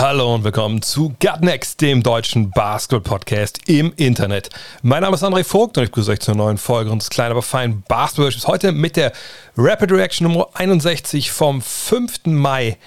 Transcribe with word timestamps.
Hallo 0.00 0.32
und 0.32 0.44
willkommen 0.44 0.80
zu 0.80 1.08
Gut 1.20 1.40
Next, 1.40 1.80
dem 1.80 2.04
deutschen 2.04 2.52
Basketball-Podcast 2.52 3.68
im 3.68 3.92
Internet. 3.96 4.48
Mein 4.80 5.02
Name 5.02 5.16
ist 5.16 5.24
André 5.24 5.42
Vogt 5.42 5.76
und 5.76 5.82
ich 5.82 5.90
begrüße 5.90 6.12
euch 6.12 6.20
zur 6.20 6.36
neuen 6.36 6.56
Folge 6.56 6.92
unseres 6.92 7.10
kleinen, 7.10 7.32
aber 7.32 7.42
feinen 7.42 7.82
basketball 7.88 8.30
Heute 8.46 8.70
mit 8.70 8.94
der 8.94 9.10
Rapid 9.56 9.90
Reaction 9.90 10.28
Nummer 10.28 10.50
61 10.54 11.32
vom 11.32 11.60
5. 11.60 12.26
Mai 12.26 12.78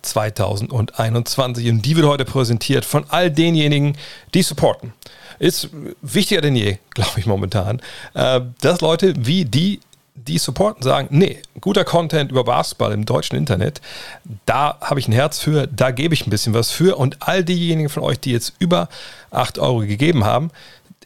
2021. 0.00 1.68
Und 1.68 1.82
die 1.84 1.96
wird 1.96 2.06
heute 2.06 2.24
präsentiert 2.24 2.86
von 2.86 3.04
all 3.10 3.30
denjenigen, 3.30 3.98
die 4.32 4.42
supporten. 4.42 4.94
Ist 5.38 5.68
wichtiger 6.00 6.40
denn 6.40 6.56
je, 6.56 6.78
glaube 6.94 7.20
ich 7.20 7.26
momentan, 7.26 7.82
äh, 8.14 8.40
dass 8.62 8.80
Leute 8.80 9.12
wie 9.18 9.44
die 9.44 9.80
die 10.14 10.38
supporten, 10.38 10.82
sagen, 10.82 11.08
nee, 11.10 11.42
guter 11.60 11.84
Content 11.84 12.30
über 12.30 12.44
Basketball 12.44 12.92
im 12.92 13.04
deutschen 13.04 13.36
Internet, 13.36 13.80
da 14.46 14.78
habe 14.80 15.00
ich 15.00 15.08
ein 15.08 15.12
Herz 15.12 15.38
für, 15.38 15.66
da 15.66 15.90
gebe 15.90 16.14
ich 16.14 16.26
ein 16.26 16.30
bisschen 16.30 16.54
was 16.54 16.70
für. 16.70 16.96
Und 16.96 17.16
all 17.20 17.44
diejenigen 17.44 17.88
von 17.88 18.02
euch, 18.02 18.20
die 18.20 18.30
jetzt 18.30 18.54
über 18.58 18.88
8 19.30 19.58
Euro 19.58 19.80
gegeben 19.80 20.24
haben, 20.24 20.50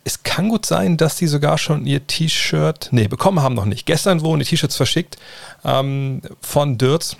es 0.05 0.23
kann 0.23 0.49
gut 0.49 0.65
sein, 0.67 0.97
dass 0.97 1.17
die 1.17 1.27
sogar 1.27 1.59
schon 1.59 1.87
ihr 1.87 2.07
T-Shirt, 2.07 2.89
nee, 2.93 3.09
bekommen 3.09 3.43
haben 3.43 3.55
noch 3.55 3.65
nicht. 3.65 3.87
Gestern 3.87 4.21
wurden 4.21 4.41
die 4.41 4.47
T-Shirts 4.47 4.77
verschickt 4.77 5.17
ähm, 5.65 6.23
von 6.41 6.79
Dürz. 6.79 7.17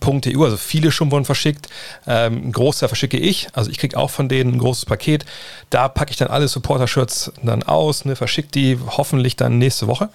.eu, 0.00 0.44
also 0.44 0.56
viele 0.56 0.90
schon 0.90 1.10
wurden 1.10 1.24
verschickt. 1.24 1.68
Ähm, 2.06 2.48
ein 2.48 2.52
Großteil 2.52 2.88
verschicke 2.88 3.16
ich, 3.16 3.48
also 3.52 3.70
ich 3.70 3.78
kriege 3.78 3.96
auch 3.96 4.10
von 4.10 4.28
denen 4.28 4.54
ein 4.54 4.58
großes 4.58 4.86
Paket. 4.86 5.24
Da 5.70 5.88
packe 5.88 6.10
ich 6.10 6.16
dann 6.16 6.28
alle 6.28 6.48
Supporter-Shirts 6.48 7.32
dann 7.42 7.62
aus, 7.62 8.04
ne, 8.04 8.16
verschicke 8.16 8.48
die 8.48 8.78
hoffentlich 8.86 9.36
dann 9.36 9.58
nächste 9.58 9.86
Woche. 9.86 10.08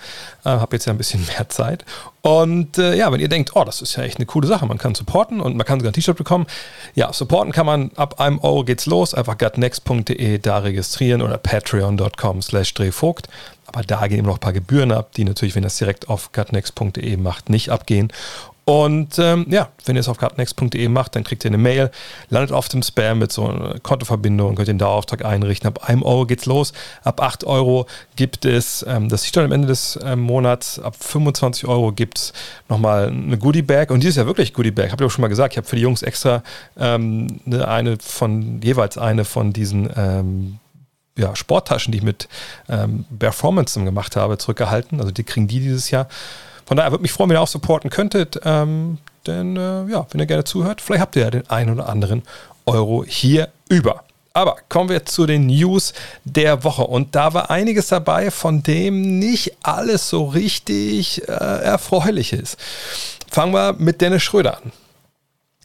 Äh, 0.44 0.50
Habe 0.50 0.75
jetzt 0.75 0.86
ja 0.86 0.94
ein 0.94 0.98
bisschen 0.98 1.25
mehr 1.38 1.50
Zeit. 1.50 1.86
Und 2.22 2.78
äh, 2.78 2.95
ja, 2.95 3.09
wenn 3.11 3.22
ihr 3.22 3.30
denkt, 3.30 3.52
oh, 3.55 3.64
das 3.64 3.81
ist 3.81 3.95
ja 3.95 4.03
echt 4.03 4.17
eine 4.17 4.25
coole 4.25 4.48
Sache, 4.48 4.66
man 4.66 4.78
kann 4.78 4.94
supporten 4.95 5.39
und 5.39 5.55
man 5.55 5.66
kann 5.66 5.80
sogar 5.80 5.92
ein 5.92 5.94
T-Shirt 5.94 6.17
bekommen. 6.17 6.45
Ja, 6.94 7.14
supporten 7.14 7.53
kann 7.53 7.66
man 7.66 7.92
ab 7.95 8.20
einem 8.20 8.39
Euro 8.39 8.66
geht's 8.66 8.86
los. 8.86 9.14
Einfach 9.14 9.38
gutnext.de 9.38 10.38
da 10.39 10.58
registrieren 10.58 11.22
oder 11.22 11.38
patreon.com 11.38 12.42
slash 12.42 12.73
drehvogt. 12.73 13.30
Aber 13.67 13.81
da 13.83 14.08
gehen 14.08 14.25
noch 14.25 14.36
ein 14.36 14.39
paar 14.39 14.53
Gebühren 14.53 14.92
ab, 14.92 15.11
die 15.16 15.23
natürlich, 15.23 15.55
wenn 15.55 15.64
ihr 15.64 15.67
das 15.67 15.78
direkt 15.78 16.09
auf 16.09 16.31
gutnext.de 16.31 17.17
macht, 17.17 17.50
nicht 17.50 17.70
abgehen. 17.70 18.11
Und 18.70 19.18
ähm, 19.18 19.46
ja, 19.50 19.70
wenn 19.86 19.96
ihr 19.96 20.02
es 20.02 20.10
auf 20.10 20.18
kartennext.de 20.18 20.90
macht, 20.90 21.16
dann 21.16 21.23
kriegt 21.23 21.46
ihr 21.46 21.50
eine 21.50 21.58
Mail, 21.58 21.90
landet 22.28 22.52
auf 22.52 22.68
dem 22.68 22.84
Spam 22.84 23.20
mit 23.20 23.32
so 23.32 23.48
einer 23.48 23.80
Kontoverbindung, 23.80 24.56
könnt 24.56 24.68
den 24.68 24.78
Dauerauftrag 24.78 25.23
einrichten. 25.23 25.70
Ab 25.70 25.88
1 25.88 26.04
Euro 26.04 26.26
geht's 26.26 26.46
los. 26.48 26.73
Ab 27.02 27.22
8 27.22 27.45
Euro 27.45 27.86
gibt 28.18 28.44
es 28.44 28.86
ähm, 28.86 29.08
das 29.08 29.22
T-Shirt 29.22 29.45
am 29.45 29.54
Ende 29.54 29.70
des 29.70 29.98
ähm, 30.04 30.20
Monats. 30.20 30.80
Ab 30.80 30.98
25 31.00 31.66
Euro 31.66 31.94
gibt 31.94 32.18
es 32.18 32.34
nochmal 32.68 33.08
eine 33.08 33.38
Goodie 33.38 33.62
Bag. 33.62 33.90
Und 33.90 34.04
die 34.04 34.08
ist 34.10 34.18
ja 34.18 34.26
wirklich 34.26 34.54
Goodie 34.54 34.72
Bag. 34.72 34.92
Habe 34.92 35.02
ich 35.02 35.08
auch 35.08 35.14
schon 35.14 35.22
mal 35.22 35.30
gesagt. 35.30 35.54
Ich 35.54 35.58
habe 35.58 35.68
für 35.68 35.78
die 35.78 35.84
Jungs 35.84 36.02
extra 36.02 36.44
ähm, 36.78 37.40
eine, 37.45 37.70
eine 37.70 37.98
von, 38.02 38.62
jeweils 38.62 38.98
eine 38.98 39.23
von 39.23 39.54
diesen 39.54 39.90
ähm, 39.95 40.60
ja, 41.18 41.38
Sporttaschen, 41.38 41.94
die 41.94 42.00
ich 42.00 42.04
mit 42.04 42.28
ähm, 42.68 43.06
Performance 43.18 43.82
gemacht 43.82 44.18
habe, 44.18 44.38
zurückgehalten. 44.38 45.00
Also 45.00 45.12
die 45.12 45.23
kriegen 45.23 45.48
die 45.48 45.61
dieses 45.61 45.89
Jahr. 45.89 46.10
Von 46.67 46.76
daher 46.78 46.92
würde 46.92 47.02
mich 47.02 47.14
freuen, 47.14 47.30
wenn 47.30 47.38
ihr 47.38 47.42
auch 47.42 47.48
supporten 47.48 47.89
könntet. 47.89 48.42
Ähm, 48.44 48.98
denn 49.26 49.55
äh, 49.55 49.86
ja, 49.86 50.05
wenn 50.11 50.20
ihr 50.20 50.26
gerne 50.26 50.44
zuhört, 50.44 50.82
vielleicht 50.82 51.02
habt 51.02 51.16
ihr 51.16 51.23
ja 51.23 51.32
den 51.32 51.50
einen 51.50 51.73
oder 51.73 51.89
anderen 51.89 52.23
Euro 52.66 53.05
hier 53.08 53.50
über. 53.70 54.04
Aber 54.33 54.58
kommen 54.70 54.89
wir 54.89 55.06
zu 55.06 55.26
den 55.26 55.48
News 55.48 55.94
der 56.26 56.64
Woche. 56.64 56.83
Und 56.83 57.16
da 57.16 57.33
war 57.33 57.50
einiges 57.50 57.88
dabei, 57.88 58.30
von 58.30 58.61
dem 58.61 59.17
nicht 59.17 59.54
alles 59.64 60.10
so 60.10 60.26
richtig 60.26 61.27
äh, 61.27 61.32
erfreulich 61.32 62.33
ist. 62.33 62.58
Fangen 63.32 63.54
wir 63.54 63.73
mit 63.80 64.02
Dennis 64.02 64.23
Schröder 64.23 64.58
an. 64.58 64.72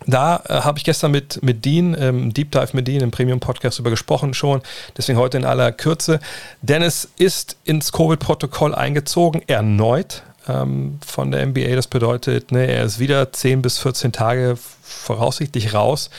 Da 0.07 0.43
äh, 0.49 0.55
habe 0.61 0.79
ich 0.79 0.85
gestern 0.85 1.11
mit, 1.11 1.43
mit 1.43 1.65
Dean, 1.65 1.97
ähm, 1.99 2.33
Deep 2.33 2.51
Dive 2.53 2.71
mit 2.73 2.89
Dean 2.89 3.03
im 3.03 3.11
Premium-Podcast 3.11 3.79
über 3.79 3.91
gesprochen 3.91 4.35
schon. 4.35 4.63
Deswegen 4.97 5.19
heute 5.19 5.37
in 5.37 5.45
aller 5.45 5.73
Kürze. 5.73 6.21
Dennis 6.63 7.09
ist 7.17 7.57
ins 7.65 7.93
Covid-Protokoll 7.93 8.75
eingezogen, 8.75 9.43
erneut 9.49 10.23
ähm, 10.49 10.99
von 11.07 11.31
der 11.31 11.47
NBA. 11.47 11.75
Das 11.75 11.87
bedeutet, 11.87 12.53
ne, 12.53 12.67
er 12.67 12.85
ist 12.85 12.99
wieder 12.99 13.33
10 13.33 13.63
bis 13.63 13.79
14 13.79 14.13
Tage 14.13 14.57
voraussichtlich 14.83 15.75
raus. 15.75 16.11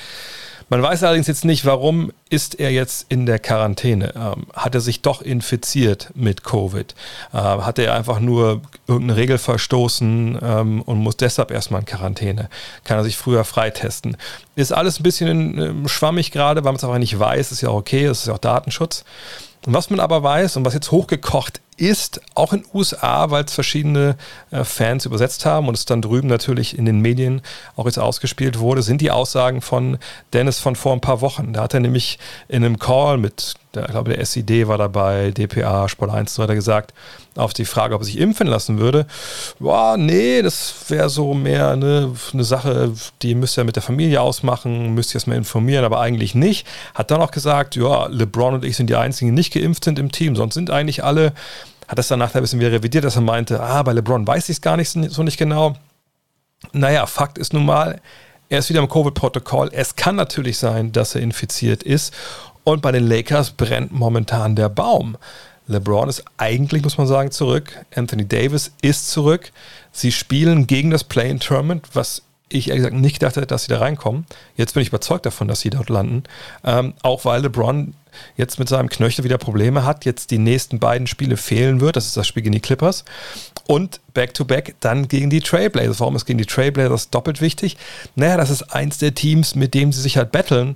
Man 0.70 0.82
weiß 0.82 1.04
allerdings 1.04 1.28
jetzt 1.28 1.46
nicht, 1.46 1.66
warum 1.66 2.12
ist 2.30 2.60
er 2.60 2.72
jetzt 2.72 3.06
in 3.10 3.26
der 3.26 3.38
Quarantäne? 3.38 4.14
Ähm, 4.16 4.48
hat 4.54 4.74
er 4.74 4.82
sich 4.82 5.02
doch 5.02 5.22
infiziert 5.22 6.10
mit 6.16 6.44
Covid? 6.44 6.96
Äh, 7.32 7.38
hat 7.38 7.78
er 7.78 7.94
einfach 7.94 8.20
nur 8.20 8.62
irgendeine 8.88 9.20
Regel 9.20 9.38
verstoßen 9.38 10.40
ähm, 10.42 10.82
und 10.82 10.98
muss 10.98 11.18
deshalb 11.18 11.52
erstmal 11.52 11.82
in 11.82 11.86
Quarantäne? 11.86 12.50
Kann 12.86 12.98
er 12.98 13.04
sich 13.04 13.18
früher 13.18 13.44
freitesten? 13.44 14.18
Ist 14.56 14.72
alles 14.72 15.00
ein 15.00 15.04
bisschen 15.04 15.86
äh, 15.86 15.90
schwammig 15.90 16.32
gerade, 16.32 16.64
weil 16.64 16.72
man 16.72 16.78
es 16.78 16.84
einfach 16.84 16.98
nicht 16.98 17.20
weiß. 17.20 17.52
Ist 17.52 17.62
ja 17.62 17.70
auch 17.70 17.76
okay, 17.78 18.06
es 18.06 18.22
ist 18.22 18.28
ja 18.28 18.34
auch 18.34 18.40
Datenschutz. 18.40 19.04
Und 19.66 19.74
was 19.74 19.90
man 19.90 20.00
aber 20.00 20.24
weiß 20.24 20.58
und 20.58 20.66
was 20.66 20.74
jetzt 20.74 20.92
hochgekocht 20.92 21.62
ist, 21.78 22.22
auch 22.36 22.54
in 22.54 22.62
den 22.62 22.70
USA, 22.74 23.32
weil 23.32 23.46
es 23.46 23.54
verschiedene 23.54 24.16
äh, 24.52 24.64
Fans 24.64 25.06
übersetzt 25.06 25.46
haben 25.46 25.68
und 25.68 25.76
es 25.76 25.86
dann 25.86 26.02
drüben 26.02 26.28
natürlich 26.28 26.78
in 26.78 26.86
den 26.86 27.00
Medien 27.00 27.42
auch 27.76 27.86
jetzt 27.86 28.00
ausgespielt 28.00 28.60
wurde, 28.60 28.82
sind 28.82 29.02
die 29.02 29.12
Aussagen 29.12 29.62
von 29.62 29.98
Dennis 30.34 30.60
von 30.60 30.76
vor 30.76 30.94
ein 30.94 31.02
paar 31.02 31.22
Wochen. 31.22 31.54
Da 31.54 31.64
hat 31.64 31.74
er 31.74 31.80
nämlich 31.80 32.20
in 32.48 32.64
einem 32.64 32.80
Call 32.80 33.18
mit, 33.18 33.56
der, 33.74 33.86
ich 33.86 33.92
glaube, 33.92 34.14
der 34.14 34.26
SID 34.26 34.68
war 34.68 34.78
dabei, 34.78 35.32
DPA, 35.32 35.88
Sport 35.90 36.12
1 36.12 36.32
und 36.32 36.36
so 36.36 36.44
weiter 36.44 36.56
gesagt, 36.56 36.94
auf 37.36 37.54
die 37.54 37.66
Frage, 37.66 37.96
ob 37.96 38.02
er 38.02 38.06
sich 38.06 38.20
impfen 38.20 38.48
lassen 38.48 38.80
würde. 38.80 39.06
Boah, 39.60 39.98
nee, 39.98 40.42
das 40.42 40.74
wäre 40.90 41.10
so 41.10 41.34
mehr 41.34 41.72
eine, 41.72 42.14
eine 42.34 42.44
Sache, 42.44 42.94
die 43.22 43.36
müsst 43.36 43.58
ihr 43.58 43.64
mit 43.64 43.76
der 43.76 43.84
Familie 43.84 44.22
ausmachen, 44.22 44.94
müsst 44.94 45.12
ihr 45.12 45.16
erstmal 45.16 45.38
informieren, 45.38 45.86
aber 45.86 46.00
eigentlich 46.00 46.36
nicht. 46.36 46.68
Hat 46.94 47.12
dann 47.12 47.22
auch 47.22 47.32
gesagt, 47.32 47.76
ja, 47.76 48.08
LeBron 48.08 48.56
und 48.56 48.66
ich 48.66 48.78
sind 48.78 48.90
die 48.90 48.96
einzigen, 48.96 49.32
die 49.32 49.36
nicht 49.36 49.54
geimpft 49.54 49.84
sind 49.84 50.00
im 50.00 50.12
Team, 50.12 50.36
sonst 50.36 50.54
sind 50.54 50.70
eigentlich 50.70 51.04
alle 51.04 51.34
hat 51.88 52.00
das 52.00 52.08
dann 52.08 52.20
nachher 52.20 52.38
ein 52.38 52.42
bisschen 52.44 52.60
wieder 52.60 52.72
revidiert, 52.72 53.04
dass 53.04 53.18
er 53.18 53.22
meinte, 53.22 53.62
ah, 53.62 53.84
bei 53.84 53.94
LeBron 53.94 54.26
weiß 54.26 54.46
ich 54.46 54.56
es 54.58 54.62
gar 54.62 54.78
nicht 54.78 54.90
so 54.90 55.22
nicht 55.22 55.38
genau. 55.38 55.76
Naja, 56.72 57.06
Fakt 57.06 57.38
ist 57.38 57.54
nun 57.54 57.66
mal, 57.66 58.00
er 58.50 58.60
ist 58.60 58.70
wieder 58.70 58.80
im 58.80 58.90
Covid-Protokoll. 58.90 59.70
Es 59.74 59.96
kann 59.96 60.16
natürlich 60.16 60.58
sein, 60.58 60.92
dass 60.92 61.16
er 61.16 61.22
infiziert 61.22 61.84
ist. 61.84 62.14
Und 62.64 62.82
bei 62.82 62.92
den 62.92 63.08
Lakers 63.08 63.52
brennt 63.52 63.92
momentan 63.92 64.56
der 64.56 64.70
Baum. 64.70 65.18
LeBron 65.68 66.10
ist 66.10 66.24
eigentlich, 66.38 66.84
muss 66.84 66.98
man 66.98 67.08
sagen, 67.08 67.32
zurück. 67.32 67.86
Anthony 67.96 68.28
Davis 68.28 68.72
ist 68.82 69.10
zurück. 69.10 69.52
Sie 69.92 70.12
spielen 70.12 70.68
gegen 70.68 70.92
das 70.92 71.04
Play-in-Tournament, 71.04 71.90
was 71.94 72.24
ich 72.50 72.70
ehrlich 72.70 72.84
gesagt 72.84 73.02
nicht 73.02 73.20
gedacht 73.20 73.36
hätte, 73.36 73.48
dass 73.48 73.64
sie 73.64 73.70
da 73.70 73.80
reinkommen. 73.80 74.26
Jetzt 74.56 74.74
bin 74.74 74.84
ich 74.84 74.90
überzeugt 74.90 75.26
davon, 75.26 75.48
dass 75.48 75.62
sie 75.62 75.70
dort 75.70 75.90
landen. 75.90 76.24
Ähm, 76.64 76.94
auch 77.02 77.26
weil 77.26 77.42
LeBron 77.42 77.94
jetzt 78.38 78.60
mit 78.60 78.70
seinem 78.70 78.90
Knöchel 78.90 79.24
wieder 79.24 79.38
Probleme 79.38 79.86
hat, 79.86 80.06
jetzt 80.06 80.30
die 80.30 80.38
nächsten 80.38 80.80
beiden 80.80 81.08
Spiele 81.08 81.38
fehlen 81.38 81.82
wird. 81.82 81.96
Das 81.96 82.06
ist 82.06 82.18
das 82.18 82.28
Spiel 82.28 82.44
gegen 82.44 82.54
die 82.54 82.60
Clippers. 82.60 83.06
Und 83.66 84.02
Back-to-Back 84.14 84.70
-back 84.70 84.76
dann 84.82 85.08
gegen 85.08 85.30
die 85.30 85.40
Trailblazers. 85.40 86.00
Warum 86.00 86.16
ist 86.16 86.26
gegen 86.26 86.38
die 86.38 86.46
Trailblazers 86.46 87.10
doppelt 87.10 87.42
wichtig? 87.42 87.78
Naja, 88.16 88.38
das 88.38 88.50
ist 88.50 88.64
eins 88.74 88.98
der 88.98 89.16
Teams, 89.16 89.56
mit 89.56 89.74
dem 89.74 89.92
sie 89.92 90.02
sich 90.02 90.18
halt 90.18 90.32
battlen 90.32 90.76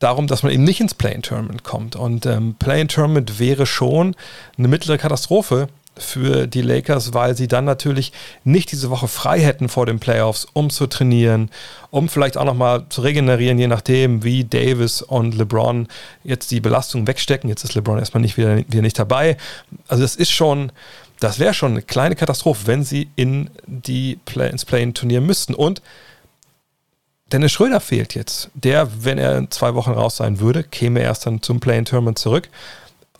darum, 0.00 0.26
dass 0.26 0.42
man 0.42 0.50
eben 0.52 0.64
nicht 0.64 0.80
ins 0.80 0.94
Play-in-Tournament 0.94 1.62
kommt. 1.62 1.94
Und 1.94 2.26
ähm, 2.26 2.56
Play-in-Tournament 2.58 3.38
wäre 3.38 3.66
schon 3.66 4.16
eine 4.58 4.66
mittlere 4.66 4.98
Katastrophe 4.98 5.68
für 5.96 6.46
die 6.46 6.62
Lakers, 6.62 7.12
weil 7.14 7.36
sie 7.36 7.46
dann 7.46 7.64
natürlich 7.64 8.12
nicht 8.42 8.72
diese 8.72 8.90
Woche 8.90 9.08
frei 9.08 9.40
hätten 9.40 9.68
vor 9.68 9.86
den 9.86 10.00
Playoffs, 10.00 10.46
um 10.52 10.70
zu 10.70 10.86
trainieren, 10.86 11.50
um 11.90 12.08
vielleicht 12.08 12.36
auch 12.36 12.44
nochmal 12.44 12.86
zu 12.88 13.02
regenerieren, 13.02 13.58
je 13.58 13.66
nachdem, 13.66 14.24
wie 14.24 14.44
Davis 14.44 15.02
und 15.02 15.36
LeBron 15.36 15.88
jetzt 16.24 16.50
die 16.50 16.60
Belastung 16.60 17.06
wegstecken. 17.06 17.50
Jetzt 17.50 17.64
ist 17.64 17.74
LeBron 17.74 17.98
erstmal 17.98 18.22
nicht 18.22 18.36
wieder, 18.36 18.56
wieder 18.56 18.82
nicht 18.82 18.98
dabei. 18.98 19.36
Also 19.88 20.02
das 20.02 20.16
ist 20.16 20.30
schon, 20.30 20.72
das 21.18 21.38
wäre 21.38 21.52
schon 21.54 21.72
eine 21.72 21.82
kleine 21.82 22.16
Katastrophe, 22.16 22.66
wenn 22.66 22.82
sie 22.82 23.10
in 23.16 23.50
die 23.66 24.18
Play, 24.24 24.48
ins 24.48 24.64
Play-in-Turnier 24.64 25.20
müssten. 25.20 25.54
Und 25.54 25.82
Dennis 27.32 27.52
Schröder 27.52 27.80
fehlt 27.80 28.14
jetzt. 28.14 28.50
Der, 28.54 29.04
wenn 29.04 29.18
er 29.18 29.38
in 29.38 29.50
zwei 29.50 29.74
Wochen 29.74 29.92
raus 29.92 30.16
sein 30.16 30.40
würde, 30.40 30.64
käme 30.64 31.00
erst 31.00 31.26
dann 31.26 31.42
zum 31.42 31.60
Play-in-Tournament 31.60 32.18
zurück 32.18 32.48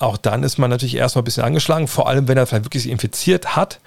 auch 0.00 0.16
dann 0.16 0.42
ist 0.42 0.58
man 0.58 0.70
natürlich 0.70 0.96
erstmal 0.96 1.22
ein 1.22 1.24
bisschen 1.24 1.44
angeschlagen, 1.44 1.86
vor 1.86 2.08
allem 2.08 2.26
wenn 2.26 2.38
er 2.38 2.46
vielleicht 2.46 2.64
wirklich 2.64 2.88
infiziert 2.88 3.54
hat. 3.54 3.80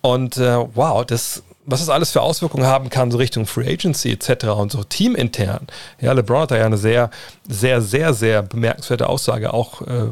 Und 0.00 0.36
äh, 0.38 0.56
wow, 0.74 1.04
das 1.04 1.42
was 1.66 1.80
das 1.80 1.88
alles 1.88 2.10
für 2.10 2.20
Auswirkungen 2.20 2.66
haben 2.66 2.90
kann, 2.90 3.10
so 3.10 3.16
Richtung 3.16 3.46
Free 3.46 3.72
Agency 3.72 4.12
etc. 4.12 4.48
und 4.48 4.70
so 4.70 4.84
teamintern. 4.84 5.66
Ja, 5.98 6.12
LeBron 6.12 6.42
hat 6.42 6.50
da 6.50 6.58
ja 6.58 6.66
eine 6.66 6.76
sehr, 6.76 7.10
sehr, 7.48 7.80
sehr, 7.80 8.12
sehr 8.12 8.42
bemerkenswerte 8.42 9.08
Aussage 9.08 9.54
auch 9.54 9.80
äh, 9.80 10.10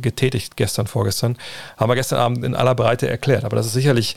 getätigt 0.00 0.56
gestern, 0.56 0.88
vorgestern. 0.88 1.36
Haben 1.76 1.90
wir 1.90 1.94
gestern 1.94 2.18
Abend 2.18 2.44
in 2.44 2.56
aller 2.56 2.74
Breite 2.74 3.08
erklärt. 3.08 3.44
Aber 3.44 3.54
das 3.54 3.66
ist 3.66 3.74
sicherlich 3.74 4.16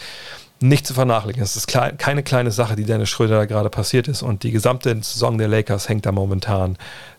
nicht 0.62 0.86
zu 0.86 0.94
vernachlässigen. 0.94 1.44
Es 1.44 1.56
ist 1.56 1.68
keine 1.68 2.24
kleine 2.24 2.52
Sache, 2.52 2.76
die 2.76 2.86
Dennis 2.86 3.10
Schröder 3.10 3.38
da 3.38 3.46
gerade 3.46 3.70
passiert 3.70 4.08
ist. 4.08 4.22
Und 4.22 4.44
die 4.44 4.52
gesamte 4.52 4.96
Saison 5.02 5.38
der 5.38 5.48
Lakers 5.48 5.90
hängt 5.90 6.06
da 6.06 6.12
momentan 6.12 6.78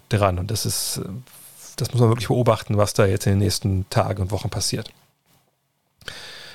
dran. 0.08 0.38
Und 0.38 0.50
das 0.50 0.64
ist, 0.64 1.00
das 1.76 1.92
muss 1.92 2.00
man 2.00 2.10
wirklich 2.10 2.28
beobachten, 2.28 2.76
was 2.76 2.94
da 2.94 3.06
jetzt 3.06 3.26
in 3.26 3.32
den 3.32 3.38
nächsten 3.40 3.86
Tagen 3.90 4.22
und 4.22 4.30
Wochen 4.30 4.50
passiert. 4.50 4.90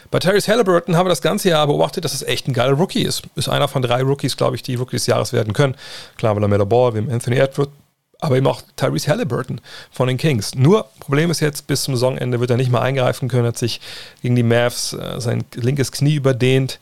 Bei 0.10 0.20
Terrence 0.20 0.48
Halliburton 0.48 0.96
haben 0.96 1.06
wir 1.06 1.10
das 1.10 1.22
ganze 1.22 1.50
Jahr 1.50 1.68
beobachtet, 1.68 2.06
dass 2.06 2.14
es 2.14 2.24
echt 2.24 2.48
ein 2.48 2.54
geiler 2.54 2.74
Rookie 2.74 3.04
ist. 3.04 3.24
Ist 3.36 3.50
einer 3.50 3.68
von 3.68 3.82
drei 3.82 4.02
Rookies, 4.02 4.38
glaube 4.38 4.56
ich, 4.56 4.64
die 4.64 4.76
Rookie 4.76 4.96
des 4.96 5.06
Jahres 5.06 5.34
werden 5.34 5.52
können. 5.52 5.76
Klar, 6.16 6.36
weil 6.36 6.44
er 6.44 6.48
Melo 6.48 6.66
Ball, 6.66 6.94
wie 6.94 7.12
Anthony 7.12 7.38
Edwards, 7.38 7.72
aber 8.20 8.38
eben 8.38 8.48
auch 8.48 8.62
Tyrese 8.76 9.12
Halliburton 9.12 9.62
von 9.92 10.08
den 10.08 10.18
Kings. 10.18 10.56
Nur 10.56 10.86
Problem 11.00 11.30
ist 11.32 11.40
jetzt, 11.40 11.68
bis 11.68 11.84
zum 11.84 11.96
Saisonende 11.96 12.40
wird 12.40 12.50
er 12.50 12.58
nicht 12.58 12.72
mehr 12.72 12.82
eingreifen 12.82 13.30
können, 13.30 13.48
hat 13.48 13.58
sich 13.58 13.80
gegen 14.22 14.36
die 14.36 14.44
Mavs 14.44 14.94
äh, 14.94 15.20
sein 15.20 15.44
linkes 15.56 15.92
Knie 15.92 16.16
überdehnt 16.16 16.80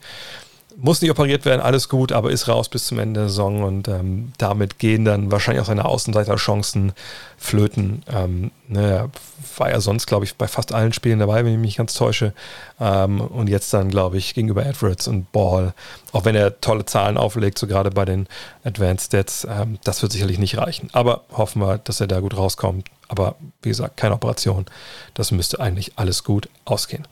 muss 0.78 1.00
nicht 1.00 1.10
operiert 1.10 1.46
werden, 1.46 1.62
alles 1.62 1.88
gut, 1.88 2.12
aber 2.12 2.30
ist 2.30 2.48
raus 2.48 2.68
bis 2.68 2.86
zum 2.86 2.98
Ende 2.98 3.20
der 3.20 3.28
Saison 3.30 3.62
und 3.62 3.88
ähm, 3.88 4.32
damit 4.36 4.78
gehen 4.78 5.06
dann 5.06 5.32
wahrscheinlich 5.32 5.62
auch 5.62 5.66
seine 5.66 5.86
Außenseiterchancen 5.86 6.92
flöten. 7.38 8.02
Ähm, 8.12 8.50
ne, 8.68 9.10
war 9.56 9.70
ja 9.70 9.80
sonst, 9.80 10.06
glaube 10.06 10.26
ich, 10.26 10.34
bei 10.34 10.46
fast 10.46 10.74
allen 10.74 10.92
Spielen 10.92 11.18
dabei, 11.18 11.44
wenn 11.44 11.54
ich 11.54 11.58
mich 11.58 11.76
ganz 11.78 11.94
täusche. 11.94 12.34
Ähm, 12.78 13.22
und 13.22 13.48
jetzt 13.48 13.72
dann, 13.72 13.88
glaube 13.88 14.18
ich, 14.18 14.34
gegenüber 14.34 14.66
Edwards 14.66 15.08
und 15.08 15.32
Ball, 15.32 15.72
auch 16.12 16.26
wenn 16.26 16.34
er 16.34 16.60
tolle 16.60 16.84
Zahlen 16.84 17.16
auflegt, 17.16 17.58
so 17.58 17.66
gerade 17.66 17.90
bei 17.90 18.04
den 18.04 18.28
Advanced 18.62 19.06
Stats, 19.06 19.46
ähm, 19.50 19.78
das 19.82 20.02
wird 20.02 20.12
sicherlich 20.12 20.38
nicht 20.38 20.58
reichen. 20.58 20.90
Aber 20.92 21.24
hoffen 21.32 21.62
wir, 21.62 21.78
dass 21.78 22.00
er 22.00 22.06
da 22.06 22.20
gut 22.20 22.36
rauskommt. 22.36 22.88
Aber 23.08 23.36
wie 23.62 23.70
gesagt, 23.70 23.96
keine 23.96 24.14
Operation. 24.14 24.66
Das 25.14 25.30
müsste 25.30 25.58
eigentlich 25.58 25.92
alles 25.96 26.22
gut 26.22 26.50
ausgehen. 26.66 27.08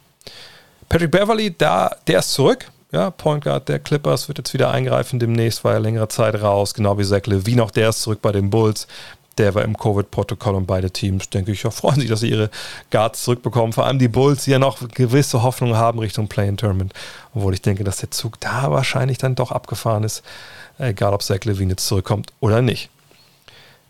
Patrick 0.91 1.11
Beverly, 1.11 1.55
da, 1.57 1.97
der 2.07 2.19
ist 2.19 2.33
zurück 2.33 2.67
ja, 2.95 3.11
Point 3.11 3.45
Guard 3.45 3.69
der 3.69 3.81
Clippers 3.81 4.29
wird 4.29 4.39
jetzt 4.39 4.55
wieder 4.55 4.71
eingreifen 4.71 5.19
demnächst, 5.19 5.65
war 5.65 5.73
ja 5.73 5.79
längere 5.79 6.09
Zeit 6.09 6.41
raus, 6.41 6.75
genau 6.75 6.97
wie 6.97 7.05
Zach 7.05 7.27
Levine, 7.27 7.63
auch 7.65 7.73
der 7.73 7.89
ist 7.89 8.03
zurück 8.03 8.21
bei 8.23 8.33
den 8.33 8.51
Bulls. 8.51 8.87
Der 9.37 9.53
war 9.57 9.63
im 9.63 9.77
Covid-Protokoll 9.77 10.55
und 10.55 10.67
beide 10.67 10.93
Teams, 10.93 11.29
denke 11.29 11.51
ich, 11.51 11.63
freuen 11.63 11.99
sich, 11.99 12.09
dass 12.09 12.21
sie 12.21 12.31
ihre 12.31 12.51
Guards 12.93 13.25
zurückbekommen. 13.25 13.73
Vor 13.73 13.85
allem 13.85 13.99
die 13.99 14.07
Bulls, 14.07 14.45
die 14.45 14.53
ja 14.53 14.61
noch 14.61 14.89
gewisse 14.91 15.43
Hoffnungen 15.43 15.77
haben 15.77 15.99
Richtung 15.99 16.29
Play-in-Tournament. 16.29 16.93
Obwohl 17.35 17.53
ich 17.53 17.61
denke, 17.61 17.83
dass 17.83 17.97
der 17.97 18.13
Zug 18.13 18.39
da 18.39 18.71
wahrscheinlich 18.71 19.19
dann 19.19 19.35
doch 19.35 19.51
abgefahren 19.51 20.05
ist. 20.05 20.23
Egal, 20.79 21.13
ob 21.13 21.25
Zach 21.25 21.41
Levine 21.43 21.73
jetzt 21.73 21.89
zurückkommt 21.89 22.33
oder 22.39 22.63
nicht. 22.63 22.91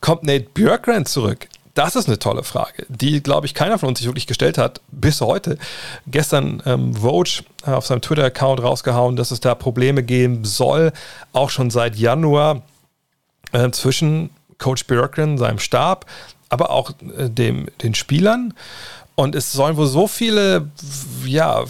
Kommt 0.01 0.23
Nate 0.23 0.47
Björkgren 0.55 1.05
zurück? 1.05 1.47
Das 1.75 1.97
ist 1.97 2.07
eine 2.07 2.21
tolle 2.21 2.45
Frage, 2.45 2.87
die, 2.89 3.21
glaube 3.21 3.47
ich, 3.47 3.55
keiner 3.55 3.79
von 3.79 3.89
uns 3.89 3.99
sich 3.99 4.07
wirklich 4.07 4.29
gestellt 4.29 4.59
hat 4.59 4.81
bis 4.93 5.21
heute. 5.21 5.59
Gestern 6.07 6.63
ähm, 6.67 6.95
Vogue 6.95 7.43
äh, 7.67 7.71
auf 7.71 7.87
seinem 7.87 8.01
Twitter-Account 8.01 8.63
rausgehauen, 8.63 9.17
dass 9.17 9.33
es 9.33 9.41
da 9.41 9.57
Probleme 9.57 10.05
geben 10.05 10.45
soll, 10.45 10.93
auch 11.33 11.51
schon 11.51 11.71
seit 11.71 11.97
Januar 11.97 12.63
äh, 13.53 13.71
zwischen 13.71 14.31
Coach 14.59 14.87
Björkren, 14.87 15.37
seinem 15.37 15.59
Stab, 15.59 16.07
aber 16.49 16.71
auch 16.71 16.93
äh, 17.19 17.29
dem, 17.29 17.67
den 17.83 17.95
Spielern. 17.95 18.55
Und 19.17 19.35
es 19.35 19.53
sollen 19.53 19.77
wohl 19.77 19.87
so 19.87 20.07
viele 20.07 20.71
ja, 21.25 21.65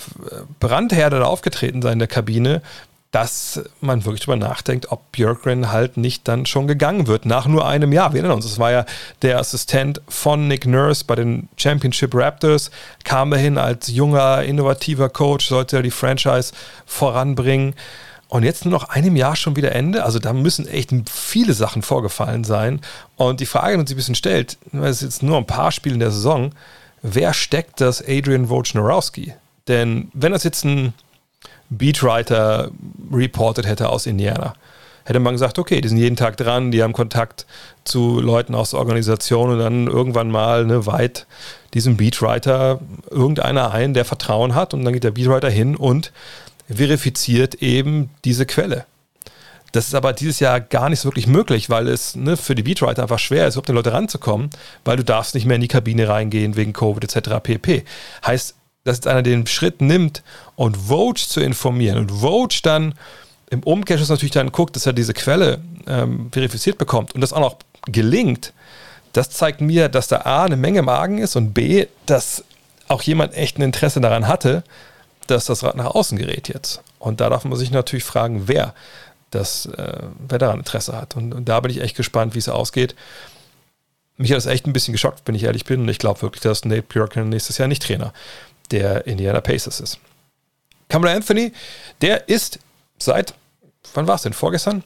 Brandherde 0.61 1.19
da 1.21 1.25
aufgetreten 1.25 1.81
sein 1.83 1.95
in 1.95 1.99
der 1.99 2.09
Kabine, 2.09 2.63
dass 3.15 3.63
man 3.81 4.05
wirklich 4.05 4.23
darüber 4.27 4.45
nachdenkt, 4.45 4.91
ob 4.91 5.13
Björkgren 5.13 5.71
halt 5.71 5.97
nicht 5.97 6.27
dann 6.27 6.47
schon 6.47 6.67
gegangen 6.67 7.07
wird, 7.07 7.27
nach 7.27 7.47
nur 7.47 7.65
einem 7.65 7.93
Jahr. 7.93 8.13
Wir 8.13 8.19
erinnern 8.19 8.39
uns, 8.39 8.45
es 8.45 8.59
war 8.59 8.73
ja 8.73 8.85
der 9.23 9.39
Assistent 9.39 10.01
von 10.09 10.49
Nick 10.49 10.67
Nurse 10.67 11.05
bei 11.07 11.15
den 11.15 11.49
Championship 11.57 12.13
Raptors, 12.13 12.73
kam 13.05 13.31
dahin 13.31 13.57
als 13.57 13.87
junger, 13.87 14.43
innovativer 14.43 15.09
Coach, 15.11 15.47
sollte 15.47 15.77
ja 15.77 15.83
die 15.83 15.93
Franchise 15.93 16.53
voranbringen. 16.87 17.77
Und 18.27 18.43
jetzt 18.43 18.65
nur 18.65 18.73
noch 18.73 18.89
einem 18.89 19.15
Jahr 19.15 19.37
schon 19.37 19.55
wieder 19.55 19.71
Ende. 19.71 20.03
Also 20.03 20.19
da 20.19 20.33
müssen 20.33 20.67
echt 20.67 20.91
viele 21.09 21.55
Sachen 21.55 21.83
vorgefallen 21.83 22.43
sein. 22.43 22.81
Und 23.15 23.39
die 23.39 23.47
Frage, 23.47 23.77
die 23.77 23.87
sich 23.87 23.95
ein 23.95 23.97
bisschen 23.97 24.15
stellt, 24.17 24.59
es 24.73 24.97
ist 24.97 25.03
jetzt 25.03 25.23
nur 25.23 25.37
ein 25.37 25.47
paar 25.47 25.71
Spiele 25.71 25.95
in 25.95 26.01
der 26.01 26.11
Saison, 26.11 26.51
wer 27.01 27.33
steckt 27.33 27.81
das 27.81 28.03
Adrian 28.03 28.49
Wojnarowski? 28.49 29.35
Denn 29.69 30.11
wenn 30.15 30.33
das 30.33 30.43
jetzt 30.43 30.65
ein 30.65 30.95
Beatwriter 31.79 32.71
reported 33.13 33.67
hätte 33.67 33.89
aus 33.89 34.07
Indiana. 34.07 34.55
Hätte 35.05 35.21
man 35.21 35.35
gesagt, 35.35 35.59
okay, 35.59 35.81
die 35.83 35.89
sind 35.89 35.99
jeden 35.99 36.17
Tag 36.17 36.39
dran, 36.39 36.71
die 36.71 36.83
haben 36.83 36.95
Kontakt 36.95 37.45
zu 37.85 38.21
Leuten 38.21 38.55
aus 38.55 38.71
der 38.71 38.81
Organisation 38.81 39.51
und 39.51 39.59
dann 39.59 39.87
irgendwann 39.87 40.31
mal 40.31 40.65
ne, 40.65 40.87
weit 40.87 41.27
diesem 41.75 41.99
Beatwriter 41.99 42.81
irgendeiner 43.11 43.73
ein, 43.73 43.93
der 43.93 44.07
Vertrauen 44.07 44.55
hat 44.55 44.73
und 44.73 44.85
dann 44.85 44.95
geht 44.95 45.05
der 45.05 45.11
Beatwriter 45.11 45.51
hin 45.51 45.77
und 45.77 46.11
verifiziert 46.69 47.57
eben 47.57 48.09
diese 48.25 48.47
Quelle. 48.47 48.87
Das 49.73 49.89
ist 49.89 49.95
aber 49.95 50.13
dieses 50.13 50.39
Jahr 50.39 50.61
gar 50.61 50.89
nicht 50.89 51.01
so 51.01 51.09
wirklich 51.09 51.27
möglich, 51.27 51.69
weil 51.69 51.89
es 51.89 52.15
ne, 52.15 52.37
für 52.37 52.55
die 52.55 52.63
Beatwriter 52.63 53.03
einfach 53.03 53.19
schwer 53.19 53.49
ist, 53.49 53.55
überhaupt 53.55 53.71
an 53.71 53.77
Leute 53.77 53.93
ranzukommen, 53.93 54.51
weil 54.85 54.97
du 54.97 55.05
darfst 55.05 55.35
nicht 55.35 55.47
mehr 55.47 55.57
in 55.57 55.63
die 55.63 55.69
Kabine 55.69 56.09
reingehen 56.09 56.55
wegen 56.55 56.73
Covid 56.73 57.03
etc. 57.05 57.31
pp. 57.43 57.85
Heißt, 58.25 58.55
dass 58.85 58.99
jetzt 58.99 59.07
einer 59.07 59.23
den 59.23 59.47
Schritt 59.47 59.81
nimmt 59.81 60.23
und 60.57 60.77
Vogue 60.77 61.15
zu 61.17 61.41
informieren 61.41 61.99
und 61.99 62.11
Vogue 62.11 62.57
dann 62.63 62.95
im 63.51 63.63
Umkehrschluss 63.63 64.11
natürlich 64.11 64.33
dann 64.33 64.53
guckt, 64.53 64.77
dass 64.77 64.87
er 64.87 64.93
diese 64.93 65.15
Quelle 65.15 65.61
ähm, 65.87 66.29
verifiziert 66.33 66.79
bekommt 66.79 67.15
und 67.15 67.21
das 67.21 67.33
auch 67.33 67.41
noch 67.41 67.57
gelingt, 67.87 68.53
das 69.13 69.31
zeigt 69.31 69.61
mir, 69.61 69.89
dass 69.89 70.09
da 70.09 70.23
A 70.23 70.45
eine 70.45 70.57
Menge 70.57 70.83
Magen 70.83 71.19
ist 71.19 71.37
und 71.37 71.55
B, 71.55 71.87
dass 72.07 72.45
auch 72.89 73.03
jemand 73.03 73.35
echt 73.35 73.59
ein 73.59 73.63
Interesse 73.63 74.01
daran 74.01 74.27
hatte, 74.27 74.65
dass 75.27 75.47
das 75.47 75.63
Rad 75.63 75.77
nach 75.77 75.95
außen 75.95 76.19
gerät 76.19 76.49
jetzt. 76.49 76.83
Und 76.99 77.21
da 77.21 77.31
darf 77.31 77.45
man 77.45 77.57
sich 77.57 77.71
natürlich 77.71 78.05
fragen, 78.05 78.49
wer 78.49 78.75
das, 79.31 79.67
äh, 79.67 80.03
wer 80.29 80.39
daran 80.39 80.59
Interesse 80.59 80.97
hat. 80.97 81.17
Und, 81.17 81.33
und 81.33 81.49
da 81.49 81.61
bin 81.61 81.71
ich 81.71 81.81
echt 81.81 81.97
gespannt, 81.97 82.35
wie 82.35 82.41
es 82.41 82.49
ausgeht. 82.49 82.95
Mich 84.17 84.31
hat 84.31 84.37
das 84.37 84.47
echt 84.47 84.67
ein 84.67 84.73
bisschen 84.73 84.93
geschockt, 84.93 85.23
wenn 85.27 85.35
ich 85.35 85.45
ehrlich 85.45 85.65
bin. 85.65 85.83
Und 85.83 85.89
ich 85.89 85.99
glaube 85.99 86.23
wirklich, 86.23 86.43
dass 86.43 86.65
Nate 86.65 86.83
Bjorken 86.83 87.29
nächstes 87.29 87.59
Jahr 87.59 87.69
nicht 87.69 87.83
Trainer 87.83 88.13
der 88.71 89.07
Indiana 89.07 89.41
Pacers 89.41 89.81
ist. 89.81 89.99
Kamala 90.89 91.15
Anthony, 91.15 91.53
der 92.01 92.29
ist 92.29 92.59
seit, 92.99 93.35
wann 93.95 94.07
war 94.07 94.17
es 94.17 94.23
denn, 94.23 94.33
vorgestern? 94.33 94.85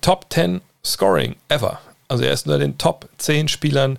Top 0.00 0.26
10 0.30 0.60
Scoring 0.84 1.36
ever. 1.48 1.80
Also 2.08 2.24
er 2.24 2.32
ist 2.32 2.46
unter 2.46 2.58
den 2.58 2.78
Top 2.78 3.08
10 3.18 3.48
Spielern 3.48 3.98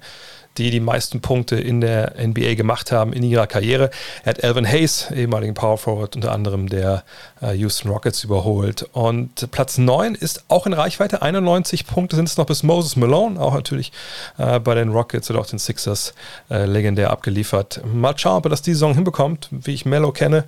die 0.59 0.69
die 0.69 0.79
meisten 0.81 1.21
Punkte 1.21 1.55
in 1.55 1.81
der 1.81 2.15
NBA 2.21 2.55
gemacht 2.55 2.91
haben 2.91 3.13
in 3.13 3.23
ihrer 3.23 3.47
Karriere. 3.47 3.89
Er 4.23 4.31
hat 4.31 4.43
Alvin 4.43 4.67
Hayes, 4.67 5.09
ehemaligen 5.11 5.53
Power 5.53 5.77
Forward, 5.77 6.15
unter 6.15 6.33
anderem 6.33 6.67
der 6.67 7.03
äh, 7.41 7.53
Houston 7.53 7.89
Rockets 7.89 8.23
überholt. 8.23 8.85
Und 8.91 9.49
Platz 9.51 9.77
9 9.77 10.15
ist 10.15 10.43
auch 10.49 10.67
in 10.67 10.73
Reichweite. 10.73 11.21
91 11.21 11.87
Punkte 11.87 12.17
sind 12.17 12.27
es 12.27 12.37
noch 12.37 12.45
bis 12.45 12.61
Moses 12.61 12.97
Malone, 12.97 13.39
auch 13.39 13.53
natürlich 13.53 13.93
äh, 14.37 14.59
bei 14.59 14.75
den 14.75 14.89
Rockets 14.89 15.29
oder 15.31 15.39
auch 15.39 15.47
den 15.47 15.59
Sixers 15.59 16.13
äh, 16.51 16.65
legendär 16.65 17.09
abgeliefert. 17.09 17.81
Mal 17.91 18.17
schauen, 18.17 18.37
ob 18.37 18.45
er 18.45 18.49
das 18.49 18.61
die 18.61 18.73
Saison 18.73 18.93
hinbekommt. 18.93 19.47
Wie 19.51 19.73
ich 19.73 19.85
Mello 19.85 20.11
kenne, 20.11 20.43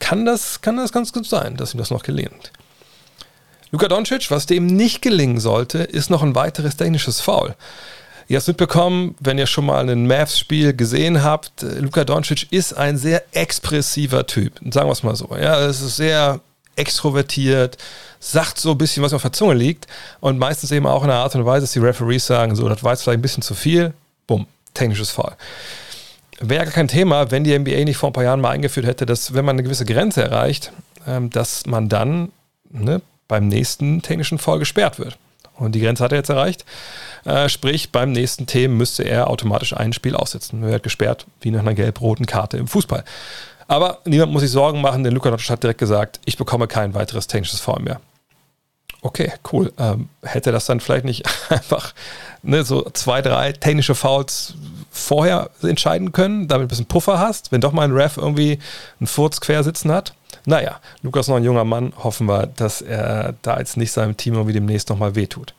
kann 0.00 0.26
das, 0.26 0.60
kann 0.60 0.76
das 0.76 0.92
ganz 0.92 1.12
gut 1.12 1.26
sein, 1.26 1.56
dass 1.56 1.74
ihm 1.74 1.78
das 1.78 1.90
noch 1.90 2.02
gelingt. 2.02 2.50
Luka 3.74 3.88
Doncic, 3.88 4.30
was 4.30 4.46
dem 4.46 4.66
nicht 4.66 5.02
gelingen 5.02 5.40
sollte, 5.40 5.78
ist 5.78 6.08
noch 6.08 6.22
ein 6.22 6.36
weiteres 6.36 6.76
technisches 6.76 7.20
Foul. 7.20 7.56
Ihr 8.26 8.38
habt 8.38 8.48
mitbekommen, 8.48 9.14
wenn 9.20 9.38
ihr 9.38 9.46
schon 9.46 9.66
mal 9.66 9.88
ein 9.88 10.06
Mavs-Spiel 10.06 10.74
gesehen 10.74 11.22
habt, 11.22 11.62
Luka 11.62 12.04
Doncic 12.04 12.50
ist 12.50 12.72
ein 12.72 12.96
sehr 12.96 13.22
expressiver 13.32 14.26
Typ. 14.26 14.60
Sagen 14.70 14.88
wir 14.88 14.92
es 14.92 15.02
mal 15.02 15.14
so. 15.14 15.28
Ja, 15.36 15.60
es 15.60 15.82
ist 15.82 15.96
sehr 15.96 16.40
extrovertiert, 16.76 17.76
sagt 18.20 18.58
so 18.58 18.72
ein 18.72 18.78
bisschen, 18.78 19.02
was 19.02 19.12
auf 19.12 19.22
der 19.22 19.32
Zunge 19.32 19.54
liegt 19.54 19.86
und 20.20 20.38
meistens 20.38 20.72
eben 20.72 20.86
auch 20.86 21.04
in 21.04 21.10
einer 21.10 21.20
Art 21.20 21.34
und 21.34 21.44
Weise, 21.44 21.62
dass 21.62 21.72
die 21.72 21.78
Referees 21.78 22.26
sagen, 22.26 22.56
so, 22.56 22.68
das 22.68 22.82
war 22.82 22.92
jetzt 22.92 23.02
vielleicht 23.02 23.18
ein 23.18 23.22
bisschen 23.22 23.42
zu 23.42 23.54
viel. 23.54 23.92
Bumm, 24.26 24.46
technisches 24.72 25.10
Fall. 25.10 25.36
Wäre 26.40 26.64
gar 26.64 26.72
kein 26.72 26.88
Thema, 26.88 27.30
wenn 27.30 27.44
die 27.44 27.56
NBA 27.56 27.84
nicht 27.84 27.96
vor 27.96 28.10
ein 28.10 28.12
paar 28.12 28.24
Jahren 28.24 28.40
mal 28.40 28.50
eingeführt 28.50 28.86
hätte, 28.86 29.06
dass 29.06 29.34
wenn 29.34 29.44
man 29.44 29.56
eine 29.56 29.62
gewisse 29.62 29.84
Grenze 29.84 30.22
erreicht, 30.22 30.72
ähm, 31.06 31.30
dass 31.30 31.66
man 31.66 31.88
dann 31.88 32.32
ne, 32.70 33.02
beim 33.28 33.46
nächsten 33.48 34.02
technischen 34.02 34.38
Fall 34.38 34.58
gesperrt 34.58 34.98
wird. 34.98 35.16
Und 35.56 35.74
die 35.74 35.80
Grenze 35.80 36.02
hat 36.02 36.12
er 36.12 36.18
jetzt 36.18 36.30
erreicht. 36.30 36.64
Äh, 37.24 37.48
sprich, 37.48 37.92
beim 37.92 38.12
nächsten 38.12 38.46
Themen 38.46 38.76
müsste 38.76 39.04
er 39.04 39.28
automatisch 39.28 39.76
ein 39.76 39.92
Spiel 39.92 40.16
aussetzen. 40.16 40.62
Er 40.62 40.70
wird 40.70 40.82
gesperrt, 40.82 41.26
wie 41.40 41.50
nach 41.50 41.60
einer 41.60 41.74
gelb-roten 41.74 42.26
Karte 42.26 42.56
im 42.56 42.66
Fußball. 42.66 43.04
Aber 43.66 43.98
niemand 44.04 44.32
muss 44.32 44.42
sich 44.42 44.50
Sorgen 44.50 44.80
machen, 44.80 45.04
denn 45.04 45.14
Luka 45.14 45.30
Doncic 45.30 45.50
hat 45.50 45.62
direkt 45.62 45.78
gesagt, 45.78 46.20
ich 46.24 46.36
bekomme 46.36 46.66
kein 46.66 46.94
weiteres 46.94 47.26
technisches 47.26 47.60
Foul 47.60 47.80
mehr. 47.82 48.00
Okay, 49.00 49.32
cool. 49.52 49.72
Ähm, 49.78 50.08
hätte 50.22 50.50
das 50.50 50.66
dann 50.66 50.80
vielleicht 50.80 51.04
nicht 51.04 51.24
einfach 51.50 51.92
ne, 52.42 52.64
so 52.64 52.88
zwei, 52.92 53.22
drei 53.22 53.52
technische 53.52 53.94
Fouls 53.94 54.54
vorher 54.90 55.50
entscheiden 55.62 56.12
können, 56.12 56.48
damit 56.48 56.62
du 56.62 56.66
ein 56.66 56.68
bisschen 56.68 56.86
Puffer 56.86 57.18
hast, 57.18 57.52
wenn 57.52 57.60
doch 57.60 57.72
mal 57.72 57.82
ein 57.82 57.92
Ref 57.92 58.16
irgendwie 58.16 58.58
einen 59.00 59.06
Furz 59.06 59.40
quer 59.40 59.62
sitzen 59.62 59.92
hat? 59.92 60.14
Naja, 60.46 60.80
Lukas 61.02 61.28
noch 61.28 61.36
ein 61.36 61.44
junger 61.44 61.64
Mann, 61.64 61.92
hoffen 61.96 62.26
wir, 62.26 62.46
dass 62.46 62.82
er 62.82 63.34
da 63.42 63.58
jetzt 63.58 63.76
nicht 63.76 63.92
seinem 63.92 64.16
Team 64.16 64.34
irgendwie 64.34 64.52
demnächst 64.52 64.90
nochmal 64.90 65.14
wehtut. 65.14 65.54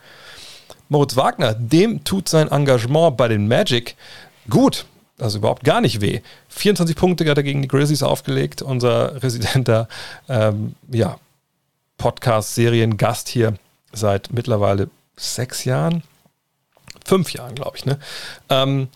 Moritz 0.89 1.15
Wagner, 1.15 1.53
dem 1.53 2.03
tut 2.03 2.29
sein 2.29 2.49
Engagement 2.51 3.17
bei 3.17 3.27
den 3.27 3.47
Magic 3.47 3.95
gut, 4.49 4.85
also 5.19 5.39
überhaupt 5.39 5.63
gar 5.63 5.81
nicht 5.81 6.01
weh. 6.01 6.21
24 6.49 6.95
Punkte 6.95 7.27
hat 7.29 7.37
er 7.37 7.43
gegen 7.43 7.63
die 7.63 7.67
Grizzlies 7.67 8.03
aufgelegt, 8.03 8.61
unser 8.61 9.23
residenter 9.23 9.87
ähm, 10.29 10.75
ja, 10.91 11.17
Podcast-Serien-Gast 11.97 13.29
hier 13.29 13.55
seit 13.91 14.31
mittlerweile 14.31 14.89
sechs 15.15 15.63
Jahren, 15.63 16.03
fünf 17.05 17.31
Jahren, 17.31 17.55
glaube 17.55 17.77
ich. 17.77 17.85
Ne? 17.85 17.97
Ähm, 18.49 18.89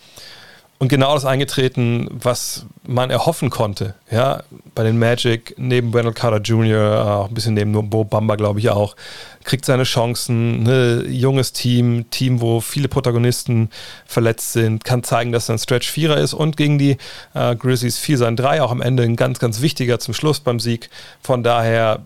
und 0.80 0.88
genau 0.88 1.14
das 1.14 1.26
eingetreten, 1.26 2.08
was 2.10 2.66
man 2.88 3.10
erhoffen 3.10 3.50
konnte. 3.50 3.96
Ja, 4.10 4.44
bei 4.76 4.84
den 4.84 4.98
Magic, 4.98 5.54
neben 5.58 5.94
Wendell 5.94 6.14
Carter 6.14 6.40
Jr., 6.40 7.06
auch 7.06 7.28
ein 7.28 7.34
bisschen 7.34 7.54
neben 7.54 7.74
Bo 7.90 8.06
Bamba, 8.06 8.38
glaube 8.38 8.60
ich 8.60 8.70
auch, 8.70 8.96
kriegt 9.44 9.66
seine 9.66 9.84
Chancen. 9.84 10.64
Ne? 10.64 11.04
Junges 11.10 11.52
Team, 11.52 12.10
Team, 12.12 12.40
wo 12.40 12.62
viele 12.62 12.88
Protagonisten 12.88 13.70
verletzt 14.06 14.54
sind, 14.54 14.86
kann 14.86 15.04
zeigen, 15.04 15.34
dass 15.34 15.50
er 15.50 15.56
ein 15.56 15.60
Stretch 15.60 15.90
Vierer 15.92 16.18
ist 16.18 16.34
und 16.34 16.56
gegen 16.56 16.80
die 16.80 16.96
äh, 17.34 17.58
Grizzlies 17.58 17.98
fiel 17.98 18.16
sein 18.16 18.38
Drei 18.38 18.62
auch 18.62 18.72
am 18.72 18.82
Ende 18.82 19.04
ein 19.04 19.18
ganz, 19.18 19.40
ganz 19.40 19.60
wichtiger 19.60 20.00
zum 20.00 20.14
Schluss 20.14 20.40
beim 20.40 20.62
Sieg. 20.62 20.90
Von 21.22 21.44
daher 21.44 22.00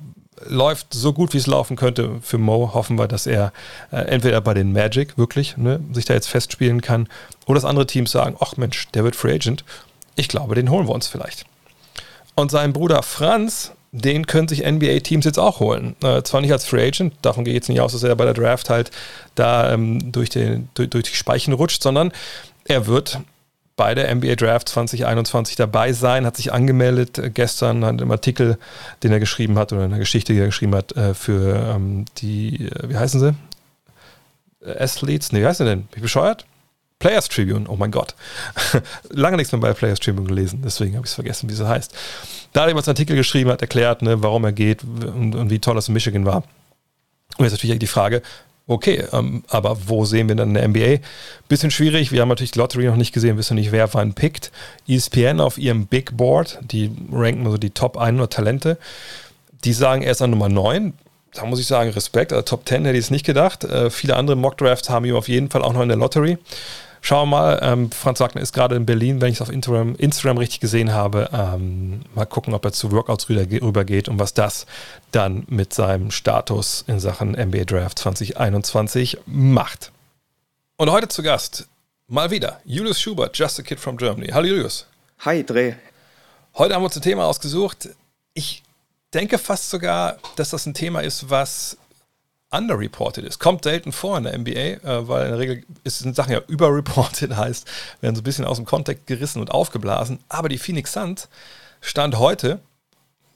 läuft 0.45 0.93
so 0.93 1.13
gut, 1.13 1.33
wie 1.33 1.37
es 1.37 1.47
laufen 1.47 1.75
könnte 1.75 2.19
für 2.21 2.37
Mo. 2.37 2.71
Hoffen 2.73 2.97
wir, 2.97 3.07
dass 3.07 3.27
er 3.27 3.53
äh, 3.91 3.97
entweder 3.97 4.41
bei 4.41 4.53
den 4.53 4.71
Magic 4.71 5.17
wirklich 5.17 5.57
ne, 5.57 5.79
sich 5.91 6.05
da 6.05 6.13
jetzt 6.13 6.27
festspielen 6.27 6.81
kann 6.81 7.07
oder 7.45 7.55
dass 7.55 7.65
andere 7.65 7.87
Teams 7.87 8.11
sagen, 8.11 8.35
ach 8.39 8.57
Mensch, 8.57 8.87
der 8.93 9.03
wird 9.03 9.15
Free 9.15 9.33
Agent. 9.33 9.63
Ich 10.15 10.27
glaube, 10.27 10.55
den 10.55 10.69
holen 10.69 10.87
wir 10.87 10.93
uns 10.93 11.07
vielleicht. 11.07 11.45
Und 12.35 12.51
sein 12.51 12.73
Bruder 12.73 13.03
Franz, 13.03 13.71
den 13.91 14.25
können 14.25 14.47
sich 14.47 14.65
NBA-Teams 14.65 15.25
jetzt 15.25 15.39
auch 15.39 15.59
holen. 15.59 15.95
Äh, 16.03 16.23
zwar 16.23 16.41
nicht 16.41 16.51
als 16.51 16.65
Free 16.65 16.87
Agent, 16.87 17.13
davon 17.21 17.45
gehe 17.45 17.53
ich 17.53 17.57
jetzt 17.57 17.69
nicht 17.69 17.81
aus, 17.81 17.91
dass 17.91 18.03
er 18.03 18.15
bei 18.15 18.25
der 18.25 18.33
Draft 18.33 18.69
halt 18.69 18.91
da 19.35 19.71
ähm, 19.71 20.11
durch, 20.11 20.29
den, 20.29 20.69
durch, 20.73 20.89
durch 20.89 21.03
die 21.05 21.15
Speichen 21.15 21.53
rutscht, 21.53 21.83
sondern 21.83 22.11
er 22.65 22.87
wird 22.87 23.19
bei 23.75 23.95
der 23.95 24.13
NBA 24.13 24.35
Draft 24.35 24.69
2021 24.69 25.55
dabei 25.55 25.93
sein, 25.93 26.25
hat 26.25 26.37
sich 26.37 26.53
angemeldet 26.53 27.17
äh, 27.17 27.29
gestern, 27.29 27.83
hat 27.83 28.01
im 28.01 28.11
Artikel, 28.11 28.57
den 29.01 29.11
er 29.11 29.19
geschrieben 29.19 29.57
hat 29.57 29.73
oder 29.73 29.85
in 29.85 29.89
der 29.89 29.99
Geschichte, 29.99 30.33
die 30.33 30.39
er 30.39 30.47
geschrieben 30.47 30.75
hat, 30.75 30.95
äh, 30.95 31.13
für 31.13 31.73
ähm, 31.75 32.05
die, 32.17 32.67
äh, 32.67 32.89
wie 32.89 32.97
heißen 32.97 33.19
sie? 33.19 33.35
Athletes? 34.65 35.31
Nee, 35.31 35.41
wie 35.41 35.45
heißen 35.45 35.65
sie 35.65 35.69
denn? 35.69 35.81
Bin 35.81 35.97
ich 35.97 36.01
bescheuert? 36.01 36.45
Players 36.99 37.27
Tribune, 37.27 37.67
oh 37.67 37.75
mein 37.75 37.91
Gott. 37.91 38.15
Lange 39.09 39.35
nichts 39.35 39.51
mehr 39.51 39.59
bei 39.59 39.73
Players 39.73 39.99
Tribune 39.99 40.27
gelesen, 40.27 40.61
deswegen 40.63 40.95
habe 40.95 41.05
ich 41.05 41.11
es 41.11 41.15
vergessen, 41.15 41.49
wie 41.49 41.53
sie 41.53 41.67
heißt. 41.67 41.93
Da 42.53 42.61
hat 42.61 42.67
er 42.67 42.69
jemand 42.69 42.87
einen 42.87 42.93
Artikel 42.93 43.15
geschrieben, 43.15 43.49
hat 43.49 43.61
erklärt, 43.61 44.03
ne, 44.03 44.21
warum 44.23 44.45
er 44.45 44.53
geht 44.53 44.83
und, 44.83 45.35
und 45.35 45.49
wie 45.49 45.59
toll 45.59 45.75
das 45.75 45.89
in 45.89 45.95
Michigan 45.95 46.25
war. 46.25 46.43
Und 47.37 47.45
jetzt 47.45 47.51
natürlich 47.53 47.79
die 47.79 47.87
Frage, 47.87 48.21
Okay, 48.65 49.03
ähm, 49.11 49.43
aber 49.49 49.77
wo 49.87 50.05
sehen 50.05 50.29
wir 50.29 50.35
dann 50.35 50.55
in 50.55 50.55
der 50.55 50.67
NBA? 50.67 51.05
Bisschen 51.49 51.69
schwierig. 51.69 52.13
Wir 52.13 52.21
haben 52.21 52.29
natürlich 52.29 52.51
die 52.51 52.59
Lottery 52.59 52.85
noch 52.85 52.95
nicht 52.95 53.13
gesehen, 53.13 53.37
wissen 53.37 53.55
nicht, 53.55 53.73
wer 53.73 53.93
wann 53.93 54.13
pickt. 54.13 54.51
ESPN 54.87 55.41
auf 55.41 55.57
ihrem 55.57 55.85
Big 55.85 56.15
Board, 56.15 56.59
die 56.61 56.91
ranken 57.11 57.45
also 57.45 57.57
die 57.57 57.71
Top 57.71 57.97
100 57.97 58.31
Talente. 58.31 58.77
Die 59.65 59.73
sagen, 59.73 60.01
er 60.01 60.11
ist 60.11 60.21
an 60.21 60.29
Nummer 60.29 60.47
9. 60.47 60.93
Da 61.33 61.45
muss 61.45 61.59
ich 61.59 61.67
sagen, 61.67 61.89
Respekt. 61.89 62.31
Also 62.31 62.43
Top 62.43 62.67
10 62.67 62.85
hätte 62.85 62.97
ich 62.97 63.05
es 63.05 63.11
nicht 63.11 63.25
gedacht. 63.25 63.65
Äh, 63.65 63.89
viele 63.89 64.15
andere 64.15 64.37
Mock 64.37 64.57
Drafts 64.57 64.89
haben 64.89 65.05
ihn 65.05 65.15
auf 65.15 65.27
jeden 65.27 65.49
Fall 65.49 65.61
auch 65.61 65.73
noch 65.73 65.81
in 65.81 65.89
der 65.89 65.97
Lottery. 65.97 66.37
Schauen 67.05 67.27
wir 67.29 67.37
mal, 67.37 67.59
ähm, 67.61 67.91
Franz 67.91 68.21
Wagner 68.21 68.41
ist 68.41 68.53
gerade 68.53 68.77
in 68.77 68.85
Berlin, 68.85 69.19
wenn 69.19 69.27
ich 69.27 69.35
es 69.35 69.41
auf 69.41 69.49
Instagram, 69.49 69.95
Instagram 69.95 70.37
richtig 70.37 70.61
gesehen 70.61 70.93
habe. 70.93 71.29
Ähm, 71.33 71.99
mal 72.15 72.25
gucken, 72.25 72.53
ob 72.53 72.63
er 72.63 72.71
zu 72.71 72.93
Workouts 72.93 73.27
rübergeht 73.27 74.07
und 74.07 74.19
was 74.19 74.33
das 74.33 74.65
dann 75.11 75.43
mit 75.49 75.73
seinem 75.73 76.11
Status 76.11 76.85
in 76.87 77.01
Sachen 77.01 77.31
NBA 77.31 77.65
Draft 77.65 77.99
2021 77.99 79.17
macht. 79.25 79.91
Und 80.77 80.91
heute 80.91 81.09
zu 81.09 81.23
Gast 81.23 81.67
mal 82.07 82.31
wieder 82.31 82.61
Julius 82.63 83.01
Schubert, 83.01 83.37
Just 83.37 83.59
a 83.59 83.63
Kid 83.63 83.81
from 83.81 83.97
Germany. 83.97 84.27
Hallo 84.27 84.47
Julius. 84.47 84.87
Hi, 85.25 85.43
Dreh. 85.43 85.73
Heute 86.57 86.73
haben 86.73 86.83
wir 86.83 86.85
uns 86.85 86.95
ein 86.95 87.01
Thema 87.01 87.25
ausgesucht. 87.25 87.89
Ich 88.33 88.63
denke 89.13 89.39
fast 89.39 89.69
sogar, 89.69 90.19
dass 90.37 90.51
das 90.51 90.65
ein 90.67 90.73
Thema 90.73 91.01
ist, 91.01 91.29
was 91.29 91.75
underreported 92.53 93.25
ist. 93.25 93.39
Kommt 93.39 93.63
selten 93.63 93.91
vor 93.91 94.17
in 94.17 94.23
der 94.23 94.37
NBA, 94.37 94.51
äh, 94.51 95.07
weil 95.07 95.25
in 95.25 95.31
der 95.31 95.39
Regel 95.39 95.63
sind 95.85 96.15
Sachen 96.15 96.33
ja 96.33 96.41
überreported, 96.47 97.35
heißt, 97.35 97.67
werden 98.01 98.15
so 98.15 98.21
ein 98.21 98.23
bisschen 98.23 98.45
aus 98.45 98.57
dem 98.57 98.65
Kontext 98.65 99.07
gerissen 99.07 99.41
und 99.41 99.51
aufgeblasen. 99.51 100.19
Aber 100.29 100.49
die 100.49 100.57
Phoenix 100.57 100.93
Suns 100.93 101.27
stand 101.81 102.17
heute, 102.17 102.59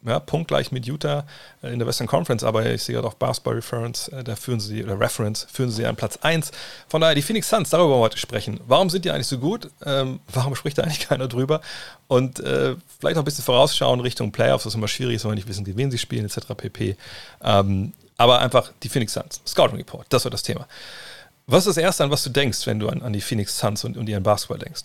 ja, 0.05 0.19
punktgleich 0.19 0.71
mit 0.71 0.85
Utah 0.85 1.25
äh, 1.61 1.73
in 1.73 1.79
der 1.79 1.87
Western 1.87 2.07
Conference, 2.07 2.43
aber 2.43 2.65
ich 2.65 2.83
sehe 2.83 2.95
gerade 2.95 3.07
auch 3.07 3.15
Basketball 3.15 3.55
Reference, 3.55 4.07
äh, 4.09 4.23
da 4.23 4.35
führen 4.35 4.59
sie, 4.59 4.83
oder 4.83 4.99
Reference, 4.99 5.47
führen 5.51 5.71
sie 5.71 5.85
an 5.85 5.95
Platz 5.95 6.17
1. 6.21 6.51
Von 6.87 7.01
daher, 7.01 7.15
die 7.15 7.21
Phoenix 7.21 7.49
Suns, 7.49 7.69
darüber 7.69 7.89
wollen 7.89 7.99
wir 7.99 8.05
heute 8.05 8.17
sprechen. 8.17 8.59
Warum 8.67 8.89
sind 8.89 9.05
die 9.05 9.11
eigentlich 9.11 9.27
so 9.27 9.39
gut? 9.39 9.69
Ähm, 9.85 10.19
warum 10.33 10.55
spricht 10.55 10.77
da 10.77 10.83
eigentlich 10.83 11.07
keiner 11.07 11.27
drüber? 11.27 11.61
Und 12.07 12.39
äh, 12.39 12.75
vielleicht 12.99 13.15
noch 13.15 13.23
ein 13.23 13.25
bisschen 13.25 13.43
vorausschauen 13.43 13.99
Richtung 13.99 14.31
Playoffs, 14.31 14.65
was 14.65 14.75
immer 14.75 14.87
schwierig 14.87 15.15
ist, 15.15 15.23
wenn 15.23 15.31
wir 15.31 15.35
nicht 15.35 15.47
wissen, 15.47 15.65
gegen 15.65 15.77
wen 15.77 15.91
sie 15.91 15.97
spielen, 15.97 16.25
etc. 16.25 16.53
pp. 16.55 16.95
Ähm, 17.43 17.93
aber 18.17 18.39
einfach 18.39 18.71
die 18.83 18.89
Phoenix 18.89 19.13
Suns. 19.13 19.41
Scouting 19.45 19.77
Report, 19.77 20.05
das 20.09 20.25
war 20.25 20.31
das 20.31 20.43
Thema. 20.43 20.67
Was 21.45 21.65
ist 21.65 21.77
das 21.77 21.83
Erste, 21.83 22.03
an 22.03 22.11
was 22.11 22.23
du 22.23 22.29
denkst, 22.29 22.67
wenn 22.67 22.79
du 22.79 22.89
an, 22.89 23.01
an 23.01 23.13
die 23.13 23.21
Phoenix 23.21 23.57
Suns 23.57 23.83
und, 23.85 23.95
und 23.95 24.09
ihren 24.09 24.23
Basketball 24.23 24.59
denkst? 24.59 24.83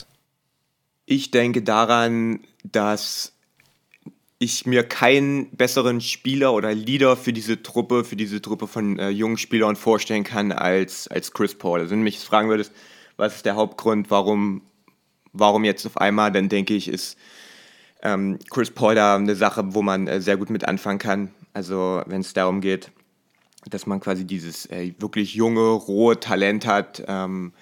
Ich 1.07 1.31
denke 1.31 1.63
daran, 1.63 2.41
dass 2.63 3.33
ich 4.39 4.67
mir 4.67 4.83
keinen 4.83 5.51
besseren 5.51 6.01
Spieler 6.01 6.53
oder 6.53 6.75
Leader 6.75 7.17
für 7.17 7.33
diese 7.33 7.63
Truppe, 7.63 8.05
für 8.05 8.17
diese 8.17 8.43
Truppe 8.43 8.67
von 8.67 8.99
äh, 8.99 9.09
jungen 9.09 9.39
Spielern 9.39 9.77
vorstellen 9.77 10.25
kann 10.25 10.53
als, 10.53 11.09
als 11.09 11.33
Chris 11.33 11.55
Paul. 11.55 11.81
Also 11.81 11.93
wenn 11.93 12.01
du 12.01 12.05
mich 12.05 12.15
jetzt 12.15 12.25
fragen 12.25 12.49
würdest, 12.49 12.73
was 13.17 13.37
ist 13.37 13.47
der 13.47 13.55
Hauptgrund, 13.55 14.11
warum, 14.11 14.63
warum 15.33 15.65
jetzt 15.65 15.87
auf 15.87 15.97
einmal, 15.97 16.33
dann 16.33 16.49
denke 16.49 16.75
ich, 16.75 16.89
ist 16.89 17.17
ähm, 18.03 18.39
Chris 18.51 18.71
Paul 18.71 18.97
da 18.97 19.17
eine 19.17 19.37
Sache, 19.37 19.75
wo 19.75 19.83
man 19.83 20.09
äh, 20.09 20.21
sehr 20.21 20.37
gut 20.37 20.51
mit 20.51 20.65
anfangen 20.65 20.99
kann. 20.99 21.31
Also 21.53 22.03
wenn 22.07 22.21
es 22.21 22.33
darum 22.33 22.61
geht, 22.61 22.91
dass 23.71 23.87
man 23.87 24.01
quasi 24.01 24.25
dieses 24.25 24.67
äh, 24.67 24.93
wirklich 24.99 25.35
junge, 25.35 25.71
rohe 25.71 26.19
Talent 26.19 26.67
hat 26.67 27.03
ähm, 27.07 27.53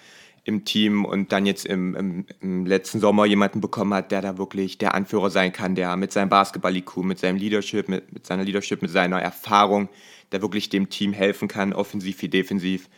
im 0.43 0.65
Team 0.65 1.05
und 1.05 1.31
dann 1.31 1.45
jetzt 1.45 1.65
im, 1.65 1.95
im, 1.95 2.25
im, 2.41 2.65
letzten 2.65 2.99
Sommer 2.99 3.25
jemanden 3.25 3.61
bekommen 3.61 3.93
hat, 3.93 4.11
der 4.11 4.21
da 4.21 4.37
wirklich 4.37 4.77
der 4.77 4.95
Anführer 4.95 5.29
sein 5.29 5.53
kann, 5.53 5.75
der 5.75 5.95
mit 5.97 6.11
seinem 6.11 6.29
Basketball-IQ, 6.29 6.97
mit 6.97 7.19
seinem 7.19 7.37
Leadership, 7.37 7.87
mit, 7.87 8.11
mit 8.11 8.25
seiner 8.25 8.43
Leadership, 8.43 8.81
mit 8.81 8.89
seiner 8.89 9.21
Erfahrung, 9.21 9.89
der 10.31 10.41
wirklich 10.41 10.69
dem 10.69 10.89
Team 10.89 11.13
helfen 11.13 11.47
kann, 11.47 11.73
offensiv 11.73 12.21
wie 12.21 12.29
defensiv. 12.29 12.89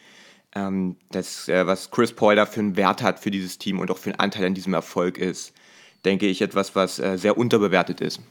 Ähm, 0.55 0.95
das, 1.11 1.49
äh, 1.49 1.67
was 1.67 1.91
Chris 1.91 2.13
Paul 2.13 2.35
da 2.35 2.45
für 2.45 2.61
einen 2.61 2.77
Wert 2.77 3.01
hat 3.01 3.19
für 3.19 3.31
dieses 3.31 3.57
Team 3.57 3.79
und 3.79 3.91
auch 3.91 3.97
für 3.97 4.11
einen 4.11 4.19
Anteil 4.19 4.45
an 4.45 4.53
diesem 4.53 4.73
Erfolg 4.73 5.17
ist, 5.17 5.53
denke 6.05 6.27
ich, 6.27 6.41
etwas, 6.41 6.75
was 6.75 6.99
äh, 6.99 7.17
sehr 7.17 7.37
unterbewertet 7.37 7.99
ist. 7.99 8.21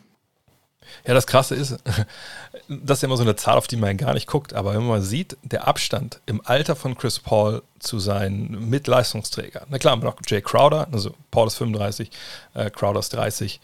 Ja, 1.07 1.15
das 1.15 1.27
Krasse 1.27 1.55
ist, 1.55 1.77
das 2.69 2.99
ist 2.99 3.03
ja 3.03 3.07
immer 3.07 3.17
so 3.17 3.23
eine 3.23 3.37
Zahl, 3.37 3.57
auf 3.57 3.67
die 3.67 3.77
man 3.77 3.97
gar 3.97 4.15
nicht 4.15 4.27
guckt, 4.27 4.55
aber 4.55 4.75
wenn 4.75 4.87
man 4.87 5.03
sieht, 5.03 5.37
der 5.43 5.67
Abstand 5.67 6.21
im 6.27 6.41
Alter 6.45 6.77
von 6.77 6.97
Chris 6.97 7.19
Paul 7.19 7.63
zu 7.79 7.99
seinen 7.99 8.69
Mitleistungsträgern. 8.71 9.67
Na 9.69 9.79
klar, 9.79 9.97
noch 9.97 10.17
Jay 10.27 10.41
Crowder, 10.41 10.89
also 10.93 11.15
Paul 11.31 11.47
ist 11.47 11.57
35, 11.57 12.11
äh, 12.55 12.71
Crowder 12.71 13.01
ist 13.01 13.13
30, 13.15 13.61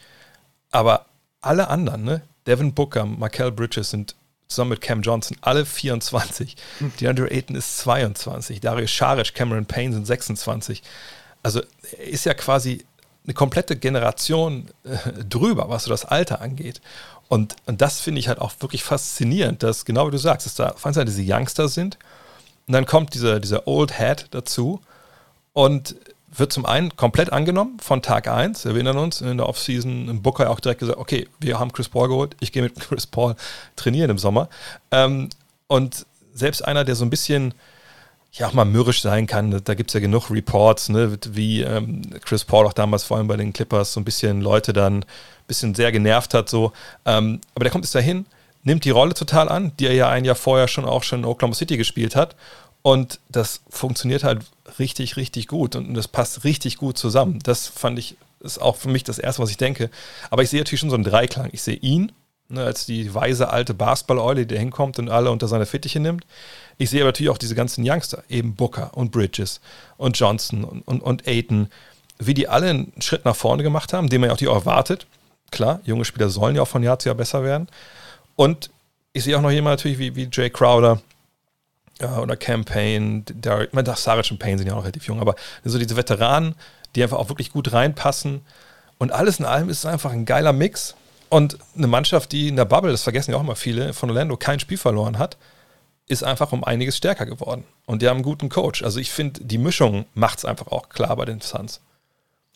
aber 0.71 1.07
alle 1.41 1.69
anderen, 1.69 2.05
ne? 2.05 2.23
Devin 2.47 2.73
Booker, 2.73 3.05
Michael 3.05 3.53
Bridges 3.53 3.91
sind 3.91 4.15
zusammen 4.49 4.71
mit 4.71 4.81
Cam 4.81 5.03
Johnson 5.03 5.37
alle 5.43 5.67
24. 5.67 6.57
Hm. 6.79 6.93
DeAndre 7.01 7.31
Ayton 7.31 7.55
ist 7.57 7.79
22, 7.79 8.61
Darius 8.61 8.91
Scharic, 8.91 9.35
Cameron 9.35 9.67
Payne 9.67 9.95
sind 9.95 10.07
26. 10.07 10.83
Also 11.43 11.61
ist 11.99 12.25
ja 12.25 12.35
quasi 12.35 12.85
eine 13.28 13.35
komplette 13.35 13.76
Generation 13.76 14.68
äh, 14.85 15.23
drüber, 15.28 15.68
was 15.68 15.85
so 15.85 15.90
das 15.90 16.06
Alter 16.06 16.40
angeht. 16.40 16.80
Und, 17.28 17.56
und 17.66 17.82
das 17.82 18.00
finde 18.00 18.20
ich 18.20 18.28
halt 18.28 18.40
auch 18.40 18.52
wirklich 18.61 18.82
faszinierend, 18.82 19.62
dass 19.62 19.85
genau 19.85 20.06
wie 20.06 20.12
du 20.12 20.18
sagst, 20.18 20.47
dass 20.47 20.54
da 20.54 20.70
auf 20.70 20.87
einer 20.87 20.94
Seite 20.94 21.12
diese 21.12 21.23
Youngster 21.30 21.68
sind 21.68 21.99
und 22.66 22.73
dann 22.73 22.87
kommt 22.87 23.12
dieser, 23.12 23.38
dieser 23.38 23.68
Old 23.68 23.99
Head 23.99 24.28
dazu 24.30 24.80
und 25.52 25.94
wird 26.30 26.52
zum 26.52 26.64
einen 26.64 26.97
komplett 26.97 27.30
angenommen 27.30 27.78
von 27.80 28.00
Tag 28.00 28.28
1. 28.28 28.64
Wir 28.64 28.73
erinnern 28.73 28.97
uns, 28.97 29.20
in 29.20 29.37
der 29.37 29.49
Offseason 29.49 30.08
im 30.08 30.23
Booker 30.23 30.49
auch 30.49 30.61
direkt 30.61 30.80
gesagt, 30.80 30.99
okay, 30.99 31.28
wir 31.38 31.58
haben 31.58 31.73
Chris 31.73 31.90
Paul 31.90 32.08
geholt, 32.08 32.35
ich 32.40 32.52
gehe 32.52 32.62
mit 32.62 32.75
Chris 32.80 33.06
Paul 33.06 33.37
trainieren 33.76 34.11
im 34.11 34.18
Sommer. 34.18 34.49
Ähm, 34.90 35.28
und 35.66 36.06
selbst 36.32 36.64
einer, 36.64 36.85
der 36.85 36.94
so 36.94 37.04
ein 37.04 37.11
bisschen 37.11 37.52
ja 38.38 38.49
auch 38.49 38.52
mal 38.52 38.64
mürrisch 38.64 39.02
sein 39.02 39.26
kann. 39.26 39.61
Da 39.64 39.75
gibt 39.75 39.90
es 39.90 39.95
ja 39.95 40.00
genug 40.00 40.30
Reports, 40.30 40.88
ne, 40.88 41.18
wie 41.30 41.62
ähm, 41.62 42.02
Chris 42.25 42.45
Paul 42.45 42.66
auch 42.66 42.73
damals 42.73 43.04
vor 43.04 43.16
allem 43.16 43.28
bei 43.28 43.37
den 43.37 43.52
Clippers 43.52 43.92
so 43.92 44.00
ein 44.00 44.04
bisschen 44.04 44.40
Leute 44.40 44.73
dann 44.73 45.02
ein 45.02 45.04
bisschen 45.47 45.75
sehr 45.75 45.92
genervt 45.92 46.35
hat. 46.35 46.49
So. 46.49 46.73
Ähm, 47.04 47.40
aber 47.54 47.64
der 47.64 47.73
kommt 47.73 47.85
jetzt 47.85 47.95
dahin, 47.95 48.26
nimmt 48.62 48.85
die 48.85 48.90
Rolle 48.90 49.14
total 49.14 49.49
an, 49.49 49.73
die 49.78 49.87
er 49.87 49.95
ja 49.95 50.09
ein 50.09 50.25
Jahr 50.25 50.37
vorher 50.37 50.68
schon 50.68 50.85
auch 50.85 51.02
schon 51.02 51.21
in 51.21 51.25
Oklahoma 51.25 51.54
City 51.54 51.76
gespielt 51.76 52.16
hat. 52.16 52.37
Und 52.83 53.21
das 53.28 53.61
funktioniert 53.68 54.25
halt 54.25 54.42
richtig, 54.78 55.16
richtig 55.16 55.49
gut 55.49 55.75
und 55.75 55.95
das 55.95 56.09
passt 56.09 56.45
richtig 56.45 56.78
gut 56.78 56.97
zusammen. 56.97 57.40
Das 57.42 57.66
fand 57.66 57.99
ich, 57.99 58.16
ist 58.40 58.61
auch 58.61 58.76
für 58.76 58.88
mich 58.88 59.04
das 59.04 59.18
Erste, 59.18 59.42
was 59.42 59.50
ich 59.50 59.57
denke. 59.57 59.90
Aber 60.30 60.42
ich 60.42 60.50
sehe 60.50 60.61
natürlich 60.61 60.80
schon 60.80 60.90
so 60.90 60.95
einen 60.95 61.04
Dreiklang. 61.04 61.50
Ich 61.52 61.62
sehe 61.62 61.76
ihn, 61.76 62.12
ne, 62.49 62.64
als 62.64 62.87
die 62.87 63.14
weise 63.14 63.50
alte 63.50 63.75
Basketball-Eule, 63.75 64.47
die 64.47 64.59
hinkommt 64.59 64.99
und 64.99 65.09
alle 65.09 65.31
unter 65.31 65.49
seine 65.49 65.67
Fittiche 65.67 66.00
nimmt. 66.00 66.25
Ich 66.78 66.90
sehe 66.90 67.00
aber 67.00 67.09
natürlich 67.09 67.31
auch 67.31 67.38
diese 67.38 67.55
ganzen 67.55 67.85
Youngster, 67.87 68.23
eben 68.28 68.55
Booker 68.55 68.90
und 68.95 69.11
Bridges 69.11 69.61
und 69.97 70.19
Johnson 70.19 70.64
und, 70.64 70.83
und, 70.83 71.02
und 71.02 71.26
Aiton, 71.26 71.69
wie 72.19 72.35
die 72.35 72.49
alle 72.49 72.71
einen 72.71 72.93
Schritt 73.00 73.25
nach 73.25 73.37
vorne 73.37 73.62
gemacht 73.62 73.93
haben, 73.93 74.09
den 74.09 74.21
man 74.21 74.31
ja 74.31 74.35
auch, 74.35 74.38
die 74.38 74.49
auch 74.49 74.55
erwartet. 74.55 75.07
Klar, 75.50 75.81
junge 75.85 76.05
Spieler 76.05 76.28
sollen 76.28 76.57
ja 76.57 76.62
auch 76.62 76.69
von 76.69 76.83
Jahr 76.83 76.99
zu 76.99 77.09
Jahr 77.09 77.17
besser 77.17 77.43
werden. 77.43 77.69
Und 78.37 78.71
ich 79.12 79.25
sehe 79.25 79.37
auch 79.37 79.43
noch 79.43 79.50
jemanden 79.50 79.76
natürlich 79.76 79.99
wie, 79.99 80.14
wie 80.14 80.28
Jay 80.31 80.50
Crowder 80.50 81.00
ja, 82.00 82.19
oder 82.19 82.37
Campaign, 82.37 83.25
Derek, 83.26 83.75
man 83.75 83.85
darf 83.85 83.99
Saric 83.99 84.31
und 84.31 84.38
Payne 84.38 84.59
sind 84.59 84.69
ja 84.69 84.75
auch 84.75 84.83
relativ 84.83 85.07
jung, 85.07 85.21
aber 85.21 85.35
so 85.64 85.78
diese 85.78 85.97
Veteranen, 85.97 86.55
die 86.95 87.02
einfach 87.02 87.19
auch 87.19 87.28
wirklich 87.28 87.52
gut 87.52 87.73
reinpassen. 87.73 88.43
Und 88.99 89.12
alles 89.12 89.38
in 89.38 89.45
allem 89.45 89.69
ist 89.69 89.78
es 89.78 89.87
einfach 89.87 90.12
ein 90.12 90.25
geiler 90.25 90.52
Mix. 90.52 90.95
Und 91.30 91.58
eine 91.76 91.87
Mannschaft, 91.87 92.32
die 92.32 92.49
in 92.49 92.56
der 92.56 92.64
Bubble, 92.64 92.90
das 92.90 93.02
vergessen 93.02 93.32
ja 93.32 93.37
auch 93.37 93.42
immer 93.42 93.56
viele, 93.56 93.92
von 93.92 94.08
Orlando 94.11 94.37
kein 94.37 94.61
Spiel 94.61 94.78
verloren 94.78 95.18
hat, 95.18 95.37
ist 96.06 96.25
einfach 96.25 96.52
um 96.52 96.64
einiges 96.64 96.97
stärker 96.97 97.26
geworden. 97.26 97.64
Und 97.85 98.02
die 98.02 98.08
haben 98.08 98.16
einen 98.16 98.25
guten 98.25 98.49
Coach. 98.49 98.82
Also 98.82 98.99
ich 98.99 99.11
finde, 99.11 99.44
die 99.44 99.58
Mischung 99.58 100.06
macht 100.14 100.38
es 100.38 100.44
einfach 100.44 100.68
auch 100.68 100.88
klar 100.88 101.14
bei 101.16 101.26
den 101.26 101.40
Suns. 101.40 101.80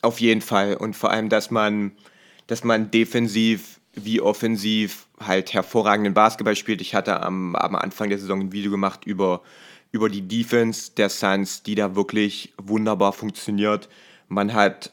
Auf 0.00 0.20
jeden 0.20 0.40
Fall. 0.40 0.76
Und 0.76 0.96
vor 0.96 1.10
allem, 1.10 1.28
dass 1.28 1.50
man, 1.50 1.92
dass 2.46 2.64
man 2.64 2.90
defensiv 2.90 3.80
wie 3.94 4.20
offensiv 4.20 5.06
halt 5.20 5.52
hervorragenden 5.52 6.14
Basketball 6.14 6.56
spielt. 6.56 6.80
Ich 6.80 6.94
hatte 6.94 7.22
am, 7.22 7.54
am 7.56 7.76
Anfang 7.76 8.08
der 8.08 8.18
Saison 8.18 8.40
ein 8.40 8.52
Video 8.52 8.70
gemacht 8.70 9.04
über, 9.04 9.42
über 9.90 10.08
die 10.08 10.26
Defense 10.26 10.92
der 10.96 11.10
Suns, 11.10 11.62
die 11.62 11.74
da 11.74 11.94
wirklich 11.94 12.54
wunderbar 12.56 13.12
funktioniert. 13.12 13.88
Man 14.28 14.54
hat 14.54 14.92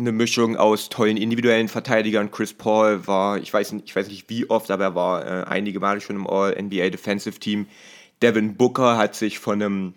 eine 0.00 0.12
Mischung 0.12 0.56
aus 0.56 0.88
tollen 0.88 1.16
individuellen 1.16 1.68
Verteidigern. 1.68 2.30
Chris 2.30 2.52
Paul 2.52 3.06
war, 3.06 3.38
ich 3.38 3.52
weiß 3.52 3.72
nicht, 3.72 3.86
ich 3.86 3.96
weiß 3.96 4.08
nicht 4.08 4.28
wie 4.28 4.48
oft, 4.48 4.70
aber 4.70 4.84
er 4.84 4.94
war 4.94 5.26
äh, 5.26 5.44
einige 5.44 5.80
Male 5.80 6.00
schon 6.00 6.16
im 6.16 6.26
All-NBA 6.26 6.90
Defensive 6.90 7.38
Team. 7.38 7.66
Devin 8.22 8.56
Booker 8.56 8.96
hat 8.96 9.14
sich 9.14 9.38
von 9.38 9.62
einem 9.62 9.94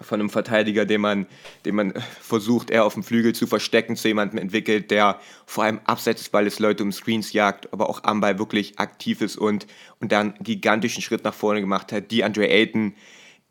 von 0.00 0.20
einem 0.20 0.28
Verteidiger, 0.28 0.84
den 0.84 1.00
man, 1.00 1.26
den 1.64 1.76
man 1.76 1.94
versucht, 2.20 2.70
eher 2.70 2.84
auf 2.84 2.94
dem 2.94 3.04
Flügel 3.04 3.32
zu 3.32 3.46
verstecken, 3.46 3.94
zu 3.96 4.08
jemandem 4.08 4.38
entwickelt, 4.38 4.90
der 4.90 5.20
vor 5.46 5.64
allem 5.64 5.80
abseits 5.84 6.20
des 6.20 6.28
Balles 6.30 6.58
Leute 6.58 6.82
um 6.82 6.90
Screens 6.92 7.32
jagt, 7.32 7.72
aber 7.72 7.88
auch 7.88 8.02
am 8.02 8.20
Ball 8.20 8.38
wirklich 8.38 8.78
aktiv 8.80 9.20
ist 9.20 9.36
und, 9.36 9.66
und 10.00 10.10
dann 10.10 10.34
einen 10.34 10.44
gigantischen 10.44 11.00
Schritt 11.00 11.24
nach 11.24 11.32
vorne 11.32 11.60
gemacht 11.60 11.92
hat. 11.92 12.10
Die 12.10 12.24
Andre 12.24 12.48
Ayton, 12.48 12.94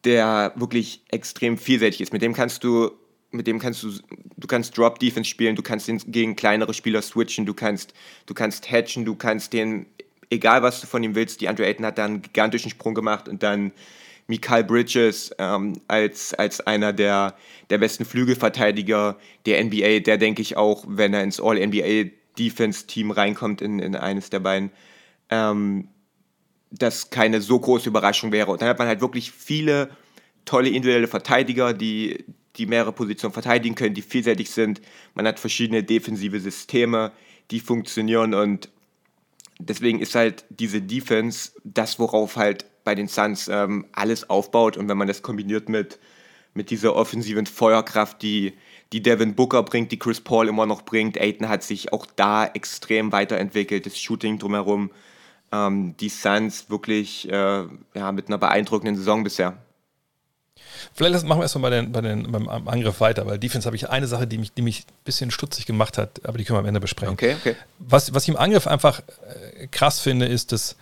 der 0.03 0.51
wirklich 0.55 1.03
extrem 1.09 1.57
vielseitig 1.57 2.01
ist. 2.01 2.13
Mit 2.13 2.21
dem 2.21 2.33
kannst 2.33 2.63
du, 2.63 2.91
mit 3.33 3.47
dem 3.47 3.59
kannst 3.59 3.83
du, 3.83 3.91
du 4.37 4.47
kannst 4.47 4.77
Drop 4.77 4.99
Defense 4.99 5.29
spielen, 5.29 5.55
du 5.55 5.61
kannst 5.61 5.89
gegen 6.07 6.35
kleinere 6.35 6.73
Spieler 6.73 7.01
switchen, 7.01 7.45
du 7.45 7.53
kannst, 7.53 7.93
du 8.25 8.33
kannst 8.33 8.71
hatchen, 8.71 9.05
du 9.05 9.15
kannst 9.15 9.53
den, 9.53 9.87
egal 10.29 10.61
was 10.61 10.81
du 10.81 10.87
von 10.87 11.03
ihm 11.03 11.15
willst, 11.15 11.41
die 11.41 11.49
Andre 11.49 11.65
Ayton 11.65 11.85
hat 11.85 11.97
da 11.97 12.05
einen 12.05 12.21
gigantischen 12.21 12.71
Sprung 12.71 12.93
gemacht 12.93 13.27
und 13.27 13.43
dann 13.43 13.71
Mikael 14.27 14.63
Bridges 14.63 15.33
ähm, 15.37 15.73
als, 15.87 16.33
als 16.33 16.61
einer 16.61 16.93
der, 16.93 17.35
der 17.69 17.77
besten 17.77 18.05
Flügelverteidiger 18.05 19.17
der 19.45 19.63
NBA, 19.63 19.99
der 19.99 20.17
denke 20.17 20.41
ich 20.41 20.55
auch, 20.55 20.85
wenn 20.87 21.13
er 21.13 21.23
ins 21.23 21.41
All-NBA-Defense-Team 21.41 23.11
reinkommt, 23.11 23.61
in, 23.61 23.79
in 23.79 23.95
eines 23.95 24.29
der 24.29 24.39
beiden, 24.39 24.71
ähm, 25.29 25.89
das 26.71 27.09
keine 27.09 27.41
so 27.41 27.59
große 27.59 27.89
Überraschung 27.89 28.31
wäre. 28.31 28.51
Und 28.51 28.61
dann 28.61 28.69
hat 28.69 28.79
man 28.79 28.87
halt 28.87 29.01
wirklich 29.01 29.31
viele 29.31 29.89
tolle 30.45 30.69
individuelle 30.69 31.07
Verteidiger, 31.07 31.73
die, 31.73 32.23
die 32.57 32.65
mehrere 32.65 32.91
Positionen 32.91 33.33
verteidigen 33.33 33.75
können, 33.75 33.95
die 33.95 34.01
vielseitig 34.01 34.51
sind. 34.51 34.81
Man 35.15 35.27
hat 35.27 35.39
verschiedene 35.39 35.83
defensive 35.83 36.39
Systeme, 36.39 37.11
die 37.51 37.59
funktionieren 37.59 38.33
und 38.33 38.69
deswegen 39.59 39.99
ist 39.99 40.15
halt 40.15 40.45
diese 40.49 40.81
Defense 40.81 41.51
das, 41.63 41.99
worauf 41.99 42.35
halt 42.35 42.65
bei 42.83 42.95
den 42.95 43.07
Suns 43.07 43.47
ähm, 43.47 43.85
alles 43.93 44.29
aufbaut 44.29 44.77
und 44.77 44.89
wenn 44.89 44.97
man 44.97 45.07
das 45.07 45.21
kombiniert 45.21 45.69
mit, 45.69 45.99
mit 46.53 46.69
dieser 46.69 46.95
offensiven 46.95 47.45
Feuerkraft, 47.45 48.21
die, 48.21 48.53
die 48.91 49.01
Devin 49.01 49.35
Booker 49.35 49.63
bringt, 49.63 49.91
die 49.91 49.99
Chris 49.99 50.21
Paul 50.21 50.47
immer 50.47 50.65
noch 50.65 50.83
bringt, 50.83 51.19
Aiton 51.19 51.49
hat 51.49 51.63
sich 51.63 51.93
auch 51.93 52.05
da 52.05 52.45
extrem 52.45 53.11
weiterentwickelt, 53.11 53.85
das 53.85 53.97
Shooting 53.97 54.37
drumherum, 54.37 54.91
ähm, 55.51 55.95
die 55.97 56.09
Suns 56.09 56.69
wirklich 56.69 57.29
äh, 57.29 57.65
ja, 57.95 58.11
mit 58.11 58.27
einer 58.27 58.37
beeindruckenden 58.37 58.95
Saison 58.95 59.23
bisher. 59.23 59.57
Vielleicht 60.93 61.25
machen 61.25 61.39
wir 61.39 61.43
erstmal 61.43 61.69
bei 61.69 61.77
den, 61.77 61.91
bei 61.91 62.01
den, 62.01 62.31
beim 62.31 62.67
Angriff 62.67 62.99
weiter, 62.99 63.25
weil 63.25 63.39
Defense 63.39 63.65
habe 63.65 63.75
ich 63.75 63.89
eine 63.89 64.07
Sache, 64.07 64.27
die 64.27 64.37
mich, 64.37 64.53
die 64.53 64.61
mich 64.61 64.81
ein 64.81 65.03
bisschen 65.05 65.31
stutzig 65.31 65.65
gemacht 65.65 65.97
hat, 65.97 66.21
aber 66.25 66.37
die 66.37 66.43
können 66.43 66.57
wir 66.57 66.61
am 66.61 66.67
Ende 66.67 66.79
besprechen. 66.79 67.13
Okay, 67.13 67.35
okay. 67.39 67.55
Was, 67.79 68.13
was 68.13 68.23
ich 68.23 68.29
im 68.29 68.37
Angriff 68.37 68.67
einfach 68.67 68.99
äh, 68.99 69.67
krass 69.67 69.99
finde, 69.99 70.25
ist, 70.25 70.51
dass 70.51 70.75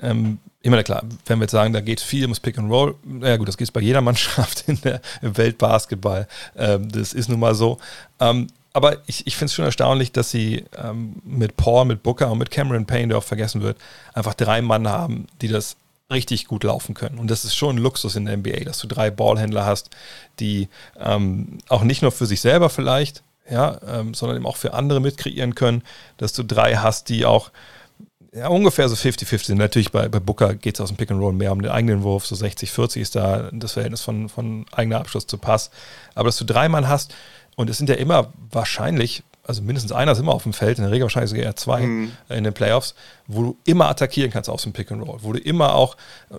ähm, 0.00 0.38
meine, 0.64 0.84
klar, 0.84 1.02
wenn 1.26 1.38
wir 1.38 1.44
jetzt 1.44 1.52
sagen, 1.52 1.72
da 1.72 1.80
geht 1.80 2.00
viel 2.00 2.22
ums 2.22 2.40
Pick 2.40 2.58
and 2.58 2.70
Roll, 2.70 2.96
ja 3.20 3.36
gut, 3.36 3.48
das 3.48 3.56
geht 3.56 3.72
bei 3.72 3.80
jeder 3.80 4.00
Mannschaft 4.02 4.64
in 4.66 4.80
der, 4.82 5.00
im 5.22 5.36
Weltbasketball. 5.36 6.26
Ähm, 6.56 6.90
das 6.90 7.12
ist 7.12 7.28
nun 7.28 7.40
mal 7.40 7.54
so. 7.54 7.78
Ähm, 8.20 8.48
aber 8.72 8.98
ich, 9.06 9.26
ich 9.26 9.36
finde 9.36 9.46
es 9.46 9.54
schon 9.54 9.64
erstaunlich, 9.64 10.12
dass 10.12 10.30
sie 10.30 10.64
ähm, 10.76 11.16
mit 11.24 11.56
Paul, 11.56 11.86
mit 11.86 12.02
Booker 12.02 12.30
und 12.30 12.38
mit 12.38 12.50
Cameron 12.50 12.84
Payne, 12.84 13.08
der 13.08 13.18
auch 13.18 13.24
vergessen 13.24 13.62
wird, 13.62 13.78
einfach 14.12 14.34
drei 14.34 14.60
Mann 14.60 14.86
haben, 14.86 15.28
die 15.40 15.48
das 15.48 15.76
richtig 16.10 16.46
gut 16.46 16.64
laufen 16.64 16.94
können. 16.94 17.18
Und 17.18 17.30
das 17.30 17.44
ist 17.44 17.56
schon 17.56 17.76
ein 17.76 17.82
Luxus 17.82 18.16
in 18.16 18.26
der 18.26 18.36
NBA, 18.36 18.64
dass 18.64 18.78
du 18.78 18.86
drei 18.86 19.10
Ballhändler 19.10 19.66
hast, 19.66 19.90
die 20.38 20.68
ähm, 20.98 21.58
auch 21.68 21.82
nicht 21.82 22.02
nur 22.02 22.12
für 22.12 22.26
sich 22.26 22.40
selber 22.40 22.70
vielleicht, 22.70 23.22
ja, 23.50 23.80
ähm, 23.86 24.14
sondern 24.14 24.38
eben 24.38 24.46
auch 24.46 24.56
für 24.56 24.74
andere 24.74 25.00
mitkreieren 25.00 25.54
können, 25.54 25.82
dass 26.16 26.32
du 26.32 26.42
drei 26.44 26.76
hast, 26.76 27.08
die 27.08 27.24
auch 27.26 27.50
ja, 28.36 28.48
ungefähr 28.48 28.88
so 28.88 28.94
50-50 28.94 29.54
Natürlich 29.54 29.90
bei, 29.90 30.08
bei 30.08 30.20
Booker 30.20 30.54
geht 30.54 30.76
es 30.76 30.80
aus 30.80 30.90
dem 30.90 30.96
Pick 30.96 31.10
and 31.10 31.20
Roll 31.20 31.32
mehr 31.32 31.52
um 31.52 31.62
den 31.62 31.70
eigenen 31.70 32.02
Wurf. 32.02 32.26
So 32.26 32.36
60-40 32.36 33.00
ist 33.00 33.16
da 33.16 33.50
das 33.52 33.72
Verhältnis 33.72 34.02
von, 34.02 34.28
von 34.28 34.66
eigener 34.72 35.00
Abschluss 35.00 35.26
zu 35.26 35.38
Pass. 35.38 35.70
Aber 36.14 36.28
dass 36.28 36.36
du 36.36 36.44
drei 36.44 36.68
Mann 36.68 36.86
hast 36.86 37.14
und 37.56 37.70
es 37.70 37.78
sind 37.78 37.88
ja 37.88 37.96
immer 37.96 38.32
wahrscheinlich, 38.50 39.22
also 39.46 39.62
mindestens 39.62 39.92
einer 39.92 40.12
ist 40.12 40.18
immer 40.18 40.34
auf 40.34 40.42
dem 40.42 40.52
Feld, 40.52 40.78
in 40.78 40.84
der 40.84 40.92
Regel 40.92 41.04
wahrscheinlich 41.04 41.30
sogar 41.30 41.44
eher 41.44 41.56
zwei 41.56 41.82
mhm. 41.82 42.12
in 42.28 42.44
den 42.44 42.52
Playoffs, 42.52 42.94
wo 43.26 43.42
du 43.42 43.56
immer 43.64 43.88
attackieren 43.88 44.30
kannst 44.30 44.50
aus 44.50 44.62
dem 44.62 44.72
Pick 44.72 44.90
and 44.90 45.06
Roll. 45.06 45.18
Wo 45.22 45.32
du 45.32 45.38
immer 45.38 45.74
auch, 45.74 45.96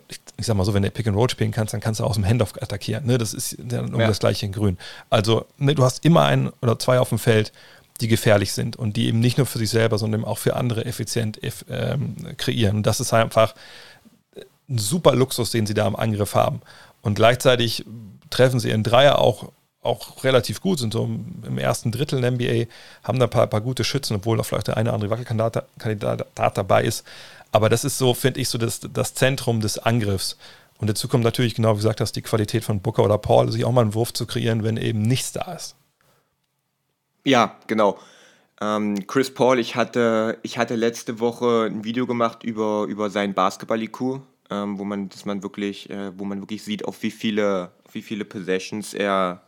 ich, 0.09 0.19
ich 0.37 0.45
sag 0.45 0.57
mal 0.57 0.65
so, 0.65 0.73
wenn 0.73 0.83
du 0.83 0.91
Pick 0.91 1.07
and 1.07 1.15
Roll 1.15 1.29
spielen 1.29 1.51
kannst, 1.51 1.73
dann 1.73 1.79
kannst 1.79 1.99
du 1.99 2.03
aus 2.03 2.15
dem 2.15 2.25
Handoff 2.25 2.53
attackieren. 2.61 3.05
Ne? 3.05 3.17
Das 3.17 3.33
ist 3.33 3.57
dann 3.59 3.93
um 3.93 4.01
ja. 4.01 4.07
das 4.07 4.19
gleiche 4.19 4.45
in 4.45 4.51
Grün. 4.51 4.77
Also 5.09 5.45
ne, 5.57 5.73
du 5.73 5.83
hast 5.83 6.03
immer 6.03 6.23
einen 6.23 6.49
oder 6.61 6.77
zwei 6.79 6.99
auf 6.99 7.09
dem 7.09 7.19
Feld 7.19 7.53
die 7.99 8.07
gefährlich 8.07 8.53
sind 8.53 8.75
und 8.75 8.95
die 8.95 9.07
eben 9.07 9.19
nicht 9.19 9.37
nur 9.37 9.47
für 9.47 9.57
sich 9.57 9.71
selber, 9.71 9.97
sondern 9.97 10.23
auch 10.23 10.37
für 10.37 10.55
andere 10.55 10.85
effizient 10.85 11.39
ähm, 11.67 12.15
kreieren. 12.37 12.77
Und 12.77 12.85
das 12.85 12.99
ist 12.99 13.11
einfach 13.11 13.55
ein 14.69 14.77
super 14.77 15.15
Luxus, 15.15 15.49
den 15.49 15.65
sie 15.65 15.73
da 15.73 15.87
im 15.87 15.95
Angriff 15.95 16.35
haben. 16.35 16.61
Und 17.01 17.15
gleichzeitig 17.15 17.85
treffen 18.29 18.59
sie 18.59 18.69
ihren 18.69 18.83
Dreier 18.83 19.19
auch, 19.19 19.51
auch 19.81 20.23
relativ 20.23 20.61
gut, 20.61 20.79
sind 20.79 20.93
so 20.93 21.05
im 21.05 21.57
ersten 21.57 21.91
Drittel 21.91 22.23
in 22.23 22.33
NBA, 22.35 22.65
haben 23.03 23.19
da 23.19 23.25
ein 23.25 23.29
paar, 23.29 23.47
paar 23.47 23.61
gute 23.61 23.83
Schützen, 23.83 24.15
obwohl 24.15 24.37
da 24.37 24.43
vielleicht 24.43 24.67
der 24.67 24.77
eine 24.77 24.89
oder 24.89 24.95
andere 24.95 25.11
Wackelkandidat 25.11 26.57
dabei 26.57 26.83
ist. 26.83 27.05
Aber 27.51 27.69
das 27.69 27.83
ist 27.85 27.97
so, 27.97 28.13
finde 28.13 28.39
ich, 28.39 28.49
so 28.49 28.57
das, 28.57 28.81
das 28.81 29.13
Zentrum 29.13 29.61
des 29.61 29.79
Angriffs. 29.79 30.37
Und 30.79 30.89
dazu 30.89 31.07
kommt 31.07 31.23
natürlich, 31.23 31.55
genau 31.55 31.73
wie 31.73 31.77
gesagt 31.77 32.01
hast, 32.01 32.13
die 32.13 32.21
Qualität 32.21 32.63
von 32.63 32.81
Booker 32.81 33.03
oder 33.03 33.17
Paul, 33.17 33.51
sich 33.51 33.65
auch 33.65 33.71
mal 33.71 33.81
einen 33.81 33.93
Wurf 33.93 34.13
zu 34.13 34.25
kreieren, 34.25 34.63
wenn 34.63 34.77
eben 34.77 35.01
nichts 35.01 35.31
da 35.31 35.53
ist. 35.53 35.75
Ja, 37.23 37.57
genau. 37.67 37.97
Ähm, 38.59 39.05
Chris 39.07 39.33
Paul, 39.33 39.59
ich 39.59 39.75
hatte, 39.75 40.37
ich 40.43 40.57
hatte 40.57 40.75
letzte 40.75 41.19
Woche 41.19 41.67
ein 41.69 41.83
Video 41.83 42.07
gemacht 42.07 42.43
über, 42.43 42.85
über 42.85 43.09
seinen 43.09 43.33
Basketball-IQ, 43.33 44.21
ähm, 44.49 44.79
wo 44.79 44.83
man, 44.83 45.09
man 45.25 45.43
wirklich, 45.43 45.89
äh, 45.89 46.17
wo 46.17 46.25
man 46.25 46.41
wirklich 46.41 46.63
sieht, 46.63 46.85
auf 46.85 47.01
wie 47.03 47.11
viele, 47.11 47.71
wie 47.91 48.01
viele 48.01 48.25
Possessions 48.25 48.93
er 48.93 49.41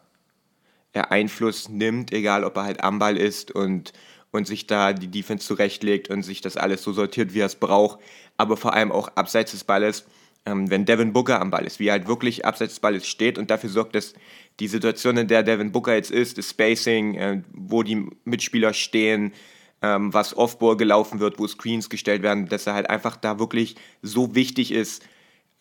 Einfluss 0.93 1.69
nimmt, 1.69 2.11
egal 2.11 2.43
ob 2.43 2.57
er 2.57 2.63
halt 2.63 2.83
am 2.83 2.99
Ball 2.99 3.17
ist 3.17 3.51
und, 3.51 3.93
und 4.31 4.47
sich 4.47 4.67
da 4.67 4.93
die 4.93 5.07
Defense 5.07 5.45
zurechtlegt 5.45 6.09
und 6.09 6.23
sich 6.23 6.41
das 6.41 6.57
alles 6.57 6.83
so 6.83 6.93
sortiert, 6.93 7.33
wie 7.33 7.41
er 7.41 7.45
es 7.47 7.55
braucht, 7.55 7.99
aber 8.37 8.57
vor 8.57 8.73
allem 8.73 8.91
auch 8.91 9.09
abseits 9.15 9.51
des 9.51 9.63
Balles 9.63 10.05
ähm, 10.45 10.69
wenn 10.69 10.85
Devin 10.85 11.13
Booker 11.13 11.41
am 11.41 11.51
Ball 11.51 11.65
ist, 11.65 11.79
wie 11.79 11.87
er 11.87 11.93
halt 11.93 12.07
wirklich 12.07 12.45
abseits 12.45 12.73
des 12.73 12.79
Balles 12.79 13.07
steht 13.07 13.37
und 13.37 13.49
dafür 13.49 13.69
sorgt, 13.69 13.95
dass 13.95 14.13
die 14.59 14.67
Situation, 14.67 15.17
in 15.17 15.27
der 15.27 15.43
Devin 15.43 15.71
Booker 15.71 15.93
jetzt 15.93 16.11
ist, 16.11 16.37
das 16.37 16.49
Spacing, 16.49 17.15
äh, 17.15 17.41
wo 17.53 17.83
die 17.83 18.07
Mitspieler 18.25 18.73
stehen, 18.73 19.33
ähm, 19.81 20.13
was 20.13 20.35
Offball 20.35 20.75
gelaufen 20.75 21.19
wird, 21.19 21.39
wo 21.39 21.47
Screens 21.47 21.89
gestellt 21.89 22.21
werden, 22.21 22.47
dass 22.47 22.67
er 22.67 22.73
halt 22.73 22.89
einfach 22.89 23.15
da 23.15 23.39
wirklich 23.39 23.75
so 24.01 24.35
wichtig 24.35 24.71
ist, 24.71 25.03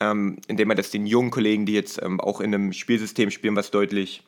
ähm, 0.00 0.38
indem 0.48 0.70
er 0.70 0.76
das 0.76 0.90
den 0.90 1.06
jungen 1.06 1.30
Kollegen, 1.30 1.66
die 1.66 1.74
jetzt 1.74 2.02
ähm, 2.02 2.20
auch 2.20 2.40
in 2.40 2.54
einem 2.54 2.72
Spielsystem 2.72 3.30
spielen, 3.30 3.56
was 3.56 3.70
deutlich 3.70 4.22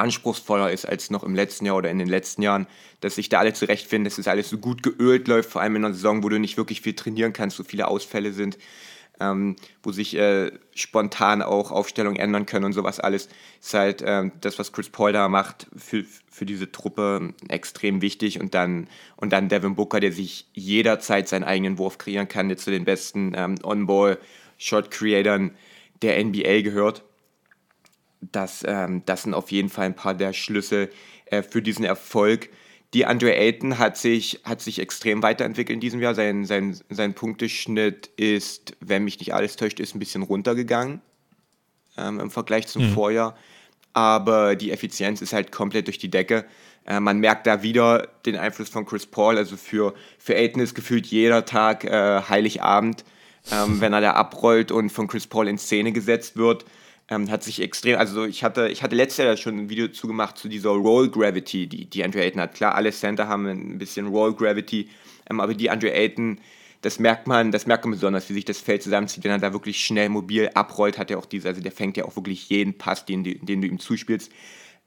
anspruchsvoller 0.00 0.70
ist 0.72 0.86
als 0.86 1.10
noch 1.10 1.22
im 1.22 1.34
letzten 1.34 1.66
Jahr 1.66 1.76
oder 1.76 1.90
in 1.90 1.98
den 1.98 2.08
letzten 2.08 2.42
Jahren, 2.42 2.66
dass 3.00 3.14
sich 3.14 3.28
da 3.28 3.38
alle 3.38 3.52
zurechtfinden, 3.52 4.04
dass 4.04 4.18
es 4.18 4.28
alles 4.28 4.50
so 4.50 4.58
gut 4.58 4.82
geölt 4.82 5.28
läuft, 5.28 5.50
vor 5.50 5.60
allem 5.60 5.76
in 5.76 5.84
einer 5.84 5.94
Saison, 5.94 6.22
wo 6.22 6.28
du 6.28 6.38
nicht 6.38 6.56
wirklich 6.56 6.80
viel 6.80 6.94
trainieren 6.94 7.32
kannst, 7.32 7.56
so 7.56 7.64
viele 7.64 7.88
Ausfälle 7.88 8.32
sind, 8.32 8.58
ähm, 9.20 9.56
wo 9.82 9.92
sich 9.92 10.16
äh, 10.16 10.50
spontan 10.74 11.42
auch 11.42 11.70
Aufstellungen 11.70 12.18
ändern 12.18 12.46
können 12.46 12.64
und 12.64 12.72
sowas 12.72 12.98
alles, 12.98 13.28
ist 13.60 13.74
halt 13.74 14.02
ähm, 14.04 14.32
das, 14.40 14.58
was 14.58 14.72
Chris 14.72 14.88
Paul 14.88 15.12
da 15.12 15.28
macht, 15.28 15.66
für, 15.76 16.04
für 16.28 16.46
diese 16.46 16.72
Truppe 16.72 17.34
extrem 17.48 18.00
wichtig. 18.02 18.40
Und 18.40 18.54
dann, 18.54 18.88
und 19.16 19.32
dann 19.32 19.48
Devin 19.48 19.76
Booker, 19.76 20.00
der 20.00 20.12
sich 20.12 20.46
jederzeit 20.54 21.28
seinen 21.28 21.44
eigenen 21.44 21.78
Wurf 21.78 21.98
kreieren 21.98 22.28
kann, 22.28 22.48
der 22.48 22.56
zu 22.56 22.70
den 22.70 22.84
besten 22.84 23.32
ähm, 23.36 23.56
On-Ball-Shot-Creatern 23.62 25.52
der 26.02 26.24
NBA 26.24 26.62
gehört. 26.62 27.04
Das, 28.20 28.64
ähm, 28.66 29.02
das 29.06 29.22
sind 29.22 29.34
auf 29.34 29.50
jeden 29.50 29.68
Fall 29.68 29.86
ein 29.86 29.96
paar 29.96 30.14
der 30.14 30.32
Schlüssel 30.32 30.90
äh, 31.26 31.42
für 31.42 31.62
diesen 31.62 31.84
Erfolg. 31.84 32.50
Die 32.92 33.06
Andre 33.06 33.36
Ayton 33.36 33.78
hat 33.78 33.96
sich, 33.96 34.40
hat 34.44 34.60
sich 34.60 34.80
extrem 34.80 35.22
weiterentwickelt 35.22 35.74
in 35.74 35.80
diesem 35.80 36.00
Jahr. 36.00 36.14
Sein, 36.14 36.44
sein, 36.44 36.78
sein 36.90 37.14
Punkteschnitt 37.14 38.10
ist, 38.16 38.76
wenn 38.80 39.04
mich 39.04 39.18
nicht 39.20 39.32
alles 39.32 39.56
täuscht, 39.56 39.80
ist 39.80 39.94
ein 39.94 40.00
bisschen 40.00 40.22
runtergegangen 40.22 41.00
ähm, 41.96 42.18
im 42.20 42.30
Vergleich 42.30 42.66
zum 42.66 42.88
mhm. 42.88 42.92
Vorjahr. 42.92 43.36
Aber 43.92 44.56
die 44.56 44.70
Effizienz 44.70 45.22
ist 45.22 45.32
halt 45.32 45.52
komplett 45.52 45.86
durch 45.86 45.98
die 45.98 46.10
Decke. 46.10 46.44
Äh, 46.84 47.00
man 47.00 47.18
merkt 47.18 47.46
da 47.46 47.62
wieder 47.62 48.08
den 48.26 48.36
Einfluss 48.36 48.68
von 48.68 48.86
Chris 48.86 49.06
Paul. 49.06 49.38
Also 49.38 49.56
für, 49.56 49.94
für 50.18 50.34
Ayton 50.34 50.62
ist 50.62 50.74
gefühlt 50.74 51.06
jeder 51.06 51.44
Tag 51.44 51.84
äh, 51.84 52.22
Heiligabend, 52.28 53.04
ähm, 53.52 53.80
wenn 53.80 53.92
er 53.92 54.00
da 54.00 54.12
abrollt 54.14 54.72
und 54.72 54.90
von 54.90 55.06
Chris 55.06 55.28
Paul 55.28 55.46
in 55.46 55.58
Szene 55.58 55.92
gesetzt 55.92 56.36
wird 56.36 56.64
ähm, 57.10 57.30
hat 57.30 57.42
sich 57.42 57.60
extrem, 57.60 57.98
also 57.98 58.24
ich 58.24 58.44
hatte, 58.44 58.68
ich 58.68 58.82
hatte 58.82 58.94
letztes 58.94 59.24
Jahr 59.24 59.36
schon 59.36 59.58
ein 59.58 59.68
Video 59.68 59.88
zugemacht 59.88 60.38
zu 60.38 60.48
dieser 60.48 60.70
Roll 60.70 61.10
Gravity, 61.10 61.66
die, 61.66 61.84
die 61.86 62.04
Andre 62.04 62.22
Ayton 62.22 62.40
hat. 62.40 62.54
Klar, 62.54 62.76
alle 62.76 62.92
Center 62.92 63.26
haben 63.26 63.46
ein 63.46 63.78
bisschen 63.78 64.06
Roll 64.06 64.32
Gravity, 64.34 64.88
ähm, 65.28 65.40
aber 65.40 65.54
die 65.54 65.68
Andre 65.70 65.92
Ayton, 65.92 66.38
das 66.82 66.98
merkt 67.00 67.26
man, 67.26 67.50
das 67.50 67.66
merkt 67.66 67.84
man 67.84 67.92
besonders, 67.92 68.30
wie 68.30 68.34
sich 68.34 68.44
das 68.44 68.58
Feld 68.58 68.82
zusammenzieht, 68.82 69.24
wenn 69.24 69.32
er 69.32 69.38
da 69.38 69.52
wirklich 69.52 69.84
schnell 69.84 70.08
mobil 70.08 70.48
abrollt, 70.54 70.98
hat 70.98 71.10
er 71.10 71.18
auch 71.18 71.26
diese, 71.26 71.48
also 71.48 71.60
der 71.60 71.72
fängt 71.72 71.96
ja 71.96 72.04
auch 72.04 72.14
wirklich 72.16 72.48
jeden 72.48 72.78
Pass, 72.78 73.04
den, 73.04 73.24
den 73.24 73.60
du 73.60 73.66
ihm 73.66 73.80
zuspielst. 73.80 74.30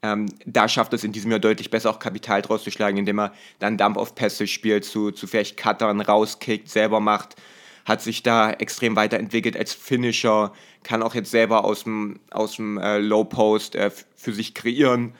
Ähm, 0.02 0.26
da 0.44 0.68
schafft 0.68 0.92
es 0.94 1.04
in 1.04 1.12
diesem 1.12 1.30
Jahr 1.30 1.40
deutlich 1.40 1.70
besser 1.70 1.90
auch 1.90 1.98
Kapital 1.98 2.42
draus 2.42 2.64
zu 2.64 2.70
schlagen, 2.70 2.96
indem 2.96 3.20
er 3.20 3.32
dann 3.58 3.78
Dump-Off-Pässe 3.78 4.46
spielt, 4.46 4.84
zu, 4.84 5.12
zu 5.12 5.26
vielleicht 5.26 5.56
Cuttern 5.56 6.00
rauskickt, 6.00 6.68
selber 6.68 7.00
macht 7.00 7.36
hat 7.84 8.02
sich 8.02 8.22
da 8.22 8.50
extrem 8.50 8.96
weiterentwickelt 8.96 9.56
als 9.56 9.72
Finisher, 9.74 10.52
kann 10.82 11.02
auch 11.02 11.14
jetzt 11.14 11.30
selber 11.30 11.64
aus 11.64 11.84
dem, 11.84 12.20
aus 12.30 12.56
dem 12.56 12.78
äh, 12.78 12.98
Low 12.98 13.24
Post 13.24 13.74
äh, 13.74 13.90
für 14.16 14.32
sich 14.32 14.54
kreieren, 14.54 15.14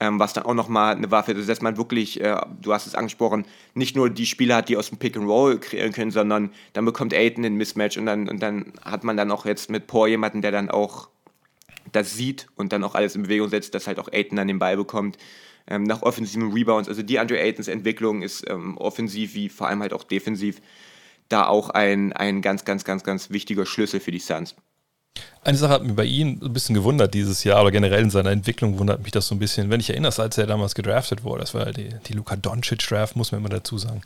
ähm, 0.00 0.18
was 0.18 0.32
dann 0.32 0.44
auch 0.44 0.54
nochmal 0.54 0.94
eine 0.94 1.10
Waffe 1.10 1.32
ist, 1.32 1.48
dass 1.48 1.62
man 1.62 1.76
wirklich, 1.76 2.20
äh, 2.20 2.36
du 2.60 2.72
hast 2.72 2.86
es 2.86 2.94
angesprochen, 2.94 3.46
nicht 3.74 3.96
nur 3.96 4.10
die 4.10 4.26
Spieler 4.26 4.56
hat, 4.56 4.68
die 4.68 4.76
aus 4.76 4.90
dem 4.90 4.98
Pick 4.98 5.16
and 5.16 5.26
Roll 5.26 5.58
kreieren 5.58 5.92
können, 5.92 6.10
sondern 6.10 6.50
dann 6.72 6.84
bekommt 6.84 7.14
Aiden 7.14 7.44
ein 7.44 7.54
Mismatch 7.54 7.96
und 7.96 8.06
dann, 8.06 8.28
und 8.28 8.42
dann 8.42 8.72
hat 8.82 9.04
man 9.04 9.16
dann 9.16 9.30
auch 9.30 9.46
jetzt 9.46 9.70
mit 9.70 9.86
Paul 9.86 10.08
jemanden, 10.08 10.42
der 10.42 10.50
dann 10.50 10.70
auch 10.70 11.08
das 11.92 12.14
sieht 12.14 12.46
und 12.56 12.72
dann 12.72 12.84
auch 12.84 12.94
alles 12.94 13.16
in 13.16 13.22
Bewegung 13.22 13.48
setzt, 13.48 13.74
dass 13.74 13.86
halt 13.86 13.98
auch 13.98 14.08
Aiden 14.12 14.36
dann 14.36 14.48
den 14.48 14.58
Ball 14.58 14.76
bekommt. 14.76 15.18
Ähm, 15.66 15.84
nach 15.84 16.02
offensiven 16.02 16.52
Rebounds, 16.52 16.88
also 16.88 17.02
die 17.02 17.20
Andre 17.20 17.38
Aitons 17.38 17.68
Entwicklung 17.68 18.22
ist 18.22 18.48
ähm, 18.50 18.76
offensiv 18.78 19.34
wie 19.34 19.48
vor 19.48 19.68
allem 19.68 19.80
halt 19.80 19.92
auch 19.92 20.02
defensiv 20.02 20.60
da 21.28 21.46
auch 21.46 21.70
ein, 21.70 22.12
ein 22.12 22.42
ganz, 22.42 22.64
ganz, 22.64 22.84
ganz, 22.84 23.04
ganz 23.04 23.30
wichtiger 23.30 23.66
Schlüssel 23.66 24.00
für 24.00 24.10
die 24.10 24.18
Suns. 24.18 24.54
Eine 25.44 25.58
Sache 25.58 25.72
hat 25.72 25.82
mich 25.82 25.96
bei 25.96 26.04
ihm 26.04 26.40
ein 26.42 26.52
bisschen 26.52 26.74
gewundert 26.74 27.14
dieses 27.14 27.42
Jahr 27.42 27.62
oder 27.62 27.72
generell 27.72 28.02
in 28.02 28.10
seiner 28.10 28.30
Entwicklung 28.30 28.78
wundert 28.78 29.02
mich 29.02 29.10
das 29.10 29.26
so 29.26 29.34
ein 29.34 29.40
bisschen. 29.40 29.70
Wenn 29.70 29.80
ich 29.80 29.90
erinnere, 29.90 30.22
als 30.22 30.38
er 30.38 30.46
damals 30.46 30.74
gedraftet 30.74 31.24
wurde, 31.24 31.40
das 31.40 31.52
war 31.52 31.72
die, 31.72 31.88
die 32.06 32.12
Luka 32.12 32.36
Doncic-Draft, 32.36 33.16
muss 33.16 33.32
man 33.32 33.40
immer 33.40 33.48
dazu 33.48 33.76
sagen. 33.76 34.02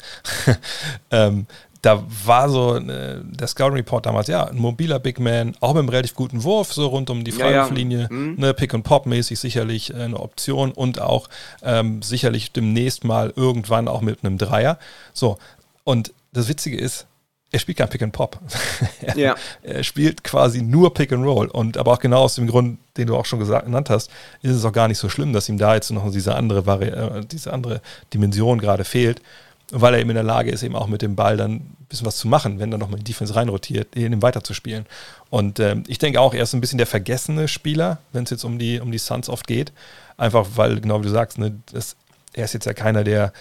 ähm, 1.10 1.46
da 1.82 2.02
war 2.24 2.48
so 2.48 2.76
äh, 2.76 3.20
der 3.22 3.46
Scouting 3.46 3.76
Report 3.76 4.06
damals, 4.06 4.28
ja, 4.28 4.44
ein 4.44 4.56
mobiler 4.56 4.98
Big 4.98 5.20
Man, 5.20 5.54
auch 5.60 5.74
mit 5.74 5.80
einem 5.80 5.90
relativ 5.90 6.14
guten 6.14 6.42
Wurf, 6.42 6.72
so 6.72 6.86
rund 6.86 7.10
um 7.10 7.22
die 7.22 7.32
Freiwurflinie, 7.32 7.98
ja, 7.98 8.04
ja. 8.04 8.12
mhm. 8.12 8.34
ne, 8.38 8.54
Pick 8.54 8.72
and 8.72 8.82
Pop 8.82 9.04
mäßig 9.04 9.38
sicherlich 9.38 9.92
äh, 9.92 10.02
eine 10.02 10.18
Option 10.18 10.72
und 10.72 11.00
auch 11.00 11.28
ähm, 11.62 12.00
sicherlich 12.00 12.50
demnächst 12.50 13.04
mal 13.04 13.32
irgendwann 13.36 13.88
auch 13.88 14.00
mit 14.00 14.24
einem 14.24 14.38
Dreier. 14.38 14.78
So, 15.12 15.38
und 15.84 16.12
das 16.36 16.48
Witzige 16.48 16.76
ist, 16.76 17.06
er 17.52 17.60
spielt 17.60 17.78
kein 17.78 17.88
Pick 17.88 18.02
and 18.02 18.12
Pop. 18.12 18.38
er, 19.00 19.16
ja. 19.16 19.34
er 19.62 19.82
spielt 19.84 20.24
quasi 20.24 20.62
nur 20.62 20.92
Pick 20.92 21.12
and 21.12 21.24
Roll. 21.24 21.46
Und 21.46 21.76
aber 21.76 21.92
auch 21.92 21.98
genau 22.00 22.22
aus 22.22 22.34
dem 22.34 22.46
Grund, 22.46 22.78
den 22.96 23.06
du 23.06 23.16
auch 23.16 23.24
schon 23.24 23.38
gesagt, 23.38 23.66
genannt 23.66 23.88
hast, 23.88 24.10
ist 24.42 24.54
es 24.54 24.64
auch 24.64 24.72
gar 24.72 24.88
nicht 24.88 24.98
so 24.98 25.08
schlimm, 25.08 25.32
dass 25.32 25.48
ihm 25.48 25.58
da 25.58 25.74
jetzt 25.74 25.90
noch 25.90 26.10
diese 26.10 26.34
andere, 26.34 26.66
Vari 26.66 26.88
äh, 26.88 27.24
diese 27.24 27.52
andere 27.52 27.80
Dimension 28.12 28.58
gerade 28.58 28.84
fehlt, 28.84 29.22
weil 29.70 29.94
er 29.94 30.00
eben 30.00 30.10
in 30.10 30.16
der 30.16 30.24
Lage 30.24 30.50
ist, 30.50 30.62
eben 30.62 30.76
auch 30.76 30.88
mit 30.88 31.02
dem 31.02 31.14
Ball 31.14 31.36
dann 31.36 31.52
ein 31.52 31.86
bisschen 31.88 32.06
was 32.06 32.16
zu 32.16 32.26
machen, 32.26 32.58
wenn 32.58 32.72
er 32.72 32.78
nochmal 32.78 32.98
in 32.98 33.04
die 33.04 33.12
Defense 33.12 33.36
reinrotiert, 33.36 33.94
ihn 33.94 34.22
weiterzuspielen. 34.22 34.86
Und 35.30 35.60
ähm, 35.60 35.84
ich 35.86 35.98
denke 35.98 36.20
auch, 36.20 36.34
er 36.34 36.42
ist 36.42 36.52
ein 36.52 36.60
bisschen 36.60 36.78
der 36.78 36.86
vergessene 36.86 37.46
Spieler, 37.46 37.98
wenn 38.12 38.24
es 38.24 38.30
jetzt 38.30 38.44
um 38.44 38.58
die, 38.58 38.80
um 38.80 38.90
die 38.90 38.98
Suns 38.98 39.28
oft 39.28 39.46
geht. 39.46 39.72
Einfach 40.16 40.46
weil, 40.56 40.80
genau 40.80 41.00
wie 41.00 41.06
du 41.06 41.10
sagst, 41.10 41.38
ne, 41.38 41.56
das, 41.72 41.96
er 42.32 42.44
ist 42.44 42.54
jetzt 42.54 42.66
ja 42.66 42.74
keiner, 42.74 43.04
der 43.04 43.32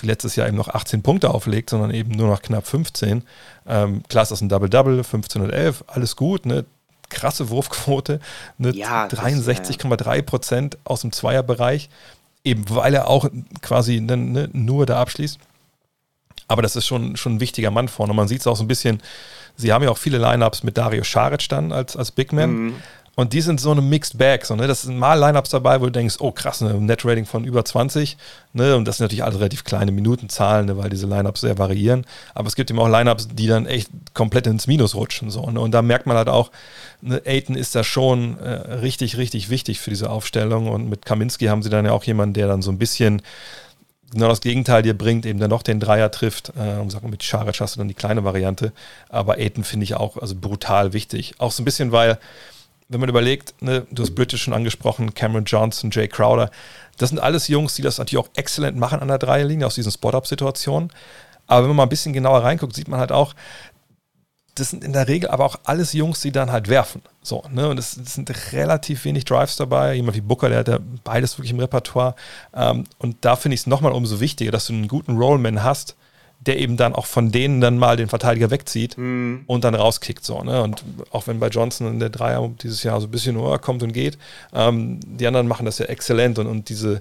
letztes 0.00 0.36
Jahr 0.36 0.48
eben 0.48 0.56
noch 0.56 0.68
18 0.68 1.02
Punkte 1.02 1.30
auflegt, 1.30 1.70
sondern 1.70 1.90
eben 1.90 2.12
nur 2.12 2.28
noch 2.28 2.42
knapp 2.42 2.66
15. 2.66 3.24
Ähm, 3.66 4.02
klar 4.08 4.22
ist 4.22 4.30
das 4.30 4.40
ein 4.40 4.48
Double-Double, 4.48 5.04
15 5.04 5.42
und 5.42 5.50
11, 5.50 5.84
alles 5.86 6.16
gut, 6.16 6.46
ne? 6.46 6.64
krasse 7.12 7.50
Wurfquote, 7.50 8.20
ne? 8.58 8.70
ja, 8.74 9.06
63,3 9.06 10.22
Prozent 10.22 10.78
aus 10.84 11.02
dem 11.02 11.12
Zweierbereich, 11.12 11.90
eben 12.42 12.64
weil 12.70 12.94
er 12.94 13.08
auch 13.08 13.28
quasi 13.60 14.00
ne, 14.00 14.16
ne, 14.16 14.48
nur 14.52 14.86
da 14.86 15.00
abschließt. 15.00 15.38
Aber 16.48 16.62
das 16.62 16.76
ist 16.76 16.86
schon, 16.86 17.16
schon 17.16 17.36
ein 17.36 17.40
wichtiger 17.40 17.70
Mann 17.70 17.88
vorne. 17.88 18.14
Man 18.14 18.28
sieht 18.28 18.40
es 18.40 18.46
auch 18.46 18.56
so 18.56 18.64
ein 18.64 18.68
bisschen, 18.68 19.00
sie 19.56 19.72
haben 19.72 19.82
ja 19.84 19.90
auch 19.90 19.98
viele 19.98 20.18
Lineups 20.18 20.64
mit 20.64 20.76
Dario 20.76 21.04
Scharic 21.04 21.48
dann 21.48 21.72
als, 21.72 21.96
als 21.96 22.10
Big 22.10 22.32
Man. 22.32 22.50
Mhm. 22.50 22.74
Und 23.14 23.34
die 23.34 23.42
sind 23.42 23.60
so 23.60 23.70
eine 23.70 23.82
Mixed 23.82 24.16
Bag. 24.16 24.46
So, 24.46 24.56
ne? 24.56 24.66
Das 24.66 24.82
sind 24.82 24.98
mal 24.98 25.18
Lineups 25.18 25.50
dabei, 25.50 25.80
wo 25.80 25.84
du 25.86 25.92
denkst, 25.92 26.16
oh 26.20 26.32
krass, 26.32 26.62
ein 26.62 26.86
Net-Rating 26.86 27.26
von 27.26 27.44
über 27.44 27.62
20. 27.62 28.16
Ne? 28.54 28.74
Und 28.74 28.88
das 28.88 28.96
sind 28.96 29.04
natürlich 29.04 29.22
alle 29.22 29.36
relativ 29.36 29.64
kleine 29.64 29.92
Minutenzahlen, 29.92 30.64
ne? 30.64 30.78
weil 30.78 30.88
diese 30.88 31.06
Lineups 31.06 31.42
sehr 31.42 31.58
variieren. 31.58 32.06
Aber 32.34 32.48
es 32.48 32.56
gibt 32.56 32.70
eben 32.70 32.78
auch 32.78 32.88
Lineups, 32.88 33.28
die 33.28 33.46
dann 33.46 33.66
echt 33.66 33.90
komplett 34.14 34.46
ins 34.46 34.66
Minus 34.66 34.94
rutschen. 34.94 35.30
So, 35.30 35.50
ne? 35.50 35.60
Und 35.60 35.72
da 35.72 35.82
merkt 35.82 36.06
man 36.06 36.16
halt 36.16 36.30
auch, 36.30 36.50
ne, 37.02 37.20
Aiton 37.26 37.54
ist 37.54 37.74
da 37.74 37.84
schon 37.84 38.38
äh, 38.38 38.48
richtig, 38.48 39.18
richtig 39.18 39.50
wichtig 39.50 39.80
für 39.80 39.90
diese 39.90 40.08
Aufstellung. 40.08 40.68
Und 40.68 40.88
mit 40.88 41.04
Kaminski 41.04 41.46
haben 41.46 41.62
sie 41.62 41.70
dann 41.70 41.84
ja 41.84 41.92
auch 41.92 42.04
jemanden, 42.04 42.32
der 42.32 42.46
dann 42.46 42.62
so 42.62 42.70
ein 42.70 42.78
bisschen 42.78 43.20
genau 44.10 44.28
das 44.28 44.40
Gegenteil 44.40 44.82
dir 44.82 44.96
bringt, 44.96 45.26
eben 45.26 45.38
dann 45.38 45.50
noch 45.50 45.62
den 45.62 45.80
Dreier 45.80 46.10
trifft. 46.10 46.54
Äh, 46.56 46.80
und 46.80 46.88
sagen, 46.88 47.10
mit 47.10 47.22
Scharic 47.22 47.60
hast 47.60 47.76
du 47.76 47.80
dann 47.80 47.88
die 47.88 47.94
kleine 47.94 48.24
Variante. 48.24 48.72
Aber 49.10 49.34
Aiton 49.34 49.64
finde 49.64 49.84
ich 49.84 49.96
auch 49.96 50.16
also 50.16 50.34
brutal 50.34 50.94
wichtig. 50.94 51.34
Auch 51.36 51.52
so 51.52 51.60
ein 51.62 51.66
bisschen, 51.66 51.92
weil 51.92 52.18
wenn 52.92 53.00
man 53.00 53.08
überlegt, 53.08 53.60
ne, 53.62 53.86
du 53.90 54.02
hast 54.02 54.14
British 54.14 54.42
schon 54.42 54.54
angesprochen, 54.54 55.14
Cameron 55.14 55.44
Johnson, 55.44 55.90
Jay 55.90 56.08
Crowder, 56.08 56.50
das 56.98 57.08
sind 57.08 57.18
alles 57.18 57.48
Jungs, 57.48 57.74
die 57.74 57.82
das 57.82 57.98
natürlich 57.98 58.24
auch 58.24 58.30
exzellent 58.36 58.76
machen 58.76 59.00
an 59.00 59.08
der 59.08 59.18
Dreierlinie 59.18 59.66
aus 59.66 59.74
diesen 59.74 59.92
Spot-Up-Situationen. 59.92 60.90
Aber 61.46 61.62
wenn 61.62 61.68
man 61.68 61.76
mal 61.78 61.82
ein 61.84 61.88
bisschen 61.88 62.12
genauer 62.12 62.42
reinguckt, 62.42 62.74
sieht 62.74 62.88
man 62.88 63.00
halt 63.00 63.12
auch, 63.12 63.34
das 64.54 64.70
sind 64.70 64.84
in 64.84 64.92
der 64.92 65.08
Regel 65.08 65.30
aber 65.30 65.46
auch 65.46 65.60
alles 65.64 65.94
Jungs, 65.94 66.20
die 66.20 66.30
dann 66.30 66.52
halt 66.52 66.68
werfen. 66.68 67.00
So, 67.22 67.42
ne? 67.50 67.68
Und 67.68 67.78
es 67.78 67.92
sind 67.92 68.30
relativ 68.52 69.04
wenig 69.04 69.24
Drives 69.24 69.56
dabei. 69.56 69.94
Jemand 69.94 70.16
wie 70.16 70.20
Booker, 70.20 70.50
der 70.50 70.58
hat 70.58 70.68
ja 70.68 70.78
beides 71.04 71.38
wirklich 71.38 71.52
im 71.52 71.60
Repertoire. 71.60 72.14
Ähm, 72.54 72.84
und 72.98 73.16
da 73.22 73.36
finde 73.36 73.54
ich 73.54 73.62
es 73.62 73.66
nochmal 73.66 73.92
umso 73.92 74.20
wichtiger, 74.20 74.50
dass 74.50 74.66
du 74.66 74.74
einen 74.74 74.88
guten 74.88 75.16
Rollman 75.16 75.62
hast, 75.62 75.96
der 76.46 76.58
eben 76.58 76.76
dann 76.76 76.94
auch 76.94 77.06
von 77.06 77.30
denen 77.30 77.60
dann 77.60 77.78
mal 77.78 77.96
den 77.96 78.08
Verteidiger 78.08 78.50
wegzieht 78.50 78.98
mhm. 78.98 79.44
und 79.46 79.62
dann 79.62 79.74
rauskickt. 79.74 80.24
So, 80.24 80.42
ne? 80.42 80.62
Und 80.62 80.82
auch 81.10 81.28
wenn 81.28 81.38
bei 81.38 81.48
Johnson 81.48 81.86
in 81.86 82.00
der 82.00 82.10
Dreier 82.10 82.50
dieses 82.62 82.82
Jahr 82.82 83.00
so 83.00 83.06
ein 83.06 83.10
bisschen 83.10 83.34
nur 83.34 83.58
kommt 83.60 83.82
und 83.82 83.92
geht, 83.92 84.18
ähm, 84.52 84.98
die 85.04 85.26
anderen 85.26 85.46
machen 85.46 85.66
das 85.66 85.78
ja 85.78 85.86
exzellent 85.86 86.40
und, 86.40 86.48
und 86.48 86.68
diese, 86.68 87.00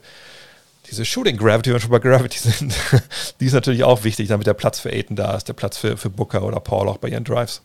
diese 0.89 1.05
Shooting 1.05 1.37
Gravity, 1.37 1.69
wenn 1.69 1.77
wir 1.77 1.79
schon 1.79 1.89
bei 1.89 1.99
Gravity 1.99 2.37
sind, 2.49 2.75
die 3.39 3.45
ist 3.45 3.53
natürlich 3.53 3.83
auch 3.83 4.03
wichtig, 4.03 4.27
damit 4.27 4.45
der 4.45 4.53
Platz 4.53 4.79
für 4.79 4.91
Aiden 4.91 5.15
da 5.15 5.35
ist, 5.35 5.47
der 5.47 5.53
Platz 5.53 5.77
für, 5.77 5.97
für 5.97 6.11
Booker 6.11 6.43
oder 6.43 6.59
Paul 6.59 6.87
auch 6.87 6.97
bei 6.97 7.07
ihren 7.07 7.23
Drives. 7.23 7.63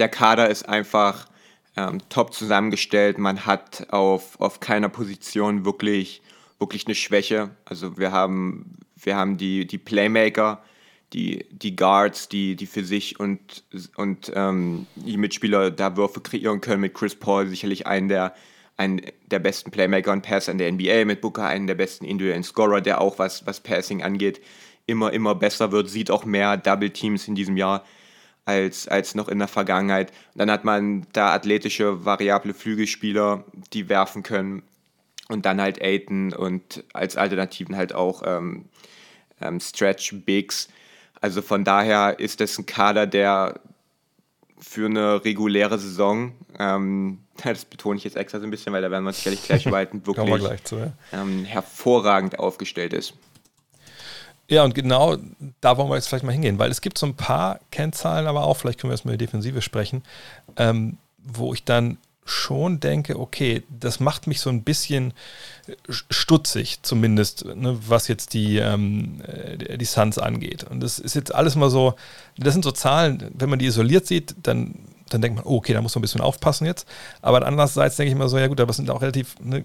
Der 0.00 0.08
Kader 0.08 0.50
ist 0.50 0.68
einfach 0.68 1.28
ähm, 1.76 2.00
top 2.08 2.34
zusammengestellt. 2.34 3.18
Man 3.18 3.46
hat 3.46 3.86
auf, 3.90 4.40
auf 4.40 4.58
keiner 4.58 4.88
Position 4.88 5.64
wirklich, 5.64 6.20
wirklich 6.58 6.86
eine 6.86 6.96
Schwäche. 6.96 7.50
Also 7.64 7.96
wir 7.96 8.10
haben 8.10 8.76
wir 9.06 9.16
haben 9.16 9.38
die, 9.38 9.66
die 9.66 9.78
Playmaker, 9.78 10.62
die, 11.12 11.46
die 11.50 11.76
Guards, 11.76 12.28
die, 12.28 12.56
die 12.56 12.66
für 12.66 12.84
sich 12.84 13.18
und, 13.20 13.64
und 13.96 14.32
ähm, 14.34 14.86
die 14.96 15.16
Mitspieler 15.16 15.70
da 15.70 15.96
Würfe 15.96 16.20
kreieren 16.20 16.60
können. 16.60 16.80
Mit 16.80 16.94
Chris 16.94 17.14
Paul 17.14 17.46
sicherlich 17.46 17.86
einen 17.86 18.08
der, 18.08 18.34
einen 18.76 19.00
der 19.30 19.38
besten 19.38 19.70
Playmaker 19.70 20.12
und 20.12 20.22
Passer 20.22 20.52
in 20.52 20.58
der 20.58 20.70
NBA, 20.70 21.04
mit 21.04 21.20
Booker 21.20 21.46
einen 21.46 21.66
der 21.66 21.76
besten 21.76 22.04
individuellen 22.04 22.42
Scorer, 22.42 22.80
der 22.80 23.00
auch 23.00 23.18
was, 23.18 23.46
was 23.46 23.60
Passing 23.60 24.02
angeht, 24.02 24.40
immer, 24.86 25.12
immer 25.12 25.34
besser 25.34 25.72
wird, 25.72 25.88
sieht 25.88 26.10
auch 26.10 26.24
mehr 26.24 26.56
Double 26.56 26.90
Teams 26.90 27.28
in 27.28 27.34
diesem 27.34 27.56
Jahr 27.56 27.84
als, 28.44 28.86
als 28.88 29.14
noch 29.14 29.28
in 29.28 29.38
der 29.38 29.48
Vergangenheit. 29.48 30.10
Und 30.34 30.40
dann 30.40 30.50
hat 30.50 30.64
man 30.64 31.06
da 31.12 31.32
athletische, 31.32 32.04
variable 32.04 32.54
Flügelspieler, 32.54 33.44
die 33.72 33.88
werfen 33.88 34.22
können. 34.22 34.62
Und 35.28 35.44
dann 35.44 35.60
halt 35.60 35.82
Aiton 35.82 36.32
und 36.32 36.84
als 36.92 37.16
Alternativen 37.16 37.76
halt 37.76 37.92
auch 37.92 38.22
ähm, 38.24 38.66
ähm, 39.40 39.60
Stretch 39.60 40.14
Bigs. 40.24 40.68
Also 41.20 41.42
von 41.42 41.64
daher 41.64 42.18
ist 42.18 42.40
das 42.40 42.58
ein 42.58 42.66
Kader, 42.66 43.06
der, 43.06 43.60
für 44.58 44.86
eine 44.86 45.24
reguläre 45.24 45.78
Saison, 45.78 46.32
ähm, 46.58 47.20
das 47.44 47.64
betone 47.64 47.98
ich 47.98 48.04
jetzt 48.04 48.16
extra 48.16 48.38
so 48.38 48.44
ein 48.44 48.50
bisschen, 48.50 48.72
weil 48.72 48.82
da 48.82 48.90
werden 48.90 49.04
wir 49.04 49.08
uns 49.08 49.18
sicherlich 49.18 49.42
gleich 49.42 49.66
überhalten, 49.66 50.06
wirklich 50.06 50.26
wir 50.26 50.38
gleich 50.38 50.64
zu, 50.64 50.76
ja. 50.76 50.92
ähm, 51.12 51.44
hervorragend 51.44 52.38
aufgestellt 52.38 52.92
ist. 52.92 53.14
Ja, 54.48 54.62
und 54.62 54.74
genau 54.74 55.16
da 55.60 55.76
wollen 55.76 55.88
wir 55.88 55.96
jetzt 55.96 56.08
vielleicht 56.08 56.24
mal 56.24 56.32
hingehen, 56.32 56.58
weil 56.58 56.70
es 56.70 56.80
gibt 56.80 56.98
so 56.98 57.06
ein 57.06 57.16
paar 57.16 57.58
Kennzahlen, 57.72 58.28
aber 58.28 58.44
auch, 58.44 58.56
vielleicht 58.56 58.80
können 58.80 58.90
wir 58.90 58.94
erstmal 58.94 59.14
über 59.14 59.18
die 59.18 59.26
Defensive 59.26 59.60
sprechen, 59.60 60.04
ähm, 60.56 60.98
wo 61.18 61.52
ich 61.52 61.64
dann 61.64 61.98
schon 62.26 62.80
denke, 62.80 63.18
okay, 63.18 63.62
das 63.70 64.00
macht 64.00 64.26
mich 64.26 64.40
so 64.40 64.50
ein 64.50 64.62
bisschen 64.62 65.14
stutzig, 65.88 66.80
zumindest, 66.82 67.44
ne, 67.44 67.78
was 67.86 68.08
jetzt 68.08 68.34
die, 68.34 68.58
ähm, 68.58 69.22
äh, 69.26 69.78
die 69.78 69.84
Suns 69.84 70.18
angeht. 70.18 70.64
Und 70.64 70.80
das 70.80 70.98
ist 70.98 71.14
jetzt 71.14 71.34
alles 71.34 71.54
mal 71.54 71.70
so, 71.70 71.94
das 72.36 72.52
sind 72.52 72.64
so 72.64 72.72
Zahlen, 72.72 73.30
wenn 73.34 73.48
man 73.48 73.58
die 73.58 73.66
isoliert 73.66 74.06
sieht, 74.06 74.34
dann, 74.42 74.74
dann 75.08 75.22
denkt 75.22 75.36
man, 75.36 75.46
oh, 75.46 75.56
okay, 75.56 75.72
da 75.72 75.80
muss 75.80 75.94
man 75.94 76.00
ein 76.00 76.02
bisschen 76.02 76.20
aufpassen 76.20 76.66
jetzt. 76.66 76.86
Aber 77.22 77.46
andererseits 77.46 77.96
denke 77.96 78.12
ich 78.12 78.18
mal 78.18 78.28
so, 78.28 78.38
ja 78.38 78.48
gut, 78.48 78.60
aber 78.60 78.70
es 78.70 78.76
sind 78.76 78.90
auch 78.90 79.02
relativ 79.02 79.36
ne, 79.40 79.64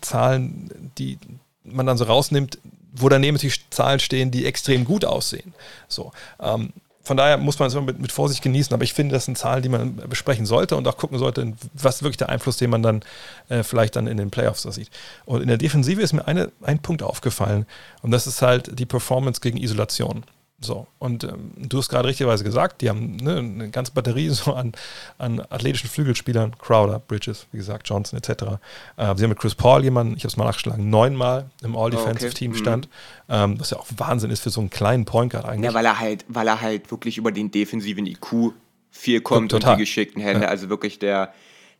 Zahlen, 0.00 0.92
die 0.98 1.18
man 1.64 1.86
dann 1.86 1.98
so 1.98 2.04
rausnimmt, 2.04 2.58
wo 2.92 3.08
daneben 3.08 3.34
natürlich 3.34 3.68
Zahlen 3.70 4.00
stehen, 4.00 4.30
die 4.30 4.46
extrem 4.46 4.84
gut 4.84 5.04
aussehen. 5.04 5.54
So. 5.88 6.12
Ähm, 6.40 6.72
von 7.06 7.16
daher 7.16 7.36
muss 7.36 7.60
man 7.60 7.68
es 7.68 7.74
immer 7.74 7.84
mit, 7.84 8.00
mit, 8.00 8.10
Vorsicht 8.10 8.42
genießen, 8.42 8.74
aber 8.74 8.82
ich 8.82 8.92
finde, 8.92 9.14
das 9.14 9.26
sind 9.26 9.38
Zahlen, 9.38 9.62
die 9.62 9.68
man 9.68 9.94
besprechen 9.94 10.44
sollte 10.44 10.74
und 10.74 10.88
auch 10.88 10.96
gucken 10.96 11.20
sollte, 11.20 11.52
was 11.72 12.02
wirklich 12.02 12.16
der 12.16 12.30
Einfluss, 12.30 12.56
den 12.56 12.68
man 12.68 12.82
dann 12.82 13.04
äh, 13.48 13.62
vielleicht 13.62 13.94
dann 13.94 14.08
in 14.08 14.16
den 14.16 14.30
Playoffs 14.30 14.64
da 14.64 14.72
sieht. 14.72 14.90
Und 15.24 15.40
in 15.40 15.46
der 15.46 15.56
Defensive 15.56 16.02
ist 16.02 16.12
mir 16.12 16.26
eine, 16.26 16.50
ein 16.62 16.80
Punkt 16.80 17.04
aufgefallen 17.04 17.64
und 18.02 18.10
das 18.10 18.26
ist 18.26 18.42
halt 18.42 18.76
die 18.76 18.86
Performance 18.86 19.40
gegen 19.40 19.56
Isolation. 19.56 20.24
So, 20.58 20.86
und 20.98 21.22
ähm, 21.22 21.52
du 21.54 21.78
hast 21.78 21.90
gerade 21.90 22.08
richtigerweise 22.08 22.42
gesagt, 22.42 22.80
die 22.80 22.88
haben 22.88 23.16
ne, 23.16 23.36
eine 23.38 23.70
ganze 23.70 23.92
Batterie 23.92 24.28
so 24.30 24.54
an, 24.54 24.72
an 25.18 25.40
athletischen 25.40 25.90
Flügelspielern, 25.90 26.56
Crowder, 26.58 26.98
Bridges, 26.98 27.46
wie 27.52 27.58
gesagt, 27.58 27.88
Johnson 27.88 28.18
etc. 28.18 28.30
Äh, 28.30 29.14
sie 29.16 29.24
haben 29.24 29.28
mit 29.28 29.38
Chris 29.38 29.54
Paul 29.54 29.84
jemanden, 29.84 30.16
ich 30.16 30.22
habe 30.22 30.28
es 30.28 30.36
mal 30.38 30.46
nachgeschlagen, 30.46 30.88
neunmal 30.88 31.50
im 31.62 31.76
All-Defensive-Team 31.76 32.52
okay. 32.52 32.60
stand, 32.60 32.88
mhm. 33.28 33.34
ähm, 33.34 33.60
was 33.60 33.70
ja 33.70 33.78
auch 33.78 33.86
Wahnsinn 33.96 34.30
ist 34.30 34.42
für 34.42 34.50
so 34.50 34.60
einen 34.60 34.70
kleinen 34.70 35.04
Point 35.04 35.32
Guard 35.32 35.44
eigentlich. 35.44 35.70
Ja, 35.70 35.74
weil 35.74 35.84
er 35.84 35.98
halt, 35.98 36.24
weil 36.28 36.48
er 36.48 36.60
halt 36.60 36.90
wirklich 36.90 37.18
über 37.18 37.32
den 37.32 37.50
defensiven 37.50 38.06
IQ 38.06 38.54
viel 38.90 39.20
kommt 39.20 39.50
Total. 39.50 39.72
und 39.72 39.78
die 39.78 39.82
geschickten 39.82 40.22
Hände, 40.22 40.44
ja. 40.44 40.48
also 40.48 40.70
wirklich 40.70 40.98
der, 40.98 41.34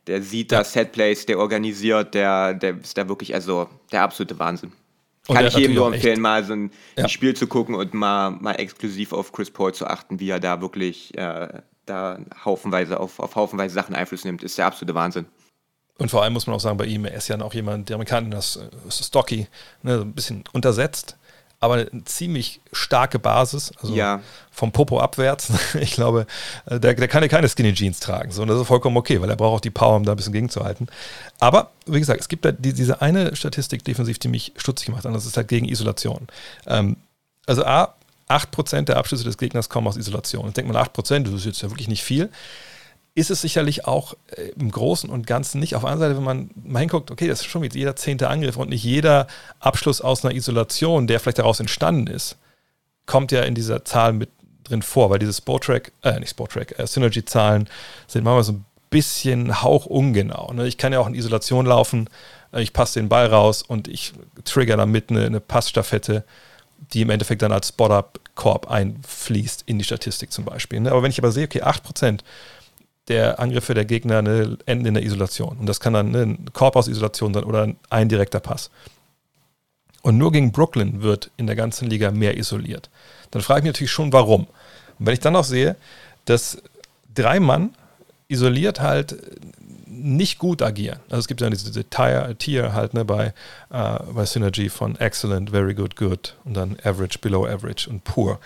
der 0.05 0.21
sieht 0.21 0.51
ja. 0.51 0.59
da 0.59 0.63
Setplays, 0.63 1.25
der 1.25 1.39
organisiert, 1.39 2.13
der, 2.13 2.53
der 2.53 2.77
ist 2.77 2.95
da 2.95 3.09
wirklich, 3.09 3.33
also 3.33 3.67
der 3.91 4.03
absolute 4.03 4.37
Wahnsinn. 4.37 4.71
Kann 5.27 5.45
ich 5.45 5.55
jedem 5.55 5.75
nur 5.75 5.93
empfehlen, 5.93 6.21
mal 6.21 6.43
so 6.43 6.53
ein, 6.53 6.71
ja. 6.97 7.07
Spiel 7.09 7.35
zu 7.35 7.47
gucken 7.47 7.75
und 7.75 7.93
mal, 7.93 8.31
mal 8.31 8.53
exklusiv 8.53 9.13
auf 9.13 9.31
Chris 9.31 9.51
Paul 9.51 9.73
zu 9.73 9.87
achten, 9.87 10.19
wie 10.19 10.29
er 10.29 10.39
da 10.39 10.61
wirklich 10.61 11.17
äh, 11.17 11.47
da 11.85 12.19
haufenweise 12.45 12.99
auf, 12.99 13.19
auf 13.19 13.35
haufenweise 13.35 13.73
Sachen 13.75 13.95
Einfluss 13.95 14.25
nimmt. 14.25 14.43
Ist 14.43 14.57
der 14.57 14.67
absolute 14.67 14.95
Wahnsinn. 14.95 15.25
Und 15.97 16.11
vor 16.11 16.23
allem 16.23 16.33
muss 16.33 16.45
man 16.45 16.55
auch 16.55 16.59
sagen, 16.59 16.77
bei 16.77 16.85
ihm, 16.85 17.05
er 17.05 17.15
ist 17.15 17.27
ja 17.27 17.39
auch 17.41 17.53
jemand, 17.53 17.89
der 17.89 17.95
Amerikaner, 17.95 18.29
das 18.29 18.59
ist 18.87 19.03
Stocky, 19.03 19.47
ne, 19.81 20.01
ein 20.01 20.13
bisschen 20.13 20.43
untersetzt 20.53 21.17
aber 21.59 21.75
eine 21.75 22.03
ziemlich 22.05 22.61
starke 22.71 23.19
Basis. 23.19 23.71
Also 23.81 23.95
ja. 23.95 24.21
vom 24.51 24.71
Popo 24.71 24.99
abwärts. 24.99 25.51
Ich 25.79 25.91
glaube, 25.91 26.27
äh, 26.65 26.79
der, 26.79 26.93
der 26.93 27.07
kann 27.07 27.23
ja 27.23 27.29
keine 27.29 27.47
Skinny 27.49 27.73
Jeans 27.73 27.99
tragen. 27.99 28.31
So, 28.31 28.41
und 28.41 28.47
das 28.47 28.59
ist 28.59 28.67
vollkommen 28.67 28.97
okay, 28.97 29.21
weil 29.21 29.29
er 29.29 29.35
braucht 29.35 29.57
auch 29.57 29.61
die 29.61 29.71
Power, 29.71 29.95
um 29.95 30.05
da 30.05 30.11
ein 30.11 30.17
bisschen 30.17 30.33
gegenzuhalten. 30.33 30.87
Aber 31.39 31.71
wie 31.85 31.99
gesagt, 31.99 32.21
es 32.21 32.27
gibt 32.27 32.45
da 32.45 32.51
die, 32.51 32.73
diese 32.73 33.01
eine 33.01 33.35
Statistik 33.35 33.83
defensiv, 33.83 34.19
die 34.19 34.27
mich 34.27 34.53
stutzig 34.57 34.89
macht, 34.89 35.05
und 35.05 35.13
das 35.13 35.25
ist 35.25 35.37
halt 35.37 35.47
gegen 35.47 35.67
Isolation. 35.67 36.27
Ähm, 36.67 36.97
also 37.45 37.65
A, 37.65 37.93
8% 38.29 38.83
der 38.83 38.97
Abschlüsse 38.97 39.23
des 39.23 39.37
Gegners 39.37 39.69
kommen 39.69 39.87
aus 39.87 39.97
Isolation. 39.97 40.45
Und 40.45 40.57
denkt 40.57 40.71
man, 40.71 40.81
8%, 40.81 41.23
das 41.23 41.33
ist 41.33 41.45
jetzt 41.45 41.61
ja 41.61 41.69
wirklich 41.69 41.87
nicht 41.87 42.03
viel 42.03 42.29
ist 43.17 43.31
es 43.31 43.41
sicherlich 43.41 43.87
auch 43.87 44.13
äh, 44.27 44.49
im 44.59 44.69
Großen 44.69 45.09
und 45.09 45.25
Ganzen 45.25 45.59
nicht. 45.59 45.75
Auf 45.75 45.83
anderen 45.83 46.01
Seite, 46.01 46.17
wenn 46.17 46.23
man 46.23 46.51
mal 46.63 46.81
hinguckt, 46.81 47.09
okay, 47.09 47.27
das 47.27 47.41
ist 47.41 47.47
schon 47.47 47.63
jeder 47.63 47.95
zehnte 47.95 48.29
Angriff 48.29 48.57
und 48.57 48.69
nicht 48.69 48.83
jeder 48.83 49.25
Abschluss 49.59 50.01
aus 50.01 50.23
einer 50.23 50.35
Isolation, 50.35 51.07
der 51.07 51.19
vielleicht 51.19 51.39
daraus 51.39 51.59
entstanden 51.59 52.05
ist, 52.05 52.37
kommt 53.07 53.31
ja 53.31 53.41
in 53.41 53.55
dieser 53.55 53.83
Zahl 53.83 54.13
mit 54.13 54.29
drin 54.65 54.83
vor, 54.83 55.09
weil 55.09 55.17
diese 55.17 55.33
Sportrack, 55.33 55.91
äh, 56.03 56.19
nicht 56.19 56.29
Sportrack, 56.29 56.77
äh, 56.77 56.85
Synergy-Zahlen 56.85 57.67
sind 58.05 58.23
manchmal 58.23 58.43
so 58.43 58.51
ein 58.51 58.65
bisschen 58.91 59.63
hauchungenau. 59.63 60.53
Ne? 60.53 60.67
Ich 60.67 60.77
kann 60.77 60.93
ja 60.93 60.99
auch 60.99 61.07
in 61.07 61.15
Isolation 61.15 61.65
laufen, 61.65 62.11
äh, 62.53 62.61
ich 62.61 62.71
passe 62.71 62.99
den 62.99 63.09
Ball 63.09 63.25
raus 63.25 63.63
und 63.63 63.87
ich 63.87 64.13
trigger 64.43 64.77
damit 64.77 65.09
eine, 65.09 65.25
eine 65.25 65.39
Passstaffette, 65.39 66.23
die 66.93 67.01
im 67.01 67.09
Endeffekt 67.09 67.41
dann 67.41 67.51
als 67.51 67.69
Spot-Up-Korb 67.69 68.69
einfließt 68.69 69.63
in 69.65 69.79
die 69.79 69.85
Statistik 69.85 70.31
zum 70.31 70.45
Beispiel. 70.45 70.81
Ne? 70.81 70.91
Aber 70.91 71.01
wenn 71.01 71.09
ich 71.09 71.17
aber 71.17 71.31
sehe, 71.31 71.45
okay, 71.45 71.63
8% 71.63 72.19
der 73.07 73.39
Angriffe 73.39 73.73
der 73.73 73.85
Gegner 73.85 74.21
ne, 74.21 74.57
enden 74.65 74.85
in 74.85 74.93
der 74.93 75.03
Isolation. 75.03 75.57
Und 75.57 75.65
das 75.67 75.79
kann 75.79 75.93
dann 75.93 76.11
ne, 76.11 76.21
ein 76.23 76.53
Korb 76.53 76.75
aus 76.75 76.87
Isolation 76.87 77.33
sein 77.33 77.43
oder 77.43 77.73
ein 77.89 78.09
direkter 78.09 78.39
Pass. 78.39 78.69
Und 80.01 80.17
nur 80.17 80.31
gegen 80.31 80.51
Brooklyn 80.51 81.01
wird 81.01 81.31
in 81.37 81.47
der 81.47 81.55
ganzen 81.55 81.89
Liga 81.89 82.11
mehr 82.11 82.37
isoliert. 82.37 82.89
Dann 83.31 83.41
frage 83.41 83.59
ich 83.59 83.63
mich 83.63 83.73
natürlich 83.73 83.91
schon, 83.91 84.13
warum. 84.13 84.47
Und 84.99 85.05
wenn 85.05 85.13
ich 85.13 85.19
dann 85.19 85.33
noch 85.33 85.43
sehe, 85.43 85.75
dass 86.25 86.61
drei 87.13 87.39
Mann 87.39 87.73
isoliert 88.27 88.81
halt 88.81 89.17
nicht 89.85 90.37
gut 90.37 90.61
agieren. 90.61 90.99
Also 91.09 91.21
es 91.21 91.27
gibt 91.27 91.41
ja 91.41 91.49
diese 91.49 91.83
Tier, 91.85 92.35
Tier 92.37 92.73
halt 92.73 92.93
ne, 92.93 93.05
bei, 93.05 93.33
äh, 93.71 93.99
bei 94.13 94.25
Synergy 94.25 94.69
von 94.69 94.95
Excellent, 94.97 95.49
Very 95.49 95.73
Good, 95.73 95.95
Good 95.95 96.35
und 96.43 96.55
dann 96.55 96.77
Average, 96.83 97.19
Below 97.19 97.47
Average 97.47 97.89
und 97.89 98.03
Poor. 98.03 98.39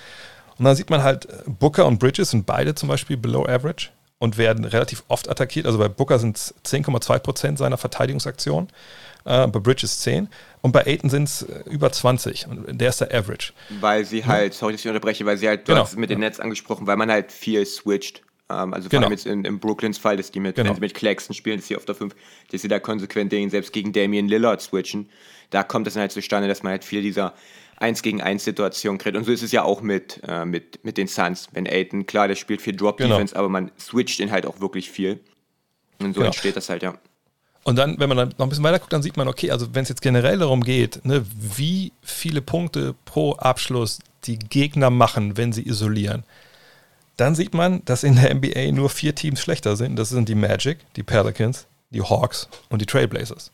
Und 0.57 0.65
dann 0.65 0.75
sieht 0.75 0.89
man 0.89 1.03
halt, 1.03 1.27
Booker 1.59 1.87
und 1.87 1.99
Bridges 1.99 2.29
sind 2.29 2.45
beide 2.45 2.75
zum 2.75 2.89
Beispiel 2.89 3.17
Below 3.17 3.45
Average 3.47 3.89
und 4.21 4.37
werden 4.37 4.65
relativ 4.65 5.03
oft 5.07 5.29
attackiert. 5.29 5.65
Also 5.65 5.79
bei 5.79 5.87
Booker 5.87 6.19
sind 6.19 6.37
es 6.37 6.53
10,2% 6.63 7.57
seiner 7.57 7.77
Verteidigungsaktionen, 7.77 8.69
äh, 9.25 9.47
bei 9.47 9.59
Bridges 9.59 9.99
10 10.01 10.29
und 10.61 10.71
bei 10.73 10.85
Aiton 10.85 11.09
sind 11.09 11.23
es 11.23 11.41
äh, 11.41 11.63
über 11.67 11.91
20 11.91 12.47
und 12.47 12.79
der 12.79 12.89
ist 12.89 13.01
der 13.01 13.11
Average. 13.11 13.51
Weil 13.79 14.05
sie 14.05 14.23
halt, 14.23 14.53
sorry, 14.53 14.73
dass 14.73 14.81
ich 14.81 14.87
unterbreche, 14.87 15.25
weil 15.25 15.37
sie 15.37 15.47
halt, 15.47 15.67
du 15.67 15.71
genau. 15.71 15.85
hast 15.85 15.97
mit 15.97 16.11
dem 16.11 16.19
Netz 16.19 16.39
angesprochen, 16.39 16.85
weil 16.85 16.97
man 16.97 17.09
halt 17.09 17.31
viel 17.31 17.65
switcht. 17.65 18.21
Ähm, 18.47 18.75
also 18.75 18.89
vor 18.89 18.91
genau. 18.91 19.07
allem 19.07 19.13
jetzt 19.13 19.25
in, 19.25 19.43
in 19.43 19.59
Brooklyns 19.59 19.97
Fall, 19.97 20.17
dass 20.17 20.29
die 20.29 20.39
mit, 20.39 20.55
genau. 20.55 20.69
wenn 20.69 20.75
sie 20.75 20.81
mit 20.81 20.93
Claxton 20.93 21.33
spielen, 21.35 21.57
dass 21.57 21.67
sie 21.67 21.75
auf 21.75 21.85
der 21.85 21.95
5, 21.95 22.15
dass 22.51 22.61
sie 22.61 22.67
da 22.67 22.79
konsequent 22.79 23.31
den 23.31 23.49
selbst 23.49 23.73
gegen 23.73 23.91
Damian 23.91 24.27
Lillard 24.27 24.61
switchen. 24.61 25.09
Da 25.49 25.63
kommt 25.63 25.87
es 25.87 25.95
dann 25.95 26.01
halt 26.01 26.11
zustande, 26.11 26.47
dass 26.47 26.61
man 26.61 26.73
halt 26.73 26.85
viel 26.85 27.01
dieser 27.01 27.33
1 27.81 28.01
gegen 28.01 28.21
1 28.21 28.43
Situation 28.43 28.97
kriegt. 28.97 29.17
Und 29.17 29.23
so 29.25 29.31
ist 29.31 29.43
es 29.43 29.51
ja 29.51 29.63
auch 29.63 29.81
mit, 29.81 30.21
äh, 30.27 30.45
mit, 30.45 30.83
mit 30.83 30.97
den 30.97 31.07
Suns. 31.07 31.47
Wenn 31.51 31.67
Aiden, 31.67 32.05
klar, 32.05 32.27
der 32.27 32.35
spielt 32.35 32.61
viel 32.61 32.75
Drop-Defense, 32.75 33.33
genau. 33.33 33.39
aber 33.39 33.49
man 33.49 33.71
switcht 33.79 34.19
ihn 34.19 34.31
halt 34.31 34.45
auch 34.45 34.59
wirklich 34.61 34.89
viel. 34.89 35.19
Und 35.99 36.13
so 36.13 36.19
genau. 36.19 36.27
entsteht 36.27 36.55
das 36.55 36.69
halt, 36.69 36.83
ja. 36.83 36.95
Und 37.63 37.75
dann, 37.75 37.99
wenn 37.99 38.09
man 38.09 38.17
dann 38.17 38.29
noch 38.37 38.45
ein 38.45 38.49
bisschen 38.49 38.63
weiter 38.63 38.79
guckt, 38.79 38.93
dann 38.93 39.03
sieht 39.03 39.17
man, 39.17 39.27
okay, 39.27 39.51
also 39.51 39.73
wenn 39.73 39.83
es 39.83 39.89
jetzt 39.89 40.01
generell 40.01 40.39
darum 40.39 40.63
geht, 40.63 41.05
ne, 41.05 41.23
wie 41.37 41.91
viele 42.01 42.41
Punkte 42.41 42.95
pro 43.05 43.33
Abschluss 43.33 43.99
die 44.23 44.39
Gegner 44.39 44.89
machen, 44.89 45.37
wenn 45.37 45.53
sie 45.53 45.67
isolieren, 45.67 46.23
dann 47.17 47.35
sieht 47.35 47.53
man, 47.53 47.85
dass 47.85 48.03
in 48.03 48.15
der 48.15 48.33
NBA 48.33 48.71
nur 48.71 48.89
vier 48.89 49.13
Teams 49.13 49.41
schlechter 49.41 49.75
sind. 49.75 49.95
Das 49.95 50.09
sind 50.09 50.27
die 50.27 50.35
Magic, 50.35 50.79
die 50.95 51.03
Pelicans, 51.03 51.67
die 51.91 52.01
Hawks 52.01 52.47
und 52.69 52.81
die 52.81 52.87
Trailblazers. 52.87 53.51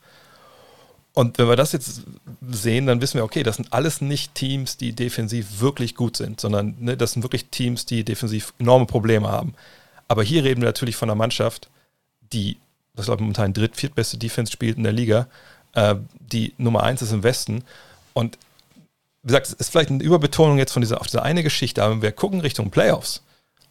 Und 1.18 1.36
wenn 1.36 1.48
wir 1.48 1.56
das 1.56 1.72
jetzt 1.72 2.02
sehen, 2.48 2.86
dann 2.86 3.00
wissen 3.00 3.18
wir, 3.18 3.24
okay, 3.24 3.42
das 3.42 3.56
sind 3.56 3.72
alles 3.72 4.00
nicht 4.00 4.36
Teams, 4.36 4.76
die 4.76 4.92
defensiv 4.92 5.58
wirklich 5.58 5.96
gut 5.96 6.16
sind, 6.16 6.40
sondern 6.40 6.76
ne, 6.78 6.96
das 6.96 7.10
sind 7.10 7.24
wirklich 7.24 7.46
Teams, 7.46 7.86
die 7.86 8.04
defensiv 8.04 8.54
enorme 8.60 8.86
Probleme 8.86 9.26
haben. 9.26 9.54
Aber 10.06 10.22
hier 10.22 10.44
reden 10.44 10.60
wir 10.60 10.68
natürlich 10.68 10.94
von 10.94 11.10
einer 11.10 11.16
Mannschaft, 11.16 11.70
die, 12.32 12.56
das 12.94 13.06
glaube 13.06 13.18
ich 13.18 13.22
momentan 13.22 13.52
dritt-, 13.52 13.74
viertbeste 13.74 14.16
Defense 14.16 14.52
spielt 14.52 14.76
in 14.76 14.84
der 14.84 14.92
Liga, 14.92 15.26
äh, 15.72 15.96
die 16.20 16.54
Nummer 16.56 16.84
eins 16.84 17.02
ist 17.02 17.10
im 17.10 17.24
Westen. 17.24 17.64
Und 18.12 18.38
wie 19.24 19.26
gesagt, 19.26 19.48
es 19.48 19.54
ist 19.54 19.72
vielleicht 19.72 19.90
eine 19.90 20.04
Überbetonung 20.04 20.58
jetzt 20.58 20.70
von 20.70 20.82
dieser, 20.82 21.00
auf 21.00 21.08
diese 21.08 21.24
eine 21.24 21.42
Geschichte, 21.42 21.82
aber 21.82 21.94
wenn 21.94 22.02
wir 22.02 22.12
gucken 22.12 22.42
Richtung 22.42 22.70
Playoffs, 22.70 23.24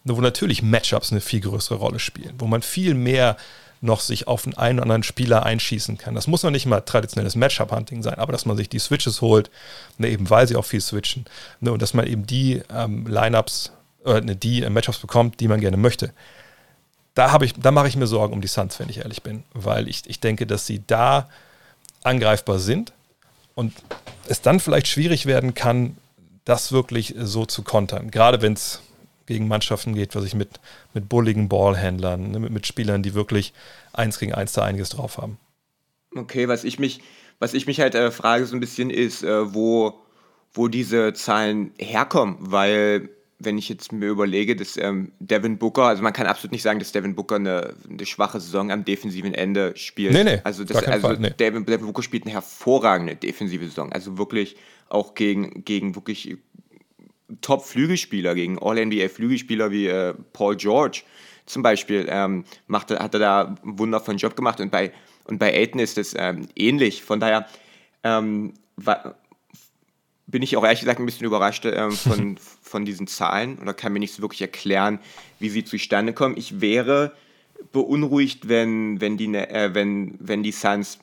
wo 0.03 0.19
natürlich 0.19 0.63
Matchups 0.63 1.13
eine 1.13 1.21
viel 1.21 1.39
größere 1.39 1.77
Rolle 1.77 1.99
spielen, 1.99 2.36
wo 2.39 2.45
man 2.45 2.62
viel 2.62 2.93
mehr 2.93 3.38
noch 3.82 4.00
sich 4.00 4.28
auf 4.28 4.46
einen 4.58 4.80
oder 4.80 4.84
anderen 4.84 5.04
Spieler 5.04 5.44
einschießen 5.44 5.98
kann. 5.98 6.16
Das 6.16 6.28
muss 6.28 6.44
noch 6.44 6.52
nicht 6.52 6.66
mal 6.66 6.82
traditionelles 6.82 7.36
Matchup-Hunting 7.36 8.04
sein, 8.04 8.16
aber 8.16 8.32
dass 8.32 8.46
man 8.46 8.58
sich 8.58 8.70
die 8.70 8.80
Switches 8.80 9.22
holt, 9.22 9.50
ne, 9.98 10.10
eben 10.10 10.30
weil 10.30 10.48
sie 10.48 10.56
auch 10.56 10.66
viel 10.66 10.82
switchen, 10.82 11.26
ne, 11.60 11.72
und 11.72 11.82
dass 11.82 11.94
man 11.94 12.08
eben 12.08 12.26
die 12.26 12.62
ähm, 12.74 13.06
Lineups 13.08 13.72
oder 14.04 14.22
ne, 14.22 14.36
die 14.36 14.63
äh, 14.63 14.70
Matchups 14.70 15.00
bekommt, 15.00 15.40
die 15.40 15.48
man 15.48 15.60
gerne 15.60 15.78
möchte. 15.78 16.13
Da, 17.13 17.38
da 17.38 17.72
mache 17.72 17.88
ich 17.88 17.96
mir 17.96 18.08
Sorgen 18.08 18.34
um 18.34 18.42
die 18.42 18.48
Suns, 18.48 18.80
wenn 18.80 18.90
ich 18.90 19.00
ehrlich 19.00 19.24
bin, 19.24 19.44
weil 19.54 19.88
ich, 19.88 20.04
ich 20.06 20.20
denke, 20.20 20.46
dass 20.46 20.66
sie 20.66 20.84
da 20.86 21.30
angreifbar 22.04 22.60
sind 22.60 22.94
und 23.56 23.74
es 24.28 24.42
dann 24.42 24.60
vielleicht 24.60 24.88
schwierig 24.88 25.26
werden 25.26 25.56
kann, 25.56 25.98
das 26.46 26.72
wirklich 26.72 27.16
so 27.20 27.46
zu 27.46 27.63
kontern. 27.63 28.12
Gerade 28.12 28.42
wenn 28.42 28.54
es 28.54 28.82
gegen 29.28 29.48
Mannschaften 29.48 29.94
geht, 29.94 30.16
was 30.16 30.26
ich 30.26 30.34
mit, 30.34 30.60
mit 30.94 31.08
bulligen 31.08 31.48
Ballhändlern, 31.48 32.32
ne, 32.32 32.40
mit, 32.40 32.52
mit 32.52 32.68
Spielern, 32.68 33.04
die 33.04 33.13
wirklich 33.13 33.54
eins 33.94 34.18
gegen 34.18 34.34
eins 34.34 34.54
da 34.54 34.63
einiges 34.63 34.90
drauf 34.90 35.18
haben. 35.18 35.38
Okay, 36.16 36.48
was 36.48 36.63
ich 36.63 36.80
mich, 36.80 37.02
was 37.40 37.54
ich 37.54 37.68
mich 37.68 37.80
halt 37.80 37.94
äh, 37.94 38.10
frage 38.10 38.46
so 38.46 38.56
ein 38.56 38.60
bisschen 38.60 38.90
ist, 38.90 39.24
äh, 39.24 39.54
wo, 39.54 40.00
wo 40.54 40.68
diese 40.68 41.13
Zahlen 41.13 41.72
herkommen, 41.78 42.38
weil 42.40 43.10
wenn 43.40 43.58
ich 43.58 43.70
jetzt 43.70 43.92
mir 43.92 44.08
überlege, 44.08 44.56
dass 44.56 44.78
ähm, 44.78 45.12
Devin 45.20 45.58
Booker, 45.60 45.84
also 45.84 46.02
man 46.02 46.13
kann 46.13 46.26
absolut 46.26 46.52
nicht 46.52 46.63
sagen, 46.63 46.80
dass 46.80 46.92
Devin 46.92 47.16
Booker 47.16 47.36
eine, 47.36 47.76
eine 47.88 48.06
schwache 48.06 48.40
Saison 48.40 48.72
am 48.72 48.84
defensiven 48.84 49.34
Ende 49.34 49.74
spielt. 49.76 50.13
Nee, 50.13 50.24
nee, 50.24 50.42
also 50.44 50.63
das, 50.63 50.84
also 50.84 51.08
Fall, 51.08 51.18
nee. 51.20 51.30
Devin, 51.38 51.66
Devin 51.66 51.86
Booker 51.86 52.02
spielt 52.02 52.24
eine 52.24 52.34
hervorragende 52.34 53.16
defensive 53.16 53.66
Saison. 53.66 53.92
Also 53.92 54.18
wirklich 54.18 54.56
auch 54.90 55.13
gegen, 55.13 55.63
gegen 55.66 55.96
wirklich 55.96 56.38
Top-Flügelspieler, 57.42 58.36
gegen 58.36 58.58
All-NBA-Flügelspieler 58.60 59.72
wie 59.72 59.88
äh, 59.88 60.13
Paul 60.34 60.56
George 60.56 61.04
zum 61.46 61.63
Beispiel, 61.63 62.08
ähm, 62.10 62.44
machte, 62.68 63.00
hat 63.00 63.13
er 63.13 63.20
da 63.20 63.42
einen 63.63 63.80
wundervollen 63.80 64.18
Job 64.18 64.36
gemacht 64.36 64.60
und 64.60 64.70
bei, 64.70 64.92
und 65.24 65.40
bei 65.40 65.54
Aiton 65.54 65.80
ist 65.80 65.98
es 65.98 66.13
ähm, 66.18 66.48
ähnlich. 66.56 67.04
Von 67.04 67.20
daher 67.20 67.48
ähm, 68.04 68.54
war, 68.76 69.16
bin 70.28 70.42
ich 70.42 70.58
auch 70.58 70.63
ehrlich 70.63 70.82
gesagt 70.82 71.00
ein 71.00 71.06
bisschen 71.06 71.26
überrascht 71.26 71.66
ähm, 71.66 71.92
von, 71.92 72.38
von 72.62 72.86
diesen 72.86 73.08
Zahlen 73.08 73.60
oder 73.60 73.74
kann 73.74 73.94
mir 73.94 74.00
nicht 74.00 74.13
so 74.13 74.22
wirklich 74.22 74.42
erklären, 74.42 75.00
wie 75.40 75.50
sie 75.50 75.63
zustande 75.63 76.13
kommen. 76.13 76.36
Ich 76.38 76.60
wäre 76.62 77.13
beunruhigt, 77.72 78.50
wenn, 78.50 79.02
wenn, 79.02 79.18
die, 79.18 79.28
ne, 79.28 79.50
äh, 79.50 79.74
wenn, 79.74 80.16
wenn 80.20 80.44
die 80.44 80.52
Suns 80.52 81.00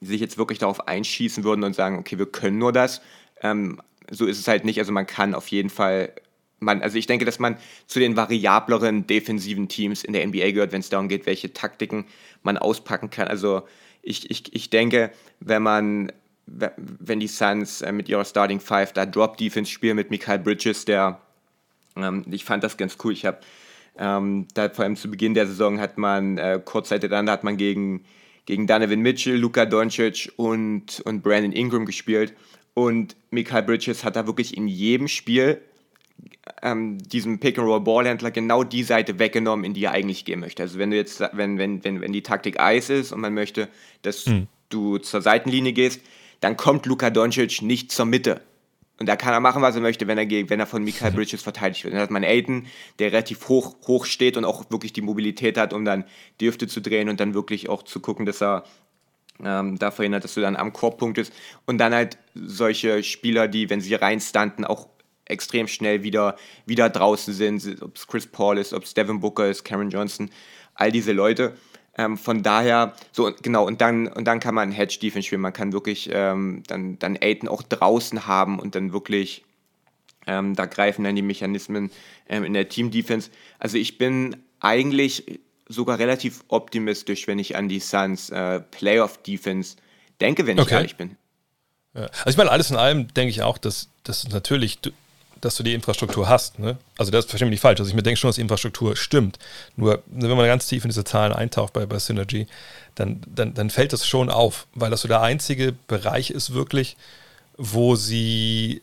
sich 0.00 0.20
jetzt 0.20 0.36
wirklich 0.36 0.58
darauf 0.58 0.88
einschießen 0.88 1.44
würden 1.44 1.62
und 1.62 1.74
sagen, 1.74 1.98
okay, 1.98 2.18
wir 2.18 2.26
können 2.26 2.58
nur 2.58 2.72
das. 2.72 3.00
Ähm, 3.42 3.80
so 4.10 4.26
ist 4.26 4.38
es 4.38 4.48
halt 4.48 4.64
nicht. 4.64 4.78
Also 4.78 4.92
man 4.92 5.06
kann 5.06 5.34
auf 5.34 5.48
jeden 5.48 5.70
Fall, 5.70 6.12
man, 6.58 6.82
also 6.82 6.98
ich 6.98 7.06
denke, 7.06 7.24
dass 7.24 7.38
man 7.38 7.56
zu 7.86 7.98
den 7.98 8.16
variableren 8.16 9.06
defensiven 9.06 9.68
Teams 9.68 10.04
in 10.04 10.12
der 10.12 10.26
NBA 10.26 10.50
gehört, 10.52 10.72
wenn 10.72 10.80
es 10.80 10.88
darum 10.88 11.08
geht, 11.08 11.26
welche 11.26 11.52
Taktiken 11.52 12.06
man 12.42 12.58
auspacken 12.58 13.10
kann. 13.10 13.28
Also 13.28 13.62
ich, 14.02 14.30
ich, 14.30 14.54
ich 14.54 14.70
denke, 14.70 15.10
wenn 15.40 15.62
man 15.62 16.12
wenn 16.46 17.20
die 17.20 17.28
Suns 17.28 17.80
äh, 17.80 17.92
mit 17.92 18.08
ihrer 18.08 18.24
Starting 18.24 18.60
Five 18.60 18.92
da 18.92 19.06
Drop 19.06 19.36
Defense 19.36 19.70
spielen 19.70 19.96
mit 19.96 20.10
Michael 20.10 20.40
Bridges, 20.40 20.84
der 20.84 21.20
ähm, 21.96 22.24
ich 22.30 22.44
fand 22.44 22.64
das 22.64 22.76
ganz 22.76 22.96
cool. 23.04 23.12
Ich 23.12 23.24
habe 23.24 23.38
ähm, 23.96 24.46
da 24.54 24.68
vor 24.68 24.84
allem 24.84 24.96
zu 24.96 25.10
Beginn 25.10 25.34
der 25.34 25.46
Saison 25.46 25.78
hat 25.80 25.98
man 25.98 26.38
äh, 26.38 26.60
kurzzeitig 26.64 27.10
dann 27.10 27.30
hat 27.30 27.44
man 27.44 27.56
gegen 27.56 28.04
gegen 28.46 28.66
Donovan 28.66 29.00
Mitchell, 29.00 29.36
Luka 29.36 29.64
Doncic 29.64 30.32
und 30.36 31.00
und 31.04 31.22
Brandon 31.22 31.52
Ingram 31.52 31.86
gespielt 31.86 32.34
und 32.86 33.16
Michael 33.30 33.62
Bridges 33.62 34.04
hat 34.04 34.16
da 34.16 34.26
wirklich 34.26 34.56
in 34.56 34.68
jedem 34.68 35.08
Spiel 35.08 35.60
ähm, 36.62 36.98
diesem 36.98 37.38
Pick-and-Roll-Ballhändler 37.38 38.30
genau 38.30 38.64
die 38.64 38.82
Seite 38.82 39.18
weggenommen, 39.18 39.64
in 39.64 39.74
die 39.74 39.84
er 39.84 39.92
eigentlich 39.92 40.24
gehen 40.24 40.40
möchte. 40.40 40.62
Also 40.62 40.78
wenn 40.78 40.90
du 40.90 40.96
jetzt, 40.96 41.20
wenn, 41.32 41.58
wenn, 41.58 41.84
wenn, 41.84 42.00
wenn 42.00 42.12
die 42.12 42.22
Taktik 42.22 42.60
Eis 42.60 42.90
ist 42.90 43.12
und 43.12 43.20
man 43.20 43.34
möchte, 43.34 43.68
dass 44.02 44.26
hm. 44.26 44.46
du 44.68 44.98
zur 44.98 45.22
Seitenlinie 45.22 45.72
gehst, 45.72 46.00
dann 46.40 46.56
kommt 46.56 46.86
Luka 46.86 47.10
Doncic 47.10 47.62
nicht 47.62 47.92
zur 47.92 48.06
Mitte. 48.06 48.40
Und 48.98 49.08
da 49.08 49.16
kann 49.16 49.32
er 49.32 49.40
machen, 49.40 49.62
was 49.62 49.74
er 49.74 49.80
möchte, 49.80 50.06
wenn 50.06 50.18
er, 50.18 50.28
wenn 50.28 50.60
er 50.60 50.66
von 50.66 50.84
Michael 50.84 51.12
Bridges 51.14 51.42
verteidigt 51.42 51.84
wird. 51.84 51.94
Dann 51.94 52.02
hat 52.02 52.10
man 52.10 52.24
Aiden, 52.24 52.66
der 52.98 53.12
relativ 53.12 53.48
hoch, 53.48 53.74
hoch 53.86 54.04
steht 54.04 54.36
und 54.36 54.44
auch 54.44 54.70
wirklich 54.70 54.92
die 54.92 55.00
Mobilität 55.00 55.56
hat, 55.56 55.72
um 55.72 55.84
dann 55.84 56.04
die 56.40 56.48
Hüfte 56.48 56.68
zu 56.68 56.80
drehen 56.80 57.08
und 57.08 57.18
dann 57.18 57.32
wirklich 57.32 57.68
auch 57.70 57.82
zu 57.82 58.00
gucken, 58.00 58.26
dass 58.26 58.42
er 58.42 58.64
ähm, 59.44 59.78
da 59.78 59.90
verhindert, 59.90 60.24
dass 60.24 60.34
du 60.34 60.40
dann 60.40 60.56
am 60.56 60.72
Korbpunkt 60.72 61.16
bist. 61.16 61.32
Und 61.66 61.78
dann 61.78 61.94
halt 61.94 62.18
solche 62.34 63.02
Spieler, 63.02 63.48
die, 63.48 63.70
wenn 63.70 63.80
sie 63.80 63.94
reinstanden, 63.94 64.64
auch 64.64 64.88
extrem 65.24 65.68
schnell 65.68 66.02
wieder, 66.02 66.36
wieder 66.66 66.90
draußen 66.90 67.32
sind, 67.32 67.82
ob 67.82 67.96
es 67.96 68.06
Chris 68.06 68.26
Paul 68.26 68.58
ist, 68.58 68.72
ob 68.72 68.84
es 68.84 68.94
Devin 68.94 69.20
Booker 69.20 69.48
ist, 69.48 69.64
Cameron 69.64 69.90
Johnson, 69.90 70.30
all 70.74 70.90
diese 70.92 71.12
Leute. 71.12 71.54
Ähm, 71.96 72.16
von 72.16 72.42
daher, 72.42 72.94
so 73.12 73.32
genau, 73.42 73.66
und 73.66 73.80
dann, 73.80 74.08
und 74.08 74.24
dann 74.24 74.40
kann 74.40 74.54
man 74.54 74.72
Hedge 74.72 74.98
Defense 75.00 75.26
spielen. 75.26 75.40
Man 75.40 75.52
kann 75.52 75.72
wirklich 75.72 76.08
ähm, 76.12 76.62
dann, 76.66 76.98
dann 76.98 77.18
Aiden 77.20 77.48
auch 77.48 77.62
draußen 77.62 78.26
haben 78.26 78.58
und 78.58 78.74
dann 78.74 78.92
wirklich, 78.92 79.44
ähm, 80.26 80.54
da 80.54 80.66
greifen 80.66 81.04
dann 81.04 81.16
die 81.16 81.22
Mechanismen 81.22 81.90
ähm, 82.28 82.44
in 82.44 82.52
der 82.52 82.68
Team 82.68 82.90
Defense. 82.90 83.30
Also 83.58 83.76
ich 83.76 83.98
bin 83.98 84.36
eigentlich 84.60 85.40
sogar 85.70 85.98
relativ 85.98 86.44
optimistisch, 86.48 87.26
wenn 87.26 87.38
ich 87.38 87.56
an 87.56 87.68
die 87.68 87.80
Suns 87.80 88.30
äh, 88.30 88.60
Playoff 88.60 89.22
Defense 89.22 89.76
denke, 90.20 90.46
wenn 90.46 90.58
ich 90.58 90.64
okay. 90.64 90.74
ehrlich 90.74 90.96
bin. 90.96 91.16
Ja. 91.94 92.02
Also 92.02 92.30
ich 92.30 92.36
meine, 92.36 92.50
alles 92.50 92.70
in 92.70 92.76
allem 92.76 93.12
denke 93.14 93.30
ich 93.30 93.42
auch, 93.42 93.58
dass 93.58 93.88
das 94.04 94.28
natürlich 94.28 94.78
dass 95.40 95.56
du 95.56 95.62
die 95.62 95.74
Infrastruktur 95.74 96.28
hast. 96.28 96.58
Ne? 96.58 96.76
Also 96.98 97.10
das 97.10 97.24
verstehe 97.24 97.46
mich 97.46 97.54
nicht 97.54 97.62
falsch. 97.62 97.80
Also 97.80 97.88
ich 97.88 97.96
mir 97.96 98.02
denke 98.02 98.18
schon, 98.18 98.28
dass 98.28 98.36
die 98.36 98.42
Infrastruktur 98.42 98.96
stimmt. 98.96 99.38
Nur 99.76 100.02
wenn 100.06 100.36
man 100.36 100.46
ganz 100.46 100.66
tief 100.66 100.84
in 100.84 100.90
diese 100.90 101.04
Zahlen 101.04 101.32
eintaucht 101.32 101.72
bei, 101.72 101.86
bei 101.86 101.98
Synergy, 101.98 102.46
dann, 102.94 103.22
dann, 103.26 103.54
dann 103.54 103.70
fällt 103.70 103.92
das 103.92 104.06
schon 104.06 104.28
auf, 104.28 104.66
weil 104.74 104.90
das 104.90 105.00
so 105.00 105.08
der 105.08 105.22
einzige 105.22 105.72
Bereich 105.86 106.30
ist 106.30 106.52
wirklich, 106.52 106.96
wo 107.56 107.96
sie 107.96 108.82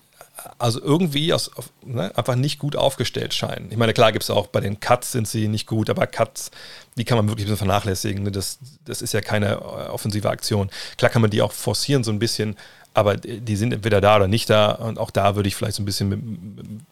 also 0.58 0.82
irgendwie 0.82 1.34
aus, 1.34 1.52
ne, 1.86 2.16
einfach 2.18 2.36
nicht 2.36 2.60
gut 2.60 2.76
aufgestellt 2.76 3.34
scheinen. 3.34 3.72
Ich 3.72 3.78
meine, 3.78 3.94
klar 3.94 4.12
gibt 4.12 4.24
es 4.24 4.30
auch, 4.30 4.48
bei 4.48 4.60
den 4.60 4.80
Cuts 4.80 5.12
sind 5.12 5.28
sie 5.28 5.48
nicht 5.48 5.68
gut, 5.68 5.90
aber 5.90 6.08
Cuts, 6.08 6.52
die 6.98 7.06
kann 7.06 7.18
man 7.18 7.28
wirklich 7.28 7.46
ein 7.46 7.52
bisschen 7.52 7.68
vernachlässigen. 7.68 8.24
Ne? 8.24 8.32
Das, 8.32 8.60
das 8.86 9.02
ist 9.02 9.14
ja 9.14 9.22
keine 9.22 9.54
äh, 9.54 9.90
offensive 9.90 10.30
Aktion. 10.30 10.70
Klar 10.98 11.12
kann 11.12 11.22
man 11.22 11.32
die 11.32 11.42
auch 11.42 11.52
forcieren 11.52 12.04
so 12.04 12.12
ein 12.12 12.20
bisschen, 12.20 12.58
aber 12.94 13.16
die 13.16 13.56
sind 13.56 13.74
entweder 13.74 14.02
da 14.02 14.16
oder 14.16 14.28
nicht 14.28 14.50
da. 14.50 14.72
Und 14.72 14.98
auch 14.98 15.12
da 15.12 15.36
würde 15.36 15.48
ich 15.48 15.56
vielleicht 15.56 15.76
so 15.76 15.84
ein 15.84 15.86
bisschen 15.86 16.10
mit, 16.10 16.20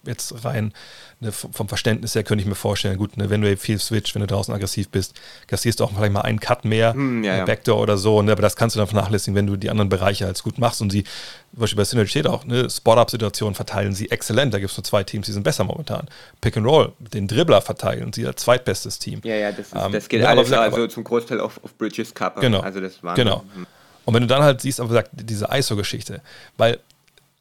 jetzt 0.06 0.46
rein 0.46 0.72
ne, 1.20 1.32
vom 1.32 1.68
Verständnis 1.68 2.16
her 2.16 2.24
könnte 2.24 2.42
ich 2.42 2.48
mir 2.48 2.56
vorstellen, 2.56 2.98
gut, 2.98 3.18
ne, 3.18 3.30
wenn 3.30 3.42
du 3.42 3.58
viel 3.58 3.80
switch, 3.80 4.16
wenn 4.16 4.22
du 4.22 4.28
draußen 4.28 4.54
aggressiv 4.54 4.90
bist, 4.90 5.14
kassierst 5.48 5.80
du 5.80 5.84
auch 5.84 5.92
vielleicht 5.92 6.14
mal 6.14 6.22
einen 6.22 6.40
Cut 6.40 6.66
mehr, 6.66 6.94
mm, 6.94 7.24
ja, 7.24 7.38
ja. 7.38 7.46
Backdoor 7.46 7.80
oder 7.80 7.98
so. 7.98 8.22
Ne, 8.22 8.32
aber 8.32 8.42
das 8.42 8.56
kannst 8.56 8.76
du 8.76 8.80
dann 8.80 8.88
vernachlässigen, 8.88 9.36
wenn 9.36 9.48
du 9.48 9.56
die 9.56 9.70
anderen 9.70 9.90
Bereiche 9.90 10.26
als 10.26 10.44
gut 10.44 10.58
machst. 10.58 10.82
Und 10.82 10.92
sie, 10.92 11.04
zum 11.04 11.60
Beispiel 11.60 11.78
bei 11.78 11.86
Synergy 11.86 12.10
steht 12.10 12.28
auch, 12.28 12.46
ne, 12.46 12.70
Spot-Up-Situationen 12.70 13.56
verteilen 13.56 13.94
sie 13.94 14.12
exzellent. 14.12 14.54
Da 14.54 14.60
gibt 14.60 14.72
es 14.72 14.78
nur 14.78 14.84
zwei 14.84 15.04
Teams, 15.04 15.26
die 15.26 15.32
sind 15.32 15.44
besser 15.44 15.64
momentan. 15.64 16.08
Pick 16.42 16.58
and 16.58 16.66
Roll, 16.66 16.94
den 17.00 17.28
Dribbler 17.28 17.62
verteilen 17.62 18.14
sie 18.14 18.26
als 18.26 18.44
zweitbestes 18.44 19.00
Team. 19.00 19.22
Ja, 19.24 19.36
ja, 19.36 19.52
das, 19.52 19.68
ist, 19.68 19.76
ähm, 19.76 19.92
das 19.96 20.10
geht 20.10 20.22
ja, 20.22 20.30
alles 20.30 20.52
aber, 20.52 20.62
also 20.62 20.88
zum 20.88 21.04
Großteil 21.04 21.40
auf, 21.40 21.60
auf 21.64 21.76
Bridges 21.78 22.14
Cup. 22.14 22.40
Genau. 22.42 22.60
Also 22.60 22.80
das 22.80 23.02
war 23.04 23.16
genau. 23.16 23.44
Hm. 23.54 23.66
Und 24.06 24.14
wenn 24.14 24.22
du 24.22 24.28
dann 24.28 24.44
halt 24.44 24.62
siehst, 24.62 24.80
aber 24.80 24.94
sagt, 24.94 25.10
diese 25.14 25.48
ISO-Geschichte, 25.52 26.22
weil, 26.58 26.80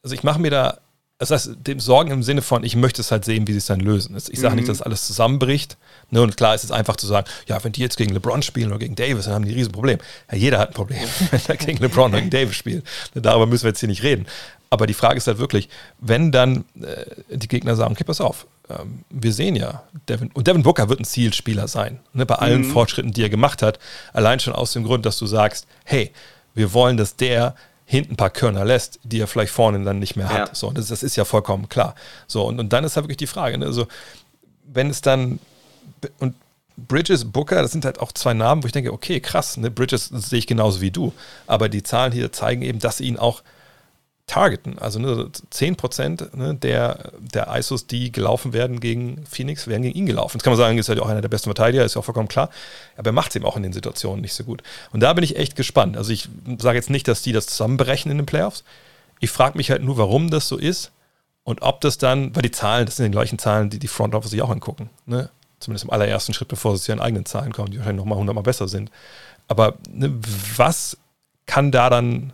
also 0.03 0.15
ich 0.15 0.23
mache 0.23 0.41
mir 0.41 0.51
da, 0.51 0.79
das 1.19 1.31
heißt, 1.31 1.51
dem 1.67 1.79
Sorgen 1.79 2.11
im 2.11 2.23
Sinne 2.23 2.43
von, 2.43 2.65
ich 2.65 2.75
möchte 2.75 3.01
es 3.01 3.13
halt 3.13 3.25
sehen, 3.25 3.47
wie 3.47 3.53
sie 3.53 3.59
es 3.59 3.67
dann 3.67 3.81
lösen. 3.81 4.17
Ich 4.17 4.41
sage 4.41 4.55
mhm. 4.55 4.61
nicht, 4.61 4.69
dass 4.69 4.83
alles 4.83 5.07
zusammenbricht. 5.07 5.77
Ne? 6.11 6.23
Und 6.23 6.37
klar 6.37 6.55
ist 6.55 6.65
es 6.65 6.71
einfach 6.71 6.97
zu 6.97 7.07
sagen, 7.07 7.27
ja, 7.47 7.63
wenn 7.63 7.73
die 7.73 7.81
jetzt 7.81 7.97
gegen 7.97 8.13
LeBron 8.13 8.43
spielen 8.43 8.71
oder 8.71 8.79
gegen 8.79 8.97
Davis, 8.97 9.27
dann 9.27 9.35
haben 9.35 9.45
die 9.45 9.53
ein 9.53 9.57
Riesenproblem. 9.57 9.99
Ja, 10.31 10.37
jeder 10.37 10.59
hat 10.59 10.71
ein 10.71 10.75
Problem, 10.75 11.07
wenn 11.31 11.41
er 11.47 11.57
gegen 11.57 11.79
LeBron 11.79 12.11
oder 12.11 12.21
gegen 12.21 12.31
Davis 12.31 12.57
spielt. 12.57 12.85
Darüber 13.15 13.47
müssen 13.47 13.65
wir 13.65 13.71
jetzt 13.71 13.81
hier 13.81 13.89
nicht 13.89 14.03
reden. 14.03 14.27
Aber 14.75 14.89
die 14.89 14.95
Frage 14.95 15.19
ist 15.19 15.29
halt 15.29 15.39
wirklich, 15.39 15.69
wenn 16.01 16.33
dann 16.33 16.65
äh, 16.81 17.37
die 17.37 17.47
Gegner 17.47 17.77
sagen, 17.77 17.93
okay, 17.93 18.03
pass 18.03 18.21
auf, 18.21 18.47
ähm, 18.69 19.05
wir 19.09 19.33
sehen 19.33 19.55
ja, 19.55 19.85
Devin, 20.09 20.33
und 20.33 20.49
Devin 20.49 20.65
Booker 20.65 20.89
wird 20.89 20.99
ein 20.99 21.05
Zielspieler 21.05 21.69
sein, 21.69 22.01
ne, 22.13 22.27
bei 22.27 22.35
allen 22.35 22.63
mhm. 22.63 22.73
Fortschritten, 22.73 23.13
die 23.13 23.23
er 23.23 23.29
gemacht 23.29 23.63
hat, 23.63 23.79
allein 24.13 24.41
schon 24.41 24.53
aus 24.53 24.73
dem 24.73 24.83
Grund, 24.83 25.07
dass 25.07 25.17
du 25.17 25.27
sagst, 25.27 25.69
hey, 25.85 26.11
wir 26.55 26.73
wollen, 26.73 26.97
dass 26.97 27.15
der 27.15 27.55
hinten 27.87 28.15
ein 28.15 28.17
paar 28.17 28.31
Körner 28.31 28.65
lässt, 28.65 28.99
die 29.05 29.21
er 29.21 29.29
vielleicht 29.29 29.53
vorne 29.53 29.85
dann 29.85 30.01
nicht 30.01 30.17
mehr 30.17 30.29
hat. 30.29 30.49
Ja. 30.49 30.55
So, 30.55 30.73
das, 30.73 30.89
das, 30.89 31.05
ist 31.05 31.15
ja 31.15 31.25
vollkommen 31.25 31.69
klar. 31.69 31.95
So, 32.27 32.45
und, 32.45 32.59
und 32.59 32.73
dann 32.73 32.83
ist 32.83 32.97
halt 32.97 33.05
wirklich 33.05 33.19
die 33.19 33.29
Frage, 33.29 33.59
ne? 33.59 33.67
also 33.67 33.87
wenn 34.67 34.91
es 34.91 35.03
dann 35.03 35.39
und 36.19 36.35
Bridges, 36.77 37.31
Booker, 37.31 37.63
das 37.63 37.73
sind 37.73 37.85
halt 37.85 38.01
auch 38.01 38.13
zwei 38.13 38.35
Namen, 38.35 38.63
wo 38.63 38.67
ich 38.67 38.73
denke, 38.73 38.93
okay, 38.93 39.21
krass, 39.21 39.57
ne? 39.57 39.71
Bridges 39.71 40.07
sehe 40.07 40.41
ich 40.41 40.47
genauso 40.47 40.81
wie 40.81 40.91
du. 40.91 41.13
Aber 41.47 41.69
die 41.69 41.83
Zahlen 41.83 42.13
hier 42.13 42.33
zeigen 42.33 42.63
eben, 42.63 42.81
dass 42.81 42.97
sie 42.97 43.05
ihn 43.05 43.17
auch 43.17 43.43
targeten. 44.27 44.79
Also 44.79 44.99
ne, 44.99 45.31
10% 45.53 46.37
ne, 46.37 46.55
der, 46.55 47.13
der 47.19 47.55
ISOs, 47.55 47.87
die 47.87 48.11
gelaufen 48.11 48.53
werden 48.53 48.81
gegen 48.81 49.25
Phoenix, 49.27 49.67
werden 49.67 49.83
gegen 49.83 49.99
ihn 49.99 50.07
gelaufen. 50.07 50.37
Jetzt 50.37 50.45
kann 50.45 50.53
man 50.53 50.59
sagen, 50.59 50.79
ist 50.79 50.89
halt 50.89 51.01
auch 51.01 51.09
einer 51.09 51.21
der 51.21 51.29
besten 51.29 51.49
Verteidiger, 51.49 51.85
ist 51.85 51.95
ja 51.95 52.01
auch 52.01 52.05
vollkommen 52.05 52.29
klar. 52.29 52.51
Aber 52.97 53.11
er 53.11 53.13
macht 53.13 53.31
es 53.31 53.37
eben 53.37 53.45
auch 53.45 53.57
in 53.57 53.63
den 53.63 53.73
Situationen 53.73 54.23
nicht 54.23 54.35
so 54.35 54.45
gut. 54.45 54.63
Und 54.93 55.01
da 55.01 55.13
bin 55.13 55.25
ich 55.25 55.37
echt 55.37 55.57
gespannt. 55.57 55.97
Also 55.97 56.13
ich 56.13 56.29
sage 56.59 56.79
jetzt 56.79 56.91
nicht, 56.91 57.07
dass 57.07 57.23
die 57.23 57.33
das 57.33 57.47
zusammenbrechen 57.47 58.11
in 58.11 58.19
den 58.19 58.27
Playoffs. 58.27 58.65
Ich 59.21 59.31
frage 59.31 59.59
mich 59.59 59.71
halt 59.71 59.83
nur, 59.83 59.99
warum 59.99 60.31
das 60.31 60.49
so 60.49 60.57
ist 60.57 60.91
und 61.45 61.61
ob 61.61 61.83
das 61.83 61.99
dann, 61.99 62.35
weil 62.35 62.43
die 62.43 62.51
Zahlen, 62.51 62.87
das 62.87 62.97
sind 62.97 63.07
die 63.07 63.13
gleichen 63.13 63.39
Zahlen, 63.39 63.69
die 63.69 63.79
die 63.79 63.89
Front 63.89 64.15
Office 64.15 64.31
sich 64.31 64.43
auch 64.43 64.51
angucken. 64.51 64.89
Ne? 65.05 65.29
Zumindest 65.61 65.85
im 65.85 65.91
allerersten 65.91 66.33
Schritt, 66.33 66.49
bevor 66.49 66.77
sie 66.77 66.83
zu 66.83 66.93
ihren 66.93 67.01
eigenen 67.01 67.27
Zahlen 67.27 67.53
kommen, 67.53 67.71
die 67.71 67.79
wahrscheinlich 67.79 68.03
nochmal 68.03 68.19
hundertmal 68.19 68.43
besser 68.43 68.69
sind. 68.69 68.91
Aber 69.49 69.75
ne, 69.91 70.19
was 70.57 70.97
kann 71.47 71.71
da 71.71 71.91
dann 71.91 72.33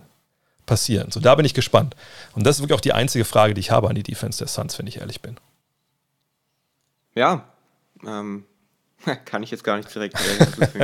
passieren. 0.71 1.11
So, 1.11 1.19
da 1.19 1.35
bin 1.35 1.45
ich 1.45 1.53
gespannt. 1.53 1.97
Und 2.33 2.47
das 2.47 2.55
ist 2.55 2.61
wirklich 2.61 2.77
auch 2.77 2.81
die 2.81 2.93
einzige 2.93 3.25
Frage, 3.25 3.53
die 3.53 3.59
ich 3.59 3.71
habe 3.71 3.89
an 3.89 3.95
die 3.95 4.03
Defense 4.03 4.37
der 4.37 4.47
Suns, 4.47 4.79
wenn 4.79 4.87
ich 4.87 5.01
ehrlich 5.01 5.19
bin. 5.19 5.35
Ja, 7.13 7.43
ähm, 8.07 8.45
kann 9.25 9.43
ich 9.43 9.51
jetzt 9.51 9.65
gar 9.65 9.75
nicht 9.75 9.93
direkt 9.93 10.15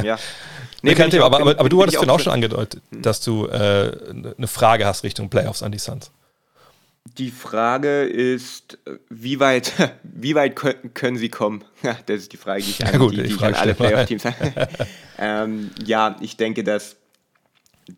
ja. 0.04 0.20
Nee, 0.82 0.94
kein 0.94 1.10
Thema, 1.10 1.26
aber, 1.26 1.40
aber, 1.40 1.58
aber, 1.58 1.70
du 1.70 1.82
hattest 1.82 2.04
ja 2.04 2.10
auch 2.10 2.20
schon 2.20 2.34
angedeutet, 2.34 2.82
hm. 2.92 3.02
dass 3.02 3.22
du 3.22 3.48
äh, 3.48 3.98
eine 4.38 4.48
Frage 4.48 4.86
hast 4.86 5.06
Richtung 5.06 5.30
Playoffs 5.30 5.64
an 5.64 5.72
die 5.72 5.80
Suns. 5.80 6.12
Die 7.18 7.32
Frage 7.32 8.04
ist, 8.04 8.78
wie 9.10 9.40
weit, 9.40 9.72
wie 10.04 10.36
weit 10.36 10.58
können, 10.94 11.18
sie 11.18 11.30
kommen? 11.30 11.64
das 11.82 12.18
ist 12.18 12.34
die 12.34 12.38
Frage, 12.38 12.62
die 12.62 12.72
ich 12.72 12.86
an, 12.86 12.92
ja, 12.92 12.98
gut, 12.98 13.14
die, 13.14 13.24
die 13.24 13.34
ich 13.36 13.42
an 13.42 13.54
alle 13.54 13.74
Playoff-Teams 13.74 14.24
ähm, 15.18 15.72
Ja, 15.86 16.18
ich 16.20 16.36
denke, 16.36 16.66
dass 16.66 16.98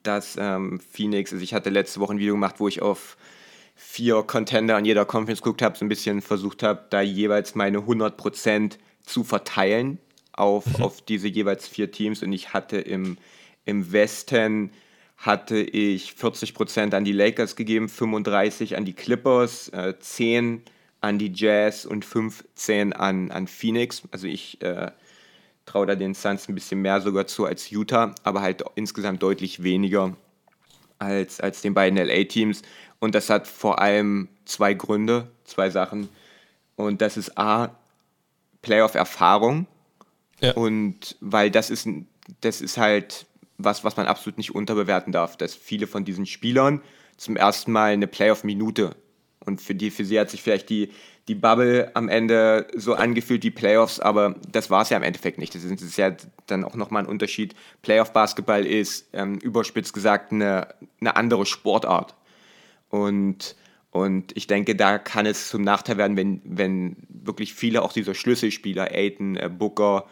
dass 0.04 0.38
ähm, 0.40 0.80
Phoenix, 0.80 1.32
also 1.32 1.44
ich 1.44 1.54
hatte 1.54 1.70
letzte 1.70 2.00
Woche 2.00 2.14
ein 2.14 2.20
Video 2.20 2.34
gemacht, 2.34 2.56
wo 2.60 2.68
ich 2.68 2.82
auf 2.82 3.18
vier 3.76 4.24
Contender 4.24 4.76
an 4.76 4.86
jeder 4.86 5.06
Conference 5.06 5.42
geguckt 5.42 5.62
habe, 5.62 5.78
so 5.78 5.86
ein 5.86 5.90
bisschen 5.90 6.22
versucht 6.22 6.64
habe, 6.64 6.86
da 6.90 7.02
jeweils 7.02 7.56
meine 7.56 7.80
100% 7.80 8.78
zu 9.04 9.24
verteilen 9.24 10.00
auf, 10.34 10.66
mhm. 10.66 10.84
auf 10.84 11.02
diese 11.02 11.28
jeweils 11.28 11.68
vier 11.68 11.92
Teams. 11.92 12.22
Und 12.22 12.34
ich 12.34 12.54
hatte 12.54 12.78
im, 12.78 13.18
im 13.66 13.92
Westen 13.92 14.72
hatte 15.18 15.58
ich 15.58 16.12
40% 16.12 16.94
an 16.94 17.04
die 17.04 17.12
Lakers 17.12 17.56
gegeben, 17.56 17.88
35% 17.88 18.76
an 18.76 18.86
die 18.86 18.94
Clippers, 18.94 19.70
äh, 19.70 19.94
10% 20.02 20.62
an 21.02 21.18
die 21.18 21.32
Jazz 21.34 21.86
und 21.86 22.06
15% 22.06 22.92
an, 22.94 23.32
an 23.32 23.48
Phoenix. 23.48 24.04
Also 24.12 24.28
ich 24.28 24.62
äh, 24.62 24.92
traue 25.70 25.86
da 25.86 25.96
den 25.96 26.16
Suns 26.16 26.50
ein 26.50 26.56
bisschen 26.56 26.82
mehr 26.82 27.00
sogar 27.02 27.28
zu 27.28 27.46
als 27.46 27.70
Utah, 27.70 28.16
aber 28.24 28.42
halt 28.42 28.64
insgesamt 28.76 29.22
deutlich 29.22 29.62
weniger 29.62 30.16
als, 30.98 31.40
als 31.40 31.62
den 31.62 31.74
beiden 31.74 31.98
LA-Teams. 31.98 32.64
Und 33.00 33.16
das 33.16 33.30
hat 33.30 33.48
vor 33.48 33.80
allem 33.80 34.30
zwei 34.46 34.74
Gründe, 34.74 35.30
zwei 35.46 35.70
Sachen. 35.70 36.10
Und 36.76 37.02
das 37.02 37.18
ist 37.18 37.38
A, 37.38 37.76
Playoff-Erfahrung. 38.62 39.68
Ja. 40.42 40.54
Und 40.54 41.16
weil 41.22 41.52
das 41.52 41.70
ist, 41.70 41.88
das 42.42 42.62
ist 42.62 42.78
halt 42.78 43.28
was, 43.58 43.84
was 43.84 43.98
man 43.98 44.08
absolut 44.08 44.38
nicht 44.38 44.56
unterbewerten 44.56 45.12
darf, 45.12 45.38
dass 45.38 45.54
viele 45.54 45.86
von 45.86 46.06
diesen 46.06 46.26
Spielern 46.26 46.82
zum 47.18 47.36
ersten 47.36 47.72
Mal 47.74 47.92
eine 47.92 48.08
Playoff-Minute 48.08 48.96
und 49.46 49.62
für, 49.62 49.76
die, 49.76 49.92
für 49.92 50.06
sie 50.06 50.20
hat 50.20 50.30
sich 50.30 50.42
vielleicht 50.42 50.70
die, 50.70 50.92
die 51.28 51.36
Bubble 51.36 51.92
am 51.94 52.10
Ende 52.10 52.68
so 52.76 52.96
angefühlt 52.96 53.44
wie 53.44 53.52
Playoffs, 53.52 54.00
aber 54.00 54.36
das 54.52 54.70
war 54.70 54.82
es 54.82 54.90
ja 54.90 54.98
im 54.98 55.04
Endeffekt 55.04 55.38
nicht. 55.38 55.54
Das 55.54 55.64
ist, 55.64 55.98
ja 55.98 56.16
dann 56.48 56.64
auch 56.64 56.76
nochmal 56.76 57.04
ein 57.04 57.10
Unterschied. 57.10 57.54
Playoff-Basketball 57.84 58.66
ist 58.66 59.10
ähm, 59.14 59.36
überspitzt 59.36 59.94
gesagt 59.94 60.32
eine, 60.32 60.70
eine 61.00 61.16
andere 61.16 61.46
Sportart. 61.46 62.16
Und, 62.90 63.56
und 63.92 64.36
ich 64.36 64.48
denke, 64.48 64.76
da 64.76 64.98
kann 64.98 65.28
es 65.28 65.50
zum 65.50 65.62
Nachteil 65.62 65.98
werden, 65.98 66.18
wenn, 66.18 66.42
wenn 66.44 66.98
wirklich 67.10 67.54
viele 67.54 67.84
auch 67.84 67.94
dieser 67.94 68.16
Schlüsselspieler, 68.16 68.90
Aiton, 68.92 69.36
äh, 69.38 69.50
Booker, 69.50 70.06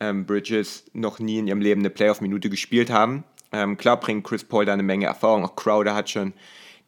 ähm, 0.00 0.26
Bridges, 0.26 0.84
noch 0.92 1.18
nie 1.18 1.38
in 1.38 1.46
ihrem 1.46 1.60
Leben 1.60 1.80
eine 1.80 1.90
Playoff-Minute 1.90 2.50
gespielt 2.50 2.90
haben. 2.90 3.24
Ähm, 3.52 3.78
klar 3.78 3.98
bringt 3.98 4.24
Chris 4.24 4.44
Paul 4.44 4.66
da 4.66 4.74
eine 4.74 4.82
Menge 4.82 5.06
Erfahrung. 5.06 5.44
Auch 5.44 5.56
Crowder 5.56 5.94
hat 5.94 6.10
schon 6.10 6.34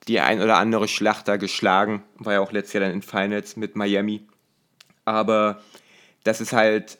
die 0.08 0.20
ein 0.20 0.40
oder 0.40 0.56
andere 0.56 0.88
Schlacht 0.88 1.28
da 1.28 1.36
geschlagen. 1.36 2.02
War 2.16 2.34
ja 2.34 2.40
auch 2.40 2.52
letztes 2.52 2.74
Jahr 2.74 2.84
dann 2.84 2.92
in 2.92 3.02
Finals 3.02 3.56
mit 3.56 3.76
Miami. 3.76 4.26
Aber 5.04 5.60
das 6.24 6.40
ist 6.40 6.52
halt 6.52 6.98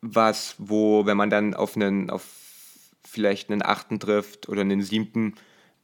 was, 0.00 0.54
wo, 0.58 1.06
wenn 1.06 1.16
man 1.16 1.30
dann 1.30 1.54
auf 1.54 1.76
einen, 1.76 2.10
auf 2.10 2.24
vielleicht 3.06 3.50
einen 3.50 3.64
achten 3.64 3.98
trifft 3.98 4.48
oder 4.48 4.60
einen 4.60 4.82
siebten, 4.82 5.34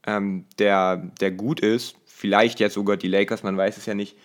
ähm, 0.05 0.45
der, 0.59 0.97
der 1.19 1.31
gut 1.31 1.59
ist, 1.59 1.95
vielleicht 2.05 2.59
jetzt 2.59 2.75
sogar 2.75 2.97
die 2.97 3.07
Lakers, 3.07 3.43
man 3.43 3.57
weiß 3.57 3.77
es 3.77 3.85
ja 3.85 3.93
nicht, 3.93 4.17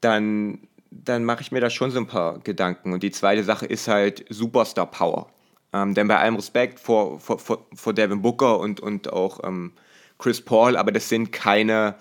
dann, 0.00 0.66
dann 0.90 1.24
mache 1.24 1.42
ich 1.42 1.52
mir 1.52 1.60
da 1.60 1.70
schon 1.70 1.90
so 1.90 1.98
ein 1.98 2.06
paar 2.06 2.40
Gedanken. 2.40 2.92
Und 2.92 3.02
die 3.02 3.10
zweite 3.10 3.44
Sache 3.44 3.66
ist 3.66 3.88
halt 3.88 4.24
Superstar 4.30 4.90
Power. 4.90 5.30
Ähm, 5.72 5.94
denn 5.94 6.08
bei 6.08 6.18
allem 6.18 6.36
Respekt 6.36 6.80
vor, 6.80 7.20
vor, 7.20 7.38
vor, 7.38 7.66
vor 7.74 7.92
Devin 7.92 8.22
Booker 8.22 8.58
und, 8.58 8.80
und 8.80 9.12
auch 9.12 9.44
ähm, 9.44 9.72
Chris 10.20 10.40
Paul, 10.40 10.76
aber 10.76 10.92
das 10.92 11.08
sind 11.08 11.32
keine 11.32 11.96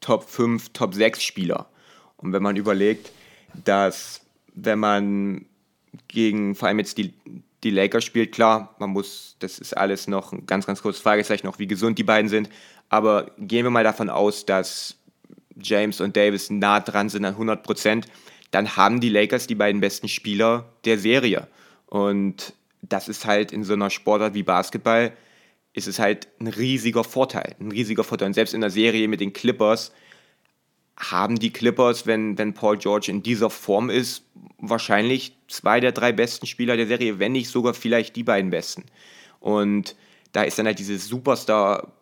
Top 0.00 0.28
5, 0.28 0.70
Top 0.70 0.94
6 0.94 1.22
Spieler. 1.22 1.66
Und 2.16 2.32
wenn 2.32 2.42
man 2.42 2.56
überlegt, 2.56 3.10
dass 3.64 4.20
wenn 4.54 4.78
man 4.78 5.46
gegen 6.08 6.54
vor 6.54 6.68
allem 6.68 6.78
jetzt 6.78 6.98
die, 6.98 7.14
die 7.62 7.70
Lakers 7.70 8.04
spielt, 8.04 8.32
klar, 8.32 8.74
man 8.78 8.90
muss, 8.90 9.36
das 9.40 9.58
ist 9.58 9.76
alles 9.76 10.08
noch 10.08 10.32
ein 10.32 10.46
ganz, 10.46 10.66
ganz 10.66 10.82
kurzes 10.82 11.02
Fragezeichen, 11.02 11.46
noch 11.46 11.58
wie 11.58 11.66
gesund 11.66 11.98
die 11.98 12.04
beiden 12.04 12.28
sind. 12.28 12.48
Aber 12.88 13.30
gehen 13.38 13.64
wir 13.64 13.70
mal 13.70 13.84
davon 13.84 14.10
aus, 14.10 14.44
dass 14.46 14.96
James 15.60 16.00
und 16.00 16.16
Davis 16.16 16.50
nah 16.50 16.80
dran 16.80 17.08
sind 17.08 17.24
an 17.24 17.34
100 17.34 17.62
Prozent, 17.62 18.06
dann 18.50 18.76
haben 18.76 19.00
die 19.00 19.08
Lakers 19.08 19.46
die 19.46 19.54
beiden 19.54 19.80
besten 19.80 20.08
Spieler 20.08 20.66
der 20.84 20.98
Serie. 20.98 21.48
Und 21.86 22.54
das 22.82 23.08
ist 23.08 23.24
halt 23.24 23.52
in 23.52 23.64
so 23.64 23.72
einer 23.72 23.90
Sportart 23.90 24.34
wie 24.34 24.42
Basketball, 24.42 25.12
ist 25.74 25.88
es 25.88 25.98
halt 25.98 26.28
ein 26.40 26.48
riesiger 26.48 27.04
Vorteil. 27.04 27.54
Ein 27.60 27.72
riesiger 27.72 28.04
Vorteil. 28.04 28.28
Und 28.28 28.34
selbst 28.34 28.54
in 28.54 28.60
der 28.60 28.70
Serie 28.70 29.08
mit 29.08 29.20
den 29.20 29.32
Clippers 29.32 29.92
haben 30.96 31.38
die 31.38 31.52
Clippers, 31.52 32.06
wenn, 32.06 32.36
wenn 32.38 32.54
Paul 32.54 32.76
George 32.76 33.10
in 33.10 33.22
dieser 33.22 33.50
Form 33.50 33.90
ist, 33.90 34.24
wahrscheinlich 34.58 35.36
zwei 35.48 35.80
der 35.80 35.92
drei 35.92 36.12
besten 36.12 36.46
Spieler 36.46 36.76
der 36.76 36.86
Serie, 36.86 37.18
wenn 37.18 37.32
nicht 37.32 37.48
sogar 37.48 37.74
vielleicht 37.74 38.16
die 38.16 38.22
beiden 38.22 38.50
besten. 38.50 38.84
Und 39.40 39.96
da 40.32 40.42
ist 40.42 40.58
dann 40.58 40.66
halt 40.66 40.78
diese 40.78 40.98
Superstar, 40.98 41.92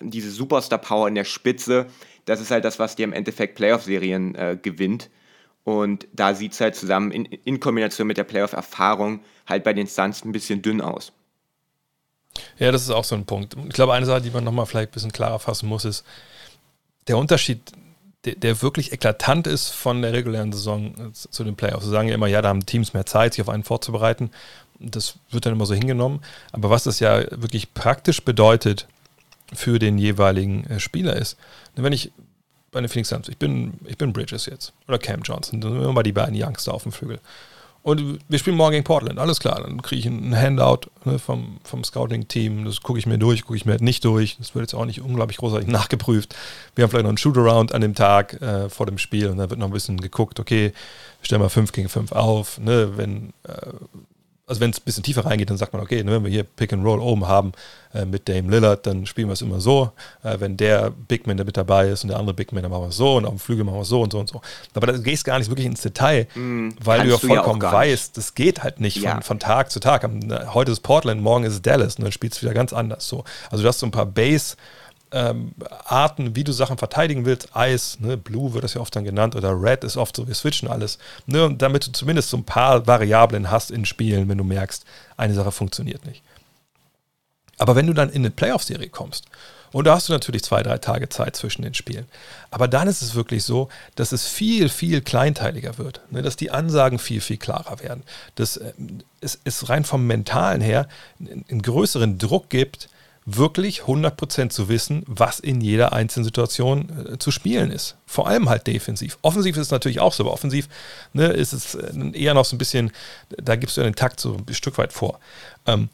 diese 0.00 0.30
Superstar-Power 0.30 1.08
in 1.08 1.14
der 1.14 1.24
Spitze, 1.24 1.86
das 2.24 2.40
ist 2.40 2.50
halt 2.50 2.64
das, 2.64 2.78
was 2.78 2.96
dir 2.96 3.04
im 3.04 3.12
Endeffekt 3.12 3.54
Playoff-Serien 3.56 4.34
äh, 4.34 4.58
gewinnt. 4.60 5.10
Und 5.64 6.08
da 6.12 6.34
sieht 6.34 6.52
es 6.52 6.60
halt 6.60 6.74
zusammen 6.74 7.12
in, 7.12 7.26
in 7.26 7.60
Kombination 7.60 8.06
mit 8.06 8.16
der 8.16 8.24
Playoff-Erfahrung 8.24 9.20
halt 9.46 9.62
bei 9.62 9.72
den 9.72 9.86
Suns 9.86 10.24
ein 10.24 10.32
bisschen 10.32 10.62
dünn 10.62 10.80
aus. 10.80 11.12
Ja, 12.58 12.72
das 12.72 12.82
ist 12.82 12.90
auch 12.90 13.04
so 13.04 13.14
ein 13.14 13.26
Punkt. 13.26 13.56
Ich 13.68 13.74
glaube, 13.74 13.92
eine 13.92 14.06
Sache, 14.06 14.22
die 14.22 14.30
man 14.30 14.44
nochmal 14.44 14.66
vielleicht 14.66 14.90
ein 14.90 14.94
bisschen 14.94 15.12
klarer 15.12 15.38
fassen 15.38 15.68
muss, 15.68 15.84
ist, 15.84 16.04
der 17.06 17.18
Unterschied 17.18 17.60
der, 18.24 18.34
der, 18.34 18.62
wirklich 18.62 18.92
eklatant 18.92 19.46
ist 19.46 19.70
von 19.70 20.02
der 20.02 20.12
regulären 20.12 20.52
Saison 20.52 21.12
zu 21.14 21.42
den 21.42 21.56
Playoffs. 21.56 21.84
Sie 21.86 21.90
sagen 21.90 22.08
ja 22.08 22.14
immer, 22.14 22.26
ja, 22.26 22.42
da 22.42 22.48
haben 22.48 22.66
Teams 22.66 22.92
mehr 22.92 23.06
Zeit, 23.06 23.34
sich 23.34 23.42
auf 23.42 23.48
einen 23.48 23.64
vorzubereiten. 23.64 24.30
Das 24.78 25.16
wird 25.30 25.46
dann 25.46 25.54
immer 25.54 25.66
so 25.66 25.74
hingenommen. 25.74 26.20
Aber 26.52 26.70
was 26.70 26.84
das 26.84 27.00
ja 27.00 27.22
wirklich 27.30 27.72
praktisch 27.72 28.22
bedeutet 28.22 28.86
für 29.52 29.78
den 29.78 29.98
jeweiligen 29.98 30.64
äh, 30.66 30.80
Spieler 30.80 31.16
ist, 31.16 31.36
wenn 31.76 31.92
ich 31.92 32.12
bei 32.70 32.80
den 32.80 32.88
Phoenix 32.88 33.08
Suns, 33.08 33.28
ich 33.28 33.38
bin, 33.38 33.80
ich 33.86 33.98
bin 33.98 34.12
Bridges 34.12 34.46
jetzt 34.46 34.72
oder 34.86 34.98
Cam 34.98 35.22
Johnson, 35.22 35.60
dann 35.60 35.72
sind 35.72 35.80
wir 35.80 35.92
mal 35.92 36.02
die 36.02 36.12
beiden 36.12 36.40
Youngster 36.40 36.72
auf 36.72 36.84
dem 36.84 36.92
Flügel. 36.92 37.20
Und 37.82 38.18
wir 38.28 38.38
spielen 38.38 38.56
morgen 38.56 38.72
gegen 38.72 38.84
Portland, 38.84 39.18
alles 39.18 39.40
klar. 39.40 39.62
Dann 39.62 39.80
kriege 39.80 40.00
ich 40.00 40.06
ein 40.06 40.36
Handout 40.36 40.90
ne, 41.04 41.18
vom, 41.18 41.58
vom 41.64 41.82
Scouting-Team. 41.82 42.66
Das 42.66 42.82
gucke 42.82 42.98
ich 42.98 43.06
mir 43.06 43.16
durch, 43.16 43.42
gucke 43.42 43.56
ich 43.56 43.64
mir 43.64 43.72
halt 43.72 43.80
nicht 43.80 44.04
durch. 44.04 44.36
Das 44.36 44.54
wird 44.54 44.64
jetzt 44.64 44.74
auch 44.74 44.84
nicht 44.84 45.00
unglaublich 45.00 45.38
großartig 45.38 45.68
nachgeprüft. 45.70 46.36
Wir 46.74 46.82
haben 46.82 46.90
vielleicht 46.90 47.04
noch 47.04 47.10
einen 47.10 47.18
Shootaround 47.18 47.72
an 47.72 47.80
dem 47.80 47.94
Tag 47.94 48.40
äh, 48.42 48.68
vor 48.68 48.84
dem 48.84 48.98
Spiel 48.98 49.28
und 49.28 49.38
dann 49.38 49.48
wird 49.48 49.58
noch 49.58 49.68
ein 49.68 49.72
bisschen 49.72 49.98
geguckt, 49.98 50.38
okay, 50.38 50.72
stellen 51.22 51.40
wir 51.40 51.48
5 51.48 51.72
gegen 51.72 51.88
5 51.88 52.12
auf. 52.12 52.58
Ne, 52.58 52.98
wenn 52.98 53.32
äh, 53.44 53.72
also 54.50 54.60
wenn 54.60 54.70
es 54.70 54.80
ein 54.80 54.84
bisschen 54.84 55.04
tiefer 55.04 55.24
reingeht, 55.24 55.48
dann 55.48 55.56
sagt 55.56 55.72
man, 55.72 55.80
okay, 55.80 56.02
ne, 56.02 56.10
wenn 56.10 56.24
wir 56.24 56.30
hier 56.30 56.42
Pick 56.42 56.72
and 56.72 56.84
Roll 56.84 56.98
oben 56.98 57.28
haben 57.28 57.52
äh, 57.94 58.04
mit 58.04 58.28
Dame 58.28 58.50
Lillard, 58.50 58.84
dann 58.84 59.06
spielen 59.06 59.28
wir 59.28 59.34
es 59.34 59.42
immer 59.42 59.60
so. 59.60 59.92
Äh, 60.24 60.40
wenn 60.40 60.56
der 60.56 60.90
Big 60.90 61.26
Man, 61.28 61.36
der 61.36 61.46
mit 61.46 61.56
dabei 61.56 61.88
ist 61.88 62.02
und 62.02 62.08
der 62.08 62.18
andere 62.18 62.34
Big 62.34 62.52
Man, 62.52 62.62
dann 62.62 62.72
machen 62.72 62.82
wir 62.82 62.88
es 62.88 62.96
so 62.96 63.16
und 63.16 63.24
auf 63.24 63.30
dem 63.30 63.38
Flügel 63.38 63.64
machen 63.64 63.76
wir 63.76 63.82
es 63.82 63.88
so 63.88 64.02
und 64.02 64.12
so 64.12 64.18
und 64.18 64.28
so. 64.28 64.40
Aber 64.74 64.88
da 64.88 64.98
gehst 64.98 65.24
gar 65.24 65.38
nicht 65.38 65.48
wirklich 65.48 65.66
ins 65.66 65.82
Detail, 65.82 66.26
mm, 66.34 66.70
weil 66.82 67.04
du 67.04 67.10
ja 67.10 67.18
vollkommen 67.18 67.62
ja 67.62 67.72
weißt, 67.72 68.16
das 68.16 68.34
geht 68.34 68.64
halt 68.64 68.80
nicht 68.80 68.96
ja. 68.96 69.12
von, 69.12 69.22
von, 69.22 69.38
Tag 69.38 69.70
zu 69.70 69.78
Tag. 69.78 70.08
Heute 70.52 70.72
ist 70.72 70.80
Portland, 70.80 71.22
morgen 71.22 71.44
ist 71.44 71.64
Dallas 71.64 71.94
und 71.94 72.02
dann 72.02 72.12
spielst 72.12 72.38
du 72.38 72.42
wieder 72.42 72.54
ganz 72.54 72.72
anders 72.72 73.06
so. 73.06 73.22
Also 73.50 73.62
du 73.62 73.68
hast 73.68 73.78
so 73.78 73.86
ein 73.86 73.92
paar 73.92 74.06
Base- 74.06 74.56
ähm, 75.12 75.52
Arten, 75.84 76.36
wie 76.36 76.44
du 76.44 76.52
Sachen 76.52 76.78
verteidigen 76.78 77.24
willst. 77.24 77.54
Eis, 77.54 77.98
ne, 78.00 78.16
Blue 78.16 78.52
wird 78.52 78.64
das 78.64 78.74
ja 78.74 78.80
oft 78.80 78.94
dann 78.94 79.04
genannt 79.04 79.36
oder 79.36 79.50
Red 79.60 79.84
ist 79.84 79.96
oft 79.96 80.16
so, 80.16 80.26
wir 80.26 80.34
switchen 80.34 80.68
alles. 80.68 80.98
Ne, 81.26 81.54
damit 81.56 81.86
du 81.86 81.92
zumindest 81.92 82.30
so 82.30 82.36
ein 82.36 82.44
paar 82.44 82.86
Variablen 82.86 83.50
hast 83.50 83.70
in 83.70 83.84
Spielen, 83.84 84.28
wenn 84.28 84.38
du 84.38 84.44
merkst, 84.44 84.84
eine 85.16 85.34
Sache 85.34 85.52
funktioniert 85.52 86.04
nicht. 86.06 86.22
Aber 87.58 87.76
wenn 87.76 87.86
du 87.86 87.92
dann 87.92 88.08
in 88.08 88.22
eine 88.22 88.30
Playoff-Serie 88.30 88.88
kommst, 88.88 89.26
und 89.72 89.84
da 89.84 89.94
hast 89.94 90.08
du 90.08 90.12
natürlich 90.12 90.42
zwei, 90.42 90.62
drei 90.62 90.78
Tage 90.78 91.08
Zeit 91.08 91.36
zwischen 91.36 91.62
den 91.62 91.74
Spielen. 91.74 92.06
Aber 92.50 92.66
dann 92.66 92.88
ist 92.88 93.02
es 93.02 93.14
wirklich 93.14 93.44
so, 93.44 93.68
dass 93.94 94.10
es 94.12 94.26
viel, 94.26 94.68
viel 94.68 95.00
kleinteiliger 95.00 95.78
wird. 95.78 96.00
Ne? 96.10 96.22
Dass 96.22 96.36
die 96.36 96.50
Ansagen 96.50 96.98
viel, 96.98 97.20
viel 97.20 97.36
klarer 97.36 97.78
werden. 97.80 98.02
Dass 98.34 98.56
äh, 98.56 98.72
es, 99.20 99.38
es 99.44 99.68
rein 99.68 99.84
vom 99.84 100.06
Mentalen 100.06 100.60
her 100.60 100.88
einen 101.20 101.62
größeren 101.62 102.18
Druck 102.18 102.50
gibt, 102.50 102.88
wirklich 103.36 103.82
100% 103.82 104.50
zu 104.50 104.68
wissen, 104.68 105.02
was 105.06 105.40
in 105.40 105.60
jeder 105.60 105.92
einzelnen 105.92 106.24
Situation 106.24 107.12
äh, 107.14 107.18
zu 107.18 107.30
spielen 107.30 107.70
ist. 107.70 107.96
Vor 108.06 108.28
allem 108.28 108.48
halt 108.48 108.66
defensiv. 108.66 109.18
Offensiv 109.22 109.56
ist 109.56 109.66
es 109.66 109.70
natürlich 109.70 110.00
auch 110.00 110.12
so, 110.12 110.24
aber 110.24 110.32
offensiv 110.32 110.68
ne, 111.12 111.26
ist 111.26 111.52
es 111.52 111.74
äh, 111.74 112.10
eher 112.12 112.34
noch 112.34 112.44
so 112.44 112.56
ein 112.56 112.58
bisschen, 112.58 112.92
da 113.30 113.56
gibst 113.56 113.76
du 113.76 113.80
ja 113.80 113.86
den 113.86 113.94
Takt 113.94 114.20
so 114.20 114.36
ein 114.36 114.54
Stück 114.54 114.78
weit 114.78 114.92
vor. 114.92 115.20
Ähm, 115.66 115.88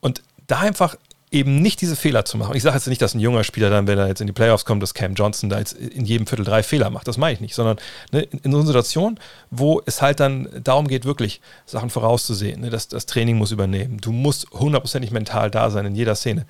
und 0.00 0.22
da 0.46 0.60
einfach 0.60 0.96
eben 1.30 1.60
nicht 1.60 1.80
diese 1.80 1.96
Fehler 1.96 2.24
zu 2.24 2.38
machen. 2.38 2.56
Ich 2.56 2.62
sage 2.62 2.76
jetzt 2.76 2.86
nicht, 2.86 3.02
dass 3.02 3.14
ein 3.14 3.20
junger 3.20 3.44
Spieler 3.44 3.68
dann, 3.68 3.86
wenn 3.86 3.98
er 3.98 4.08
jetzt 4.08 4.20
in 4.20 4.26
die 4.26 4.32
Playoffs 4.32 4.64
kommt, 4.64 4.82
dass 4.82 4.94
Cam 4.94 5.14
Johnson 5.14 5.50
da 5.50 5.58
jetzt 5.58 5.74
in 5.74 6.04
jedem 6.04 6.26
Viertel 6.26 6.44
drei 6.44 6.62
Fehler 6.62 6.90
macht. 6.90 7.06
Das 7.06 7.18
meine 7.18 7.34
ich 7.34 7.40
nicht, 7.40 7.54
sondern 7.54 7.76
ne, 8.12 8.22
in, 8.22 8.50
so 8.50 8.58
einer 8.58 8.66
Situation, 8.66 9.20
wo 9.50 9.82
es 9.84 10.00
halt 10.00 10.20
dann 10.20 10.48
darum 10.62 10.88
geht, 10.88 11.04
wirklich 11.04 11.40
Sachen 11.66 11.90
vorauszusehen. 11.90 12.62
Ne, 12.62 12.70
das, 12.70 12.88
das 12.88 13.06
Training 13.06 13.36
muss 13.36 13.52
übernehmen. 13.52 13.98
Du 14.00 14.12
musst 14.12 14.50
hundertprozentig 14.52 15.10
mental 15.10 15.50
da 15.50 15.70
sein 15.70 15.84
in 15.84 15.94
jeder 15.94 16.14
Szene 16.14 16.46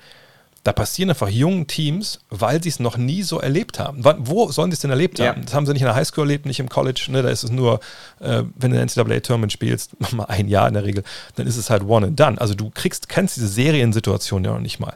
da 0.63 0.73
passieren 0.73 1.09
einfach 1.09 1.29
jungen 1.29 1.67
Teams, 1.67 2.19
weil 2.29 2.61
sie 2.61 2.69
es 2.69 2.79
noch 2.79 2.97
nie 2.97 3.23
so 3.23 3.39
erlebt 3.39 3.79
haben. 3.79 4.03
Wo 4.19 4.51
sollen 4.51 4.71
sie 4.71 4.75
es 4.75 4.81
denn 4.81 4.89
erlebt 4.89 5.19
haben? 5.19 5.45
Das 5.45 5.53
haben 5.53 5.65
sie 5.65 5.73
nicht 5.73 5.81
in 5.81 5.87
der 5.87 5.95
Highschool 5.95 6.25
erlebt, 6.25 6.45
nicht 6.45 6.59
im 6.59 6.69
College. 6.69 7.07
Ne? 7.09 7.21
Da 7.21 7.29
ist 7.29 7.43
es 7.43 7.51
nur, 7.51 7.79
äh, 8.19 8.43
wenn 8.55 8.71
du 8.71 8.79
ein 8.79 8.87
NCAA-Tournament 8.87 9.51
spielst, 9.51 9.91
mal 10.11 10.25
ein 10.25 10.47
Jahr 10.47 10.67
in 10.67 10.73
der 10.73 10.83
Regel, 10.83 11.03
dann 11.35 11.47
ist 11.47 11.57
es 11.57 11.69
halt 11.69 11.83
one 11.83 12.07
and 12.07 12.19
done. 12.19 12.39
Also 12.39 12.55
du 12.55 12.69
kriegst, 12.69 13.09
kennst 13.09 13.37
diese 13.37 13.47
Seriensituation 13.47 14.43
ja 14.43 14.51
noch 14.51 14.59
nicht 14.59 14.79
mal. 14.79 14.95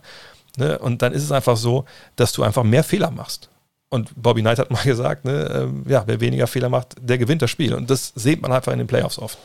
Ne? 0.57 0.77
Und 0.79 1.01
dann 1.01 1.13
ist 1.13 1.23
es 1.23 1.31
einfach 1.31 1.57
so, 1.57 1.85
dass 2.15 2.33
du 2.33 2.43
einfach 2.43 2.63
mehr 2.63 2.83
Fehler 2.83 3.11
machst. 3.11 3.49
Und 3.89 4.09
Bobby 4.15 4.41
Knight 4.41 4.59
hat 4.59 4.71
mal 4.71 4.81
gesagt, 4.83 5.23
ne, 5.23 5.69
äh, 5.87 5.91
ja, 5.91 6.03
wer 6.05 6.19
weniger 6.19 6.47
Fehler 6.47 6.69
macht, 6.69 6.95
der 6.99 7.17
gewinnt 7.17 7.41
das 7.41 7.51
Spiel. 7.51 7.73
Und 7.73 7.89
das 7.89 8.11
sieht 8.15 8.41
man 8.41 8.51
einfach 8.51 8.73
in 8.73 8.79
den 8.79 8.87
Playoffs 8.87 9.17
oft. 9.17 9.37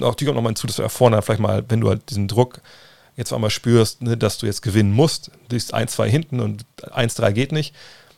Auch 0.00 0.14
die 0.14 0.24
kommt 0.24 0.36
nochmal 0.36 0.50
hinzu, 0.50 0.66
dass 0.66 0.76
du 0.76 0.82
ja 0.82 0.88
vorne 0.88 1.20
vielleicht 1.20 1.40
mal, 1.40 1.64
wenn 1.68 1.80
du 1.80 1.88
halt 1.88 2.08
diesen 2.10 2.28
Druck 2.28 2.60
jetzt 3.16 3.32
einmal 3.32 3.50
spürst, 3.50 4.02
ne, 4.02 4.16
dass 4.16 4.38
du 4.38 4.46
jetzt 4.46 4.62
gewinnen 4.62 4.92
musst, 4.92 5.28
du 5.48 5.56
bist 5.56 5.74
1, 5.74 5.92
2 5.92 6.10
hinten 6.10 6.40
und 6.40 6.64
1, 6.92 7.14
3 7.14 7.32
geht 7.32 7.52
nicht, 7.52 7.74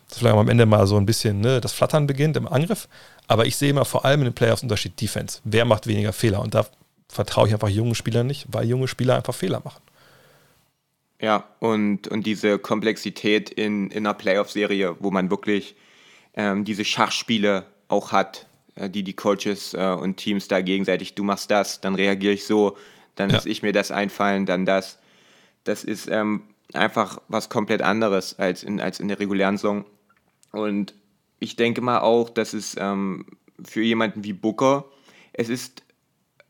dass 0.08 0.18
vielleicht 0.18 0.36
am 0.36 0.48
Ende 0.48 0.66
mal 0.66 0.86
so 0.86 0.96
ein 0.96 1.06
bisschen 1.06 1.40
ne, 1.40 1.60
das 1.60 1.72
Flattern 1.72 2.06
beginnt 2.06 2.36
im 2.36 2.48
Angriff. 2.48 2.88
Aber 3.26 3.46
ich 3.46 3.56
sehe 3.56 3.70
immer 3.70 3.84
vor 3.84 4.04
allem 4.04 4.20
in 4.20 4.26
den 4.26 4.34
Playoffs 4.34 4.62
Unterschied 4.62 5.00
Defense. 5.00 5.40
Wer 5.44 5.64
macht 5.64 5.86
weniger 5.86 6.12
Fehler? 6.12 6.40
Und 6.40 6.54
da 6.54 6.66
vertraue 7.08 7.46
ich 7.46 7.54
einfach 7.54 7.68
jungen 7.68 7.94
Spielern 7.94 8.26
nicht, 8.26 8.46
weil 8.50 8.66
junge 8.66 8.88
Spieler 8.88 9.16
einfach 9.16 9.34
Fehler 9.34 9.60
machen. 9.64 9.82
Ja, 11.20 11.48
und, 11.58 12.08
und 12.08 12.26
diese 12.26 12.58
Komplexität 12.58 13.50
in, 13.50 13.90
in 13.90 14.06
einer 14.06 14.14
Playoff-Serie, 14.14 14.96
wo 15.00 15.10
man 15.10 15.30
wirklich 15.30 15.74
ähm, 16.34 16.64
diese 16.64 16.84
Schachspiele 16.84 17.66
auch 17.88 18.12
hat, 18.12 18.46
äh, 18.76 18.88
die 18.88 19.02
die 19.02 19.14
Coaches 19.14 19.74
äh, 19.74 19.96
und 20.00 20.16
Teams 20.16 20.48
da 20.48 20.60
gegenseitig, 20.60 21.14
du 21.14 21.24
machst 21.24 21.50
das, 21.50 21.80
dann 21.80 21.96
reagiere 21.96 22.34
ich 22.34 22.44
so, 22.44 22.76
dann 23.18 23.30
ja. 23.30 23.36
lasse 23.36 23.48
ich 23.48 23.62
mir 23.62 23.72
das 23.72 23.90
einfallen, 23.90 24.46
dann 24.46 24.64
das. 24.66 24.98
Das 25.64 25.84
ist 25.84 26.08
ähm, 26.08 26.42
einfach 26.72 27.20
was 27.28 27.48
komplett 27.48 27.82
anderes 27.82 28.38
als 28.38 28.62
in, 28.62 28.80
als 28.80 29.00
in 29.00 29.08
der 29.08 29.18
regulären 29.18 29.56
Saison. 29.56 29.84
Und 30.52 30.94
ich 31.40 31.56
denke 31.56 31.80
mal 31.80 32.00
auch, 32.00 32.30
dass 32.30 32.52
es 32.52 32.76
ähm, 32.78 33.26
für 33.64 33.82
jemanden 33.82 34.24
wie 34.24 34.32
Booker, 34.32 34.84
es 35.32 35.48
ist 35.48 35.82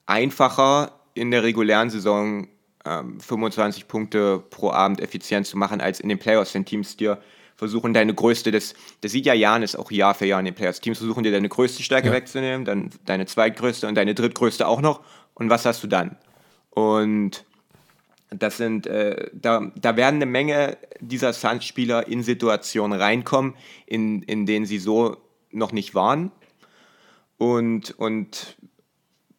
einfacher 0.07 0.93
in 1.15 1.31
der 1.31 1.43
regulären 1.43 1.91
Saison 1.91 2.49
ähm, 2.85 3.21
25 3.21 3.89
Punkte 3.89 4.43
pro 4.51 4.71
Abend 4.71 5.01
effizient 5.01 5.47
zu 5.47 5.57
machen, 5.57 5.81
als 5.81 6.01
in 6.01 6.09
den 6.09 6.19
Playoffs, 6.19 6.55
wenn 6.55 6.65
Teams 6.65 6.97
dir 6.97 7.21
versuchen, 7.57 7.93
deine 7.93 8.15
größte, 8.15 8.53
das, 8.53 8.75
das 9.01 9.11
sieht 9.13 9.27
ja 9.27 9.35
Janis 9.35 9.75
auch 9.75 9.91
Jahr 9.91 10.15
für 10.15 10.27
Jahr 10.27 10.39
in 10.39 10.47
den 10.47 10.55
Playoffs. 10.55 10.81
Teams 10.81 10.99
versuchen 10.99 11.25
dir 11.25 11.33
deine 11.33 11.49
größte 11.49 11.83
Stärke 11.83 12.09
ja. 12.09 12.15
wegzunehmen, 12.15 12.65
dann 12.65 12.91
deine 13.05 13.27
zweitgrößte 13.27 13.89
und 13.89 13.97
deine 13.97 14.15
drittgrößte 14.15 14.67
auch 14.67 14.81
noch. 14.81 15.01
Und 15.35 15.51
was 15.51 15.67
hast 15.67 15.83
du 15.83 15.89
dann? 15.89 16.17
Und 16.71 17.45
das 18.31 18.59
sind, 18.59 18.87
äh, 18.87 19.31
da, 19.33 19.73
da 19.75 19.97
werden 19.97 20.17
eine 20.17 20.27
Menge 20.27 20.77
dieser 21.01 21.33
Suns-Spieler 21.33 22.09
in 22.09 22.23
Situationen 22.23 23.01
reinkommen, 23.01 23.55
in, 23.87 24.23
in 24.23 24.45
denen 24.47 24.67
sie 24.67 24.79
so 24.79 25.17
noch 25.51 25.73
nicht 25.73 25.95
waren. 25.95 26.31
Und, 27.39 27.99
und 27.99 28.57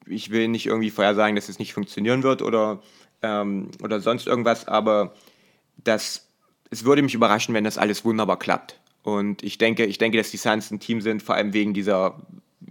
ich 0.08 0.32
will 0.32 0.48
nicht 0.48 0.66
irgendwie 0.66 0.90
vorher 0.90 1.14
sagen, 1.14 1.36
dass 1.36 1.50
es 1.50 1.60
nicht 1.60 1.74
funktionieren 1.74 2.24
wird 2.24 2.42
oder, 2.42 2.82
ähm, 3.22 3.70
oder 3.84 4.00
sonst 4.00 4.26
irgendwas, 4.26 4.68
aber 4.68 5.14
das, 5.78 6.28
es 6.72 6.84
würde 6.84 7.04
mich 7.04 7.14
überraschen, 7.14 7.54
wenn 7.54 7.64
das 7.64 7.78
alles 7.78 8.04
wunderbar 8.06 8.40
klappt. 8.40 8.80
Und 9.04 9.44
ich 9.44 9.58
denke, 9.58 9.86
ich 9.86 9.98
denke, 9.98 10.18
dass 10.18 10.32
die 10.32 10.38
Suns 10.38 10.72
ein 10.72 10.80
Team 10.80 11.02
sind, 11.02 11.22
vor 11.22 11.36
allem 11.36 11.54
wegen 11.54 11.74
dieser 11.74 12.20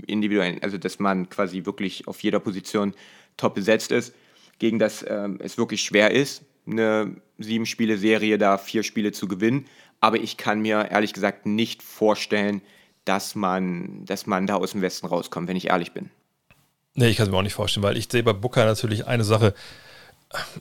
individuellen, 0.07 0.63
also 0.63 0.79
dass 0.79 0.99
man 0.99 1.29
quasi 1.29 1.65
wirklich 1.65 2.09
auf 2.09 2.23
jeder 2.23 2.41
Position 2.41 2.95
top 3.37 3.55
besetzt 3.55 3.93
ist 3.93 4.15
gegen 4.59 4.79
das 4.79 5.05
ähm, 5.09 5.39
es 5.43 5.59
wirklich 5.59 5.83
schwer 5.83 6.11
ist, 6.11 6.43
eine 6.67 7.17
Sieben-Spiele-Serie 7.39 8.39
da 8.39 8.59
vier 8.59 8.83
Spiele 8.83 9.13
zu 9.13 9.29
gewinnen. 9.29 9.67
Aber 10.01 10.19
ich 10.19 10.37
kann 10.37 10.61
mir 10.61 10.91
ehrlich 10.91 11.13
gesagt 11.13 11.47
nicht 11.47 11.83
vorstellen, 11.83 12.63
dass 13.05 13.35
man, 13.35 14.05
dass 14.05 14.27
man 14.27 14.47
da 14.47 14.57
aus 14.57 14.73
dem 14.73 14.83
Westen 14.83 15.07
rauskommt, 15.07 15.49
wenn 15.49 15.57
ich 15.57 15.69
ehrlich 15.69 15.93
bin. 15.93 16.11
Nee, 16.95 17.09
ich 17.09 17.17
kann 17.17 17.27
es 17.27 17.31
mir 17.31 17.39
auch 17.39 17.43
nicht 17.43 17.55
vorstellen, 17.55 17.85
weil 17.85 17.97
ich 17.97 18.09
sehe 18.11 18.23
bei 18.23 18.33
Booker 18.33 18.65
natürlich 18.65 19.07
eine 19.07 19.25
Sache, 19.25 19.55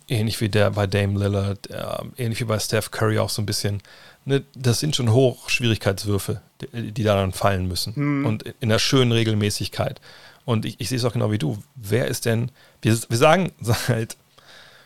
ähnlich 0.08 0.40
wie 0.40 0.50
der 0.50 0.72
bei 0.72 0.88
Dame 0.88 1.20
Lillard, 1.20 1.70
äh, 1.70 1.84
ähnlich 2.18 2.40
wie 2.40 2.46
bei 2.46 2.60
Steph 2.60 2.92
Curry 2.92 3.20
auch 3.20 3.30
so 3.30 3.42
ein 3.42 3.46
bisschen. 3.46 3.82
Ne, 4.26 4.44
das 4.56 4.80
sind 4.80 4.96
schon 4.96 5.12
Hochschwierigkeitswürfe, 5.12 6.42
die, 6.62 6.92
die 6.92 7.04
da 7.04 7.16
dann 7.16 7.34
fallen 7.34 7.68
müssen. 7.68 7.96
Hm. 7.96 8.26
Und 8.26 8.44
in 8.44 8.72
einer 8.72 8.80
schönen 8.80 9.12
Regelmäßigkeit. 9.12 10.00
Und 10.48 10.64
ich, 10.64 10.80
ich 10.80 10.88
sehe 10.88 10.98
es 10.98 11.04
auch 11.04 11.12
genau 11.12 11.30
wie 11.30 11.38
du. 11.38 11.62
Wer 11.76 12.08
ist 12.08 12.24
denn, 12.24 12.52
wir, 12.82 12.98
wir 13.10 13.18
sagen 13.18 13.52
seit 13.60 14.16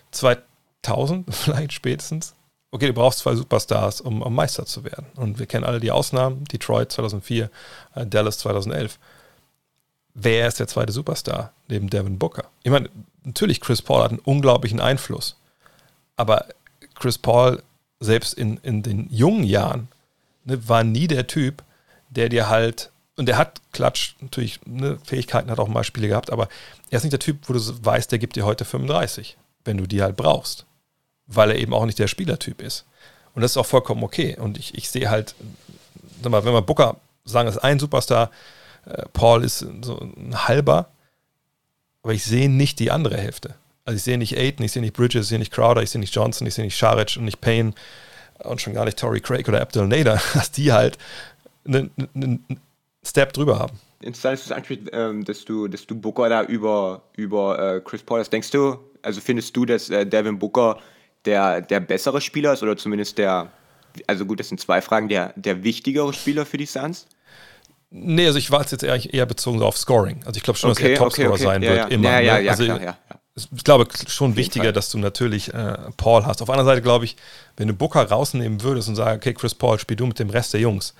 2000 0.09 1.33
vielleicht 1.35 1.73
spätestens, 1.73 2.33
okay, 2.71 2.87
du 2.87 2.93
brauchst 2.93 3.19
zwei 3.19 3.35
Superstars, 3.35 4.01
um, 4.01 4.23
um, 4.23 4.33
Meister 4.33 4.65
zu 4.65 4.83
werden. 4.83 5.05
Und 5.17 5.37
wir 5.37 5.45
kennen 5.45 5.63
alle 5.63 5.79
die 5.79 5.91
Ausnahmen, 5.91 6.45
Detroit 6.45 6.91
2004, 6.91 7.51
äh, 7.93 8.07
Dallas 8.07 8.39
2011. 8.39 8.97
Wer 10.15 10.47
ist 10.47 10.59
der 10.59 10.67
zweite 10.67 10.91
Superstar 10.91 11.53
neben 11.67 11.91
Devin 11.91 12.17
Booker? 12.17 12.45
Ich 12.63 12.71
meine, 12.71 12.89
natürlich, 13.23 13.61
Chris 13.61 13.83
Paul 13.83 14.01
hat 14.01 14.09
einen 14.09 14.19
unglaublichen 14.19 14.79
Einfluss. 14.79 15.37
Aber 16.15 16.47
Chris 16.95 17.19
Paul, 17.19 17.61
selbst 17.99 18.33
in, 18.33 18.57
in 18.63 18.81
den 18.81 19.11
jungen 19.11 19.43
Jahren, 19.43 19.89
ne, 20.43 20.67
war 20.67 20.83
nie 20.83 21.05
der 21.05 21.27
Typ, 21.27 21.63
der 22.09 22.29
dir 22.29 22.49
halt 22.49 22.90
und 23.17 23.27
er 23.29 23.37
hat 23.37 23.61
Klatsch 23.71 24.15
natürlich 24.19 24.59
ne, 24.65 24.97
Fähigkeiten, 25.03 25.51
hat 25.51 25.59
auch 25.59 25.67
mal 25.67 25.83
Spiele 25.83 26.07
gehabt, 26.07 26.31
aber 26.31 26.47
er 26.89 26.97
ist 26.97 27.03
nicht 27.03 27.13
der 27.13 27.19
Typ, 27.19 27.37
wo 27.47 27.53
du 27.53 27.59
weißt, 27.59 28.11
der 28.11 28.19
gibt 28.19 28.35
dir 28.35 28.45
heute 28.45 28.65
35, 28.65 29.37
wenn 29.65 29.77
du 29.77 29.87
die 29.87 30.01
halt 30.01 30.15
brauchst. 30.15 30.65
Weil 31.27 31.51
er 31.51 31.57
eben 31.57 31.73
auch 31.73 31.85
nicht 31.85 31.99
der 31.99 32.07
Spielertyp 32.07 32.61
ist. 32.61 32.85
Und 33.33 33.41
das 33.41 33.51
ist 33.51 33.57
auch 33.57 33.65
vollkommen 33.65 34.03
okay. 34.03 34.37
Und 34.37 34.57
ich, 34.57 34.75
ich 34.75 34.89
sehe 34.89 35.09
halt, 35.09 35.35
sag 36.21 36.31
mal, 36.31 36.43
wenn 36.43 36.53
wir 36.53 36.61
Booker 36.61 36.97
sagen, 37.23 37.47
ist 37.47 37.57
ein 37.57 37.79
Superstar, 37.79 38.31
äh, 38.85 39.03
Paul 39.13 39.43
ist 39.43 39.59
so 39.59 39.97
ein 39.99 40.47
halber, 40.47 40.89
aber 42.03 42.13
ich 42.13 42.23
sehe 42.23 42.49
nicht 42.49 42.79
die 42.79 42.91
andere 42.91 43.17
Hälfte. 43.17 43.55
Also 43.85 43.97
ich 43.97 44.03
sehe 44.03 44.17
nicht 44.17 44.37
Aiden, 44.37 44.65
ich 44.65 44.71
sehe 44.71 44.81
nicht 44.81 44.95
Bridges, 44.95 45.25
ich 45.25 45.29
sehe 45.29 45.39
nicht 45.39 45.53
Crowder, 45.53 45.81
ich 45.81 45.91
sehe 45.91 46.01
nicht 46.01 46.13
Johnson, 46.13 46.47
ich 46.47 46.53
sehe 46.53 46.65
nicht 46.65 46.77
Sharic 46.77 47.15
und 47.17 47.25
nicht 47.25 47.41
Payne 47.41 47.73
und 48.39 48.61
schon 48.61 48.73
gar 48.73 48.85
nicht 48.85 48.97
Tory 48.97 49.21
Craig 49.21 49.47
oder 49.47 49.61
Abdel 49.61 49.87
Nader, 49.87 50.21
dass 50.33 50.51
die 50.51 50.71
halt 50.71 50.97
einen 51.65 51.91
ne, 52.13 52.39
Step 53.03 53.33
drüber 53.33 53.59
haben. 53.59 53.79
Interessant 54.01 54.39
ist 54.39 54.45
es 54.45 54.51
eigentlich, 54.51 54.79
ähm, 54.93 55.23
dass, 55.25 55.45
du, 55.45 55.67
dass 55.67 55.85
du 55.85 55.95
Booker 55.95 56.29
da 56.29 56.43
über, 56.43 57.03
über 57.15 57.75
äh, 57.75 57.81
Chris 57.81 58.01
Paul 58.01 58.19
hast. 58.19 58.31
Denkst 58.31 58.51
du, 58.51 58.79
also 59.01 59.21
findest 59.21 59.55
du, 59.55 59.65
dass 59.65 59.89
äh, 59.89 60.05
Devin 60.05 60.39
Booker 60.39 60.79
der, 61.25 61.61
der 61.61 61.79
bessere 61.79 62.19
Spieler 62.21 62.53
ist 62.53 62.63
oder 62.63 62.77
zumindest 62.77 63.17
der, 63.17 63.51
also 64.07 64.25
gut, 64.25 64.39
das 64.39 64.49
sind 64.49 64.59
zwei 64.59 64.81
Fragen, 64.81 65.07
der, 65.07 65.33
der 65.35 65.63
wichtigere 65.63 66.13
Spieler 66.13 66.45
für 66.45 66.57
die 66.57 66.65
Suns? 66.65 67.07
Nee, 67.91 68.25
also 68.25 68.39
ich 68.39 68.49
war 68.51 68.61
jetzt 68.61 68.83
eher, 68.83 69.13
eher 69.13 69.25
bezogen 69.25 69.61
auf 69.61 69.77
Scoring. 69.77 70.21
Also 70.25 70.37
ich 70.37 70.43
glaube 70.43 70.57
schon, 70.57 70.71
okay, 70.71 70.83
dass 70.83 70.91
er 70.91 70.97
Topscorer 70.97 71.31
okay, 71.31 71.33
okay. 71.33 71.43
sein 71.43 71.61
ja, 71.61 71.69
wird. 71.69 71.79
Ja. 71.79 71.87
Immer, 71.87 72.09
ja, 72.09 72.19
ja, 72.19 72.33
ne? 72.37 72.43
ja, 72.43 72.51
also 72.51 72.63
klar, 72.63 72.81
ja, 72.81 72.97
Ich 73.53 73.63
glaube 73.63 73.87
schon 74.07 74.35
wichtiger, 74.37 74.65
Fall. 74.65 74.73
dass 74.73 74.89
du 74.89 74.97
natürlich 74.97 75.53
äh, 75.53 75.77
Paul 75.97 76.25
hast. 76.25 76.41
Auf 76.41 76.47
der 76.47 76.53
anderen 76.53 76.67
Seite 76.71 76.81
glaube 76.81 77.05
ich, 77.05 77.17
wenn 77.57 77.67
du 77.67 77.73
Booker 77.73 78.03
rausnehmen 78.03 78.63
würdest 78.63 78.87
und 78.87 78.95
sagst, 78.95 79.17
okay, 79.17 79.33
Chris 79.33 79.53
Paul, 79.53 79.77
spiel 79.77 79.97
du 79.97 80.05
mit 80.05 80.19
dem 80.19 80.29
Rest 80.29 80.53
der 80.53 80.61
Jungs, 80.61 80.95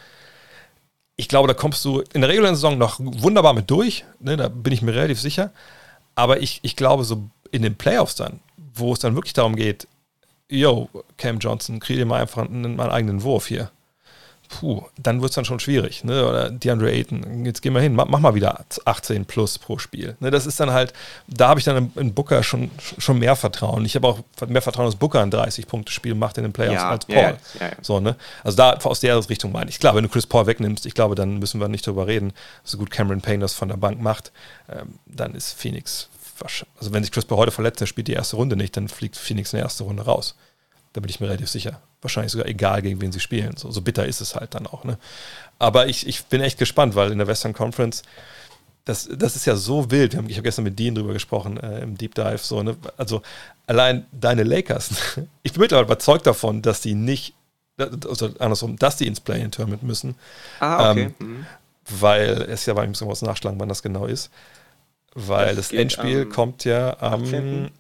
ich 1.16 1.28
glaube, 1.28 1.48
da 1.48 1.54
kommst 1.54 1.84
du 1.86 2.02
in 2.14 2.22
der 2.22 2.30
regulären 2.30 2.56
Saison 2.56 2.78
noch 2.78 3.00
wunderbar 3.00 3.54
mit 3.54 3.70
durch. 3.70 4.06
Ne, 4.20 4.38
da 4.38 4.48
bin 4.48 4.74
ich 4.74 4.82
mir 4.82 4.94
relativ 4.94 5.20
sicher. 5.20 5.52
Aber 6.16 6.42
ich, 6.42 6.60
ich 6.64 6.76
glaube, 6.76 7.04
so 7.04 7.30
in 7.52 7.62
den 7.62 7.76
Playoffs 7.76 8.16
dann, 8.16 8.40
wo 8.74 8.94
es 8.94 9.00
dann 9.00 9.16
wirklich 9.16 9.34
darum 9.34 9.56
geht, 9.56 9.88
yo, 10.50 10.90
Cam 11.18 11.40
Johnson, 11.40 11.80
krieg 11.80 11.98
dir 11.98 12.06
mal 12.06 12.22
einfach 12.22 12.46
einen, 12.46 12.80
einen 12.80 12.92
eigenen 12.92 13.24
Wurf 13.24 13.48
hier 13.48 13.72
puh, 14.52 14.84
dann 14.98 15.22
wird 15.22 15.32
es 15.32 15.36
dann 15.36 15.46
schon 15.46 15.60
schwierig. 15.60 16.04
Ne? 16.04 16.28
Oder 16.28 16.50
DeAndre 16.52 16.92
Ayton, 16.92 17.46
jetzt 17.46 17.62
gehen 17.62 17.74
wir 17.74 17.82
hin, 17.82 17.96
mach, 17.96 18.06
mach 18.08 18.20
mal 18.20 18.36
wieder 18.36 18.66
18 18.86 19.26
plus 19.26 19.58
pro 19.58 19.78
Spiel. 19.78 20.16
Ne? 20.20 20.30
Das 20.30 20.46
ist 20.46 20.60
dann 20.60 20.72
halt, 20.72 20.94
da 21.28 21.48
habe 21.48 21.60
ich 21.60 21.64
dann 21.64 21.92
in, 21.96 22.14
Booker 22.14 22.44
schon, 22.44 22.70
schon 22.98 23.18
mehr 23.20 23.36
Vertrauen. 23.36 23.86
Ich 23.86 23.96
habe 23.96 24.08
auch 24.08 24.20
mehr 24.48 24.62
Vertrauen, 24.62 24.86
dass 24.86 24.96
Booker 24.96 25.22
ein 25.22 25.32
30-Punkte-Spiel 25.32 26.16
macht 26.16 26.38
in 26.38 26.44
den 26.44 26.54
Playoffs 26.54 26.82
ja, 26.82 26.90
als 26.90 27.06
Paul. 27.06 27.16
Ja, 27.16 27.38
ja, 27.60 27.72
so, 27.82 28.00
ne? 28.00 28.16
Also 28.44 28.58
da 28.58 28.74
aus 28.74 29.00
der 29.00 29.30
Richtung 29.30 29.52
meine 29.52 29.70
ich. 29.70 29.80
Klar, 29.80 29.96
wenn 29.96 30.04
du 30.04 30.10
Chris 30.10 30.28
Paul 30.28 30.46
wegnimmst, 30.46 30.86
ich 30.86 30.94
glaube, 30.94 31.16
dann 31.16 31.40
müssen 31.40 31.60
wir 31.62 31.68
nicht 31.70 31.88
darüber 31.88 32.08
reden, 32.08 32.34
so 32.64 32.78
gut 32.78 32.92
Cameron 32.92 33.22
Payne 33.22 33.40
das 33.40 33.54
von 33.54 33.70
der 33.70 33.78
Bank 33.78 34.02
macht, 34.02 34.32
ähm, 34.70 34.96
dann 35.06 35.34
ist 35.34 35.54
Phoenix, 35.54 36.10
also 36.80 36.92
wenn 36.92 37.04
sich 37.04 37.12
Chris 37.12 37.26
Paul 37.26 37.38
heute 37.38 37.52
verletzt, 37.52 37.80
dann 37.82 37.88
spielt 37.88 38.08
die 38.08 38.14
erste 38.14 38.36
Runde 38.36 38.56
nicht, 38.56 38.76
dann 38.76 38.88
fliegt 38.88 39.16
Phoenix 39.16 39.54
in 39.54 39.58
der 39.58 39.66
ersten 39.66 39.84
Runde 39.84 40.04
raus. 40.04 40.36
Da 40.94 41.00
bin 41.00 41.10
ich 41.10 41.20
mir 41.20 41.28
relativ 41.28 41.50
sicher. 41.50 41.82
Wahrscheinlich 42.02 42.32
sogar 42.32 42.48
egal, 42.48 42.82
gegen 42.82 43.00
wen 43.00 43.12
sie 43.12 43.20
spielen. 43.20 43.56
So, 43.56 43.72
so 43.72 43.82
bitter 43.82 44.06
ist 44.06 44.20
es 44.20 44.36
halt 44.36 44.56
dann 44.56 44.68
auch. 44.68 44.84
Ne? 44.84 44.98
Aber 45.58 45.88
ich, 45.88 46.08
ich 46.08 46.26
bin 46.26 46.42
echt 46.42 46.58
gespannt, 46.58 46.96
weil 46.96 47.12
in 47.12 47.18
der 47.18 47.28
Western 47.28 47.54
Conference, 47.54 48.04
das, 48.86 49.08
das 49.12 49.36
ist 49.36 49.46
ja 49.46 49.56
so 49.56 49.90
wild. 49.92 50.14
Ich 50.14 50.36
habe 50.38 50.44
gestern 50.44 50.64
mit 50.64 50.78
Dean 50.78 50.96
drüber 50.96 51.14
gesprochen 51.14 51.58
äh, 51.58 51.82
im 51.82 51.98
Deep 51.98 52.16
Dive. 52.16 52.40
So, 52.40 52.62
ne? 52.64 52.76
Also 52.98 53.22
allein 53.68 54.06
deine 54.12 54.44
Lakers, 54.44 54.90
ich 55.44 55.54
bin 55.54 55.62
mittlerweile 55.62 55.86
überzeugt 55.86 56.28
davon, 56.28 56.62
dass 56.62 56.82
die 56.82 56.96
nicht, 56.96 57.36
also 57.78 58.32
andersrum, 58.40 58.78
dass 58.78 58.98
die 58.98 59.08
ins 59.08 59.22
Play-In-Tournament 59.22 59.84
müssen. 59.84 60.16
Ah, 60.60 60.92
okay. 60.92 61.14
Ähm, 61.20 61.28
mhm. 61.28 61.46
Weil 62.00 62.42
es 62.50 62.66
ja, 62.66 62.82
ich 62.82 62.90
muss 62.90 63.06
was 63.06 63.22
nachschlagen, 63.22 63.60
wann 63.60 63.70
das 63.70 63.82
genau 63.82 64.06
ist. 64.06 64.30
Weil 65.14 65.56
das, 65.56 65.70
das 65.70 65.78
Endspiel 65.78 66.26
kommt 66.26 66.64
ja 66.64 66.98
am 67.00 67.24
18. 67.24 67.72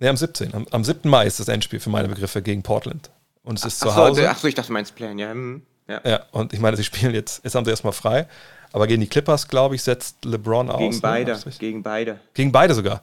Ne, 0.00 0.08
am 0.08 0.16
17. 0.16 0.54
Am, 0.54 0.66
am 0.70 0.82
7. 0.82 1.08
Mai 1.08 1.26
ist 1.26 1.38
das 1.40 1.48
Endspiel 1.48 1.78
für 1.78 1.90
meine 1.90 2.08
Begriffe 2.08 2.42
gegen 2.42 2.62
Portland. 2.62 3.10
Und 3.44 3.58
es 3.58 3.64
ist 3.64 3.82
ach, 3.82 3.88
zu 3.88 3.96
Hause. 3.96 4.28
Achso, 4.28 4.48
ich 4.48 4.54
dachte, 4.54 4.68
du 4.68 4.72
meinst 4.72 4.94
Plan, 4.96 5.18
ja. 5.18 5.30
Hm, 5.30 5.62
ja. 5.88 6.00
Ja, 6.04 6.20
und 6.32 6.52
ich 6.52 6.60
meine, 6.60 6.76
sie 6.76 6.84
spielen 6.84 7.14
jetzt, 7.14 7.44
jetzt 7.44 7.54
haben 7.54 7.64
sie 7.64 7.70
erstmal 7.70 7.92
frei. 7.92 8.26
Aber 8.72 8.86
gegen 8.86 9.00
die 9.00 9.08
Clippers, 9.08 9.48
glaube 9.48 9.74
ich, 9.74 9.82
setzt 9.82 10.24
LeBron 10.24 10.70
aus. 10.70 10.78
Gegen 10.78 10.94
ne? 10.94 11.00
beide. 11.02 11.32
Richtig- 11.34 11.58
Gegen 11.58 11.82
beide. 11.82 12.20
Gegen 12.34 12.52
beide 12.52 12.74
sogar. 12.74 13.02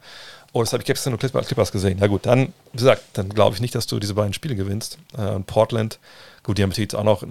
Oh, 0.52 0.60
das 0.60 0.72
habe 0.72 0.82
ich 0.82 0.86
gestern 0.86 1.12
nur 1.12 1.18
Clippers 1.18 1.70
gesehen. 1.70 1.98
Na 2.00 2.06
gut, 2.06 2.24
dann, 2.24 2.54
wie 2.72 2.78
gesagt, 2.78 3.02
dann 3.12 3.28
glaube 3.28 3.54
ich 3.54 3.60
nicht, 3.60 3.74
dass 3.74 3.86
du 3.86 3.98
diese 3.98 4.14
beiden 4.14 4.32
Spiele 4.32 4.56
gewinnst. 4.56 4.98
Äh, 5.16 5.28
und 5.28 5.46
Portland, 5.46 5.98
gut, 6.42 6.56
die 6.56 6.62
haben 6.62 6.72
jetzt 6.72 6.94
auch 6.94 7.04
noch, 7.04 7.22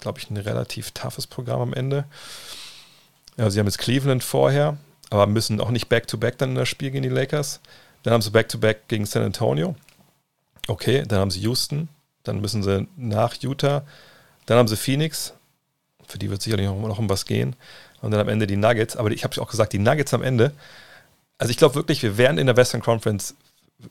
glaube 0.00 0.18
ich, 0.18 0.30
ein 0.30 0.36
relativ 0.36 0.90
toughes 0.92 1.26
Programm 1.26 1.60
am 1.60 1.72
Ende. 1.72 2.04
Ja, 3.38 3.48
sie 3.48 3.58
haben 3.58 3.66
jetzt 3.66 3.78
Cleveland 3.78 4.22
vorher, 4.22 4.76
aber 5.08 5.26
müssen 5.26 5.60
auch 5.60 5.70
nicht 5.70 5.88
Back-to-Back 5.88 6.36
dann 6.36 6.50
in 6.50 6.56
das 6.56 6.68
Spiel 6.68 6.90
gegen 6.90 7.04
die 7.04 7.08
Lakers. 7.08 7.60
Dann 8.02 8.14
haben 8.14 8.22
sie 8.22 8.30
Back-to-Back 8.30 8.88
gegen 8.88 9.06
San 9.06 9.22
Antonio. 9.22 9.74
Okay, 10.66 11.04
dann 11.06 11.20
haben 11.20 11.30
sie 11.30 11.40
Houston. 11.40 11.88
Dann 12.22 12.40
müssen 12.40 12.62
sie 12.62 12.86
nach 12.96 13.34
Utah. 13.34 13.82
Dann 14.46 14.58
haben 14.58 14.68
sie 14.68 14.76
Phoenix. 14.76 15.34
Für 16.06 16.18
die 16.18 16.30
wird 16.30 16.42
sicherlich 16.42 16.66
noch, 16.66 16.78
noch 16.80 16.98
um 16.98 17.08
was 17.08 17.24
gehen. 17.24 17.56
Und 18.00 18.10
dann 18.10 18.20
am 18.20 18.28
Ende 18.28 18.46
die 18.46 18.56
Nuggets. 18.56 18.96
Aber 18.96 19.10
ich 19.10 19.24
habe 19.24 19.40
auch 19.40 19.50
gesagt, 19.50 19.72
die 19.72 19.78
Nuggets 19.78 20.14
am 20.14 20.22
Ende. 20.22 20.52
Also 21.38 21.50
ich 21.50 21.56
glaube 21.56 21.74
wirklich, 21.74 22.02
wir 22.02 22.18
werden 22.18 22.38
in 22.38 22.46
der 22.46 22.56
Western 22.56 22.82
Conference, 22.82 23.34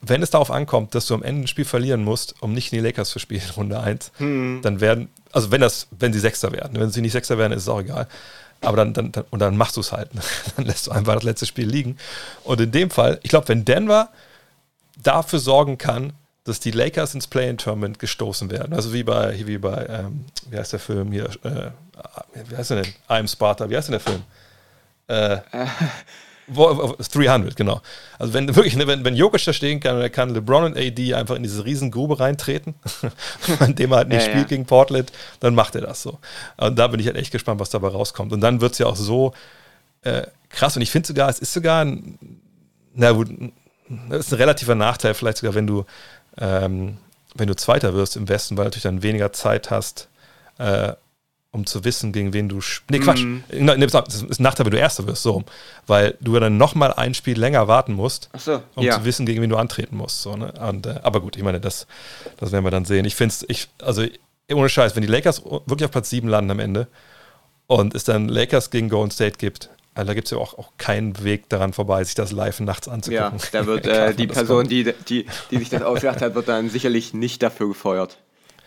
wenn 0.02 0.22
es 0.22 0.30
darauf 0.30 0.52
ankommt, 0.52 0.96
dass 0.96 1.08
du 1.08 1.14
am 1.14 1.24
Ende 1.24 1.44
ein 1.44 1.48
Spiel 1.48 1.66
verlieren 1.66 2.04
musst, 2.04 2.36
um 2.42 2.54
nicht 2.54 2.74
in 2.74 2.80
die 2.80 2.86
Lakers 2.86 3.10
zu 3.10 3.20
spielen, 3.20 3.42
Runde 3.56 3.80
1, 3.80 4.12
dann 4.62 4.82
werden, 4.82 5.10
also 5.32 5.52
wenn 5.52 5.62
das, 5.62 5.88
wenn 5.92 6.12
sie 6.12 6.20
Sechster 6.20 6.52
werden, 6.52 6.78
wenn 6.80 6.90
sie 6.90 7.02
nicht 7.02 7.14
Sechster 7.14 7.38
werden, 7.38 7.54
ist 7.54 7.64
es 7.64 7.70
auch 7.70 7.80
egal. 7.80 8.08
Aber 8.62 8.78
dann, 8.78 8.94
dann, 8.94 9.12
und 9.30 9.40
dann 9.40 9.56
machst 9.58 9.78
du 9.78 9.82
es 9.82 9.92
halt. 9.92 10.10
Dann 10.56 10.66
lässt 10.66 10.88
du 10.88 10.92
einfach 10.92 11.14
das 11.16 11.24
letzte 11.24 11.46
Spiel 11.46 11.68
liegen. 11.68 11.98
Und 12.44 12.60
in 12.60 12.72
dem 12.72 12.90
Fall, 12.90 13.20
ich 13.24 13.30
glaube, 13.30 13.48
wenn 13.50 13.66
Denver 13.66 14.10
dafür 15.02 15.40
sorgen 15.40 15.78
kann, 15.78 16.14
dass 16.44 16.60
die 16.60 16.72
Lakers 16.72 17.14
ins 17.14 17.28
Play-in-Tournament 17.28 18.00
gestoßen 18.00 18.50
werden. 18.50 18.74
Also 18.74 18.94
wie 18.94 19.04
bei, 19.04 19.46
wie 19.46 19.58
bei, 19.58 19.86
ähm, 19.90 20.26
wie 20.50 20.58
heißt 20.58 20.74
der 20.74 20.80
Film 20.80 21.12
hier? 21.12 21.26
Äh, 21.44 21.72
wie 22.50 22.56
heißt 22.56 22.72
der 22.72 22.84
denn? 22.84 22.94
I'm 23.10 23.30
Sparta. 23.30 23.70
Wie 23.70 23.76
heißt 23.76 23.90
denn 23.90 24.00
der 24.00 24.00
Film? 24.00 24.24
Äh, 25.08 25.40
300, 26.48 27.56
genau. 27.56 27.82
Also 28.18 28.34
wenn 28.34 28.56
wirklich, 28.56 28.76
ne, 28.76 28.88
wenn, 28.88 29.04
wenn 29.04 29.16
Jokic 29.16 29.44
da 29.44 29.54
stehen 29.54 29.80
kann, 29.80 30.00
dann 30.00 30.12
kann 30.12 30.30
LeBron 30.30 30.64
und 30.64 30.78
AD 30.78 31.14
einfach 31.14 31.36
in 31.36 31.44
diese 31.44 31.66
riesen 31.66 31.92
Grube 31.92 32.20
reintreten, 32.20 32.76
indem 33.60 33.92
er 33.92 33.98
halt 33.98 34.08
nicht 34.08 34.22
Ja, 34.22 34.30
spielt 34.30 34.44
ja. 34.44 34.48
gegen 34.48 34.66
Portland, 34.66 35.12
dann 35.40 35.56
macht 35.56 35.76
er 35.76 35.82
das 35.82 36.02
so. 36.02 36.20
Und 36.58 36.80
da 36.80 36.88
bin 36.88 37.00
ich 37.00 37.08
halt 37.08 37.18
echt 37.18 37.32
gespannt, 37.32 37.60
was 37.60 37.70
dabei 37.70 37.90
rauskommt. 37.90 38.32
Und 38.32 38.42
dann 38.42 38.62
wird 38.62 38.74
es 38.74 38.78
ja 38.78 38.86
auch 38.86 38.96
so 38.96 39.34
äh, 40.04 40.24
krass. 40.50 40.76
Und 40.76 40.82
ich 40.82 40.92
finde 40.92 41.08
sogar, 41.08 41.30
es 41.30 41.40
ist 41.40 41.54
sogar 41.54 41.84
ein, 41.84 42.18
na 42.94 43.12
gut, 43.12 43.30
das 44.10 44.28
ist 44.28 44.34
ein 44.34 44.38
relativer 44.38 44.76
Nachteil, 44.76 45.14
vielleicht 45.14 45.38
sogar, 45.38 45.54
wenn 45.56 45.68
du, 45.68 45.86
ähm, 46.38 46.98
wenn 47.36 47.48
du 47.48 47.56
Zweiter 47.56 47.94
wirst 47.94 48.16
im 48.16 48.30
Westen, 48.30 48.58
weil 48.58 48.64
du 48.64 48.68
natürlich 48.68 48.84
dann 48.84 49.04
weniger 49.04 49.34
Zeit 49.34 49.70
hast, 49.70 50.08
äh, 50.60 50.94
um 51.58 51.66
zu 51.66 51.84
wissen, 51.84 52.12
gegen 52.14 52.34
wen 52.34 52.48
du. 52.48 52.60
Nee, 52.90 53.00
Quatsch. 53.00 53.24
Nee, 53.24 53.76
nee, 53.76 53.88
das 53.88 54.22
ist 54.22 54.40
ein 54.40 54.44
Nachteil, 54.44 54.66
wenn 54.66 54.72
du 54.72 54.80
Erster 54.80 55.06
wirst, 55.08 55.24
so. 55.24 55.44
Weil 55.88 56.16
du 56.22 56.40
dann 56.40 56.58
nochmal 56.58 56.94
ein 56.94 57.14
Spiel 57.14 57.38
länger 57.38 57.68
warten 57.68 57.94
musst, 57.94 58.30
so, 58.38 58.62
um 58.76 58.84
ja. 58.84 58.98
zu 58.98 59.06
wissen, 59.06 59.26
gegen 59.26 59.42
wen 59.42 59.50
du 59.50 59.58
antreten 59.58 59.98
musst. 59.98 60.22
So, 60.22 60.36
ne? 60.36 60.54
Und, 60.54 60.86
äh, 60.86 61.00
aber 61.04 61.20
gut, 61.20 61.36
ich 61.36 61.44
meine, 61.44 61.60
das, 61.60 61.88
das 62.38 62.52
werden 62.52 62.64
wir 62.64 62.72
dann 62.72 62.86
sehen. 62.86 63.06
Ich 63.06 63.16
finde 63.16 63.34
es, 63.34 63.46
ich, 63.50 63.68
also 63.82 64.04
ohne 64.52 64.70
Scheiß, 64.70 64.96
wenn 64.96 65.02
die 65.02 65.08
Lakers 65.08 65.44
wirklich 65.44 65.86
auf 65.86 65.92
Platz 65.92 66.10
7 66.10 66.28
landen 66.28 66.52
am 66.52 66.60
Ende 66.60 66.88
und 67.66 67.96
es 67.96 68.04
dann 68.04 68.30
Lakers 68.30 68.70
gegen 68.70 68.88
Golden 68.88 69.12
State 69.12 69.38
gibt, 69.38 69.70
also 69.94 70.08
da 70.08 70.14
gibt 70.14 70.28
es 70.28 70.32
ja 70.32 70.38
auch, 70.38 70.58
auch 70.60 70.74
keinen 70.78 71.24
Weg 71.24 71.50
daran 71.50 71.74
vorbei, 71.74 72.04
sich 72.04 72.14
das 72.14 72.32
live 72.32 72.60
nachts 72.60 72.86
Ja, 72.86 72.94
anzugucken. 72.94 73.40
da 73.52 73.66
wird 73.66 73.88
äh, 73.88 74.14
die 74.14 74.28
Person, 74.28 74.68
die, 74.68 74.94
die, 75.10 75.26
die 75.50 75.58
sich 75.58 75.70
das 75.70 75.82
ausgedacht 75.82 76.22
hat, 76.22 76.36
wird 76.36 76.48
dann 76.48 76.70
sicherlich 76.70 77.16
nicht 77.16 77.42
dafür 77.42 77.68
gefeuert. 77.70 78.20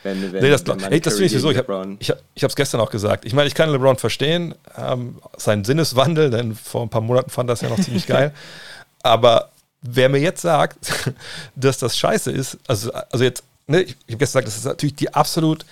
Wenn, 0.03 0.33
wenn, 0.33 0.43
Nee, 0.43 0.51
das, 0.51 0.67
wenn 0.67 0.79
man 0.81 0.93
ey, 0.93 1.01
das 1.01 1.15
finde 1.15 1.27
ich 1.35 1.41
so. 1.43 1.51
Ich 1.51 1.59
habe 1.59 2.23
es 2.35 2.57
gestern 2.57 2.81
auch 2.81 2.91
gesagt. 2.91 3.25
Ich 3.25 3.35
meine, 3.35 3.49
ich 3.49 3.55
kann 3.55 3.69
LeBron 3.71 3.97
verstehen, 3.97 4.55
ähm, 4.79 5.19
seinen 5.37 5.65
Sinneswandel, 5.65 6.31
denn 6.31 6.55
vor 6.55 6.83
ein 6.83 6.89
paar 6.89 7.03
Monaten 7.03 7.31
fand 7.31 7.51
das 7.51 7.61
ja 7.61 7.69
noch 7.69 7.81
ziemlich 7.81 8.07
geil. 8.07 8.33
Aber 9.03 9.51
wer 9.83 10.09
mir 10.09 10.19
jetzt 10.19 10.43
sagt, 10.43 10.77
dass 11.55 11.79
das 11.79 11.97
scheiße 11.99 12.31
ist, 12.31 12.59
also, 12.67 12.93
also 12.93 13.25
jetzt, 13.25 13.43
ne, 13.67 13.83
ich, 13.83 13.91
ich 14.07 14.15
habe 14.15 14.19
gestern 14.19 14.43
gesagt, 14.45 14.47
das 14.49 14.57
ist 14.57 14.65
natürlich 14.65 14.95
die 14.97 15.13
absolut 15.13 15.65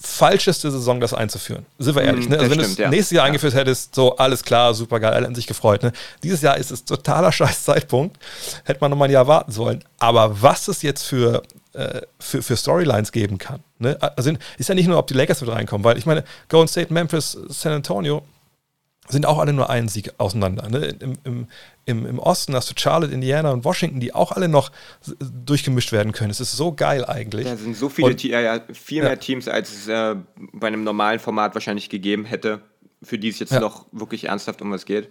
falscheste 0.00 0.70
Saison, 0.70 1.00
das 1.00 1.12
einzuführen. 1.12 1.66
Sind 1.78 1.96
wir 1.96 2.02
ehrlich, 2.02 2.28
Mm, 2.28 2.32
ne? 2.32 2.38
Also 2.38 2.50
wenn 2.52 2.58
du 2.58 2.64
es 2.64 2.76
ja. 2.76 2.88
nächstes 2.88 3.16
Jahr 3.16 3.24
Ja. 3.24 3.26
eingeführt 3.26 3.54
hättest, 3.54 3.94
so 3.96 4.16
alles 4.16 4.44
klar, 4.44 4.72
super 4.72 5.00
geil, 5.00 5.12
alle 5.12 5.26
haben 5.26 5.34
sich 5.34 5.48
gefreut. 5.48 5.82
Ne? 5.82 5.92
Dieses 6.22 6.40
Jahr 6.40 6.56
ist 6.56 6.70
es 6.70 6.84
totaler 6.84 7.32
scheiß 7.32 7.64
Zeitpunkt. 7.64 8.16
Hätte 8.64 8.78
man 8.80 8.90
nochmal 8.92 9.08
ein 9.08 9.12
Jahr 9.12 9.26
warten 9.26 9.50
sollen. 9.50 9.82
Aber 9.98 10.40
was 10.40 10.68
es 10.68 10.82
jetzt 10.82 11.02
für, 11.02 11.42
äh, 11.78 12.02
für, 12.18 12.42
für 12.42 12.56
Storylines 12.56 13.12
geben 13.12 13.38
kann, 13.38 13.60
ne? 13.78 13.96
also 14.16 14.32
ist 14.58 14.68
ja 14.68 14.74
nicht 14.74 14.88
nur, 14.88 14.98
ob 14.98 15.06
die 15.06 15.14
Lakers 15.14 15.40
mit 15.40 15.50
reinkommen, 15.50 15.84
weil 15.84 15.96
ich 15.98 16.06
meine, 16.06 16.24
Golden 16.48 16.68
State, 16.68 16.92
Memphis, 16.92 17.38
San 17.48 17.72
Antonio 17.72 18.22
sind 19.10 19.24
auch 19.24 19.38
alle 19.38 19.54
nur 19.54 19.70
einen 19.70 19.88
Sieg 19.88 20.12
auseinander. 20.18 20.68
Ne? 20.68 20.94
Im, 21.00 21.14
im, 21.24 21.46
im, 21.86 22.04
Im 22.04 22.18
Osten 22.18 22.54
hast 22.54 22.68
du 22.70 22.74
Charlotte, 22.78 23.10
Indiana 23.10 23.52
und 23.52 23.64
Washington, 23.64 24.00
die 24.00 24.12
auch 24.14 24.32
alle 24.32 24.48
noch 24.48 24.70
durchgemischt 25.46 25.92
werden 25.92 26.12
können. 26.12 26.30
Es 26.30 26.40
ist 26.40 26.52
so 26.52 26.72
geil 26.74 27.06
eigentlich. 27.06 27.46
Da 27.46 27.56
sind 27.56 27.74
so 27.74 27.88
viele, 27.88 28.08
Und- 28.08 28.22
ja, 28.22 28.40
ja, 28.40 28.60
viel 28.74 28.98
Ja. 28.98 29.04
mehr 29.04 29.18
Teams, 29.18 29.48
als 29.48 29.72
es 29.72 29.88
äh, 29.88 30.14
bei 30.52 30.66
einem 30.66 30.84
normalen 30.84 31.20
Format 31.20 31.54
wahrscheinlich 31.54 31.88
gegeben 31.88 32.26
hätte, 32.26 32.60
für 33.02 33.18
die 33.18 33.28
es 33.28 33.38
jetzt 33.38 33.52
Ja. 33.52 33.60
noch 33.60 33.86
wirklich 33.92 34.24
ernsthaft 34.24 34.60
um 34.60 34.70
was 34.72 34.84
geht. 34.84 35.08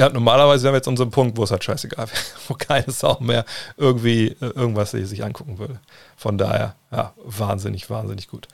Ja, 0.00 0.08
normalerweise 0.08 0.64
wären 0.64 0.72
wir 0.72 0.78
jetzt 0.78 0.88
einem 1.02 1.10
Punkt, 1.10 1.36
wo 1.36 1.42
es 1.42 1.50
halt 1.50 1.62
scheißegal 1.62 2.08
wäre, 2.08 2.18
wo 2.48 2.54
keine 2.54 2.90
Sau 2.90 3.18
mehr 3.20 3.44
irgendwie 3.76 4.28
äh, 4.28 4.46
irgendwas 4.46 4.92
sich 4.92 5.22
angucken 5.22 5.58
würde. 5.58 5.78
Von 6.16 6.38
daher, 6.38 6.74
ja, 6.90 7.12
wahnsinnig, 7.22 7.90
wahnsinnig 7.90 8.26
gut. 8.26 8.48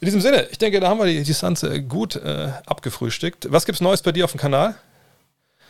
In 0.00 0.06
diesem 0.06 0.22
Sinne, 0.22 0.48
ich 0.50 0.56
denke, 0.56 0.80
da 0.80 0.88
haben 0.88 0.98
wir 0.98 1.04
die, 1.04 1.18
äh, 1.18 1.82
gut 1.82 2.16
äh, 2.16 2.52
abgefrühstückt. 2.64 3.52
Was 3.52 3.66
gibt's 3.66 3.82
Neues 3.82 4.00
bei 4.00 4.10
dir 4.12 4.24
auf 4.24 4.30
dem 4.30 4.40
Kanal? 4.40 4.74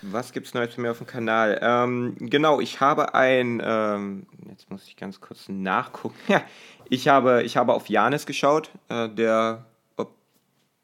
Was 0.03 0.31
gibt's 0.31 0.55
Neues 0.55 0.77
bei 0.77 0.83
mir 0.83 0.93
auf 0.93 0.99
dem 0.99 1.09
Kanal? 1.09 1.59
Ähm, 1.61 2.15
genau, 2.21 2.61
ich 2.61 2.79
habe 2.79 3.13
ein, 3.13 3.61
ähm, 3.65 4.29
jetzt 4.49 4.71
muss 4.71 4.87
ich 4.87 4.97
ganz 4.97 5.21
kurz 5.21 5.49
nachgucken. 5.49 6.15
Ja, 6.29 6.43
ich 6.89 7.09
habe, 7.09 7.43
ich 7.43 7.57
habe 7.57 7.75
auf 7.75 7.89
Janis 7.89 8.27
geschaut, 8.27 8.71
äh, 8.89 9.09
der, 9.09 9.67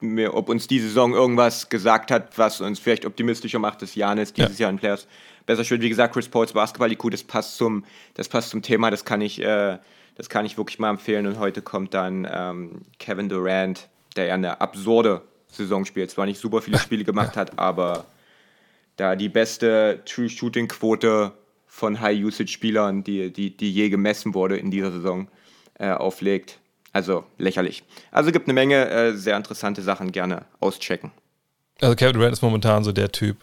mir, 0.01 0.35
ob 0.35 0.49
uns 0.49 0.67
die 0.67 0.81
Saison 0.81 1.15
irgendwas 1.15 1.69
gesagt 1.69 2.11
hat, 2.11 2.37
was 2.39 2.61
uns 2.61 2.79
vielleicht 2.79 3.07
optimistischer 3.07 3.59
macht, 3.59 3.83
dass 3.83 3.95
Janis 3.95 4.33
dieses 4.33 4.59
Jahr 4.59 4.71
in 4.71 4.79
Players 4.79 5.07
besser 5.47 5.65
spielt. 5.65 5.83
Wie 5.83 5.89
gesagt, 5.89 6.13
Chris 6.15 6.29
Pauls 6.29 6.53
Basketball-IQ, 6.53 7.11
das 7.11 7.23
passt 7.23 7.57
zum, 7.57 7.85
das 8.15 8.29
passt 8.29 8.51
zum 8.51 8.63
Thema, 8.63 8.91
das 8.91 9.05
kann 9.05 9.21
ich, 9.21 9.41
äh, 9.41 9.79
das 10.17 10.29
kann 10.29 10.45
ich 10.45 10.59
wirklich 10.59 10.79
mal 10.79 10.91
empfehlen. 10.91 11.27
Und 11.27 11.39
heute 11.39 11.63
kommt 11.63 11.95
dann 11.95 12.29
ähm, 12.31 12.83
Kevin 12.99 13.29
Durant, 13.29 13.89
der 14.17 14.27
ja 14.27 14.35
eine 14.35 14.61
absurde 14.61 15.23
Saison 15.49 15.85
spielt. 15.85 16.11
Zwar 16.11 16.27
nicht 16.27 16.41
super 16.41 16.61
viele 16.61 16.79
Spiele 16.81 17.05
gemacht 17.05 17.37
hat, 17.37 17.59
aber 17.59 18.05
da 18.97 19.17
die 19.17 19.29
beste 19.29 20.03
True 20.05 20.29
Shooting 20.29 20.69
Quote 20.69 21.33
von 21.67 22.01
High 22.01 22.25
Usage 22.25 22.51
Spielern, 22.51 23.05
die, 23.05 23.33
die, 23.33 23.57
die 23.57 23.73
je 23.73 23.89
gemessen 23.89 24.35
wurde 24.35 24.57
in 24.57 24.71
dieser 24.71 24.91
Saison, 24.91 25.29
äh, 25.79 25.91
auflegt. 25.91 26.59
Also 26.97 27.25
lächerlich. 27.37 27.83
Also 28.11 28.33
gibt 28.33 28.49
eine 28.49 28.55
Menge 28.55 28.89
äh, 28.89 29.13
sehr 29.13 29.37
interessante 29.37 29.83
Sachen, 29.83 30.13
gerne 30.13 30.47
auschecken. 30.61 31.13
Also 31.79 31.95
Kevin 31.95 32.15
Durant 32.15 32.33
ist 32.33 32.41
momentan 32.41 32.85
so 32.85 32.91
der 32.91 33.13
Typ, 33.13 33.37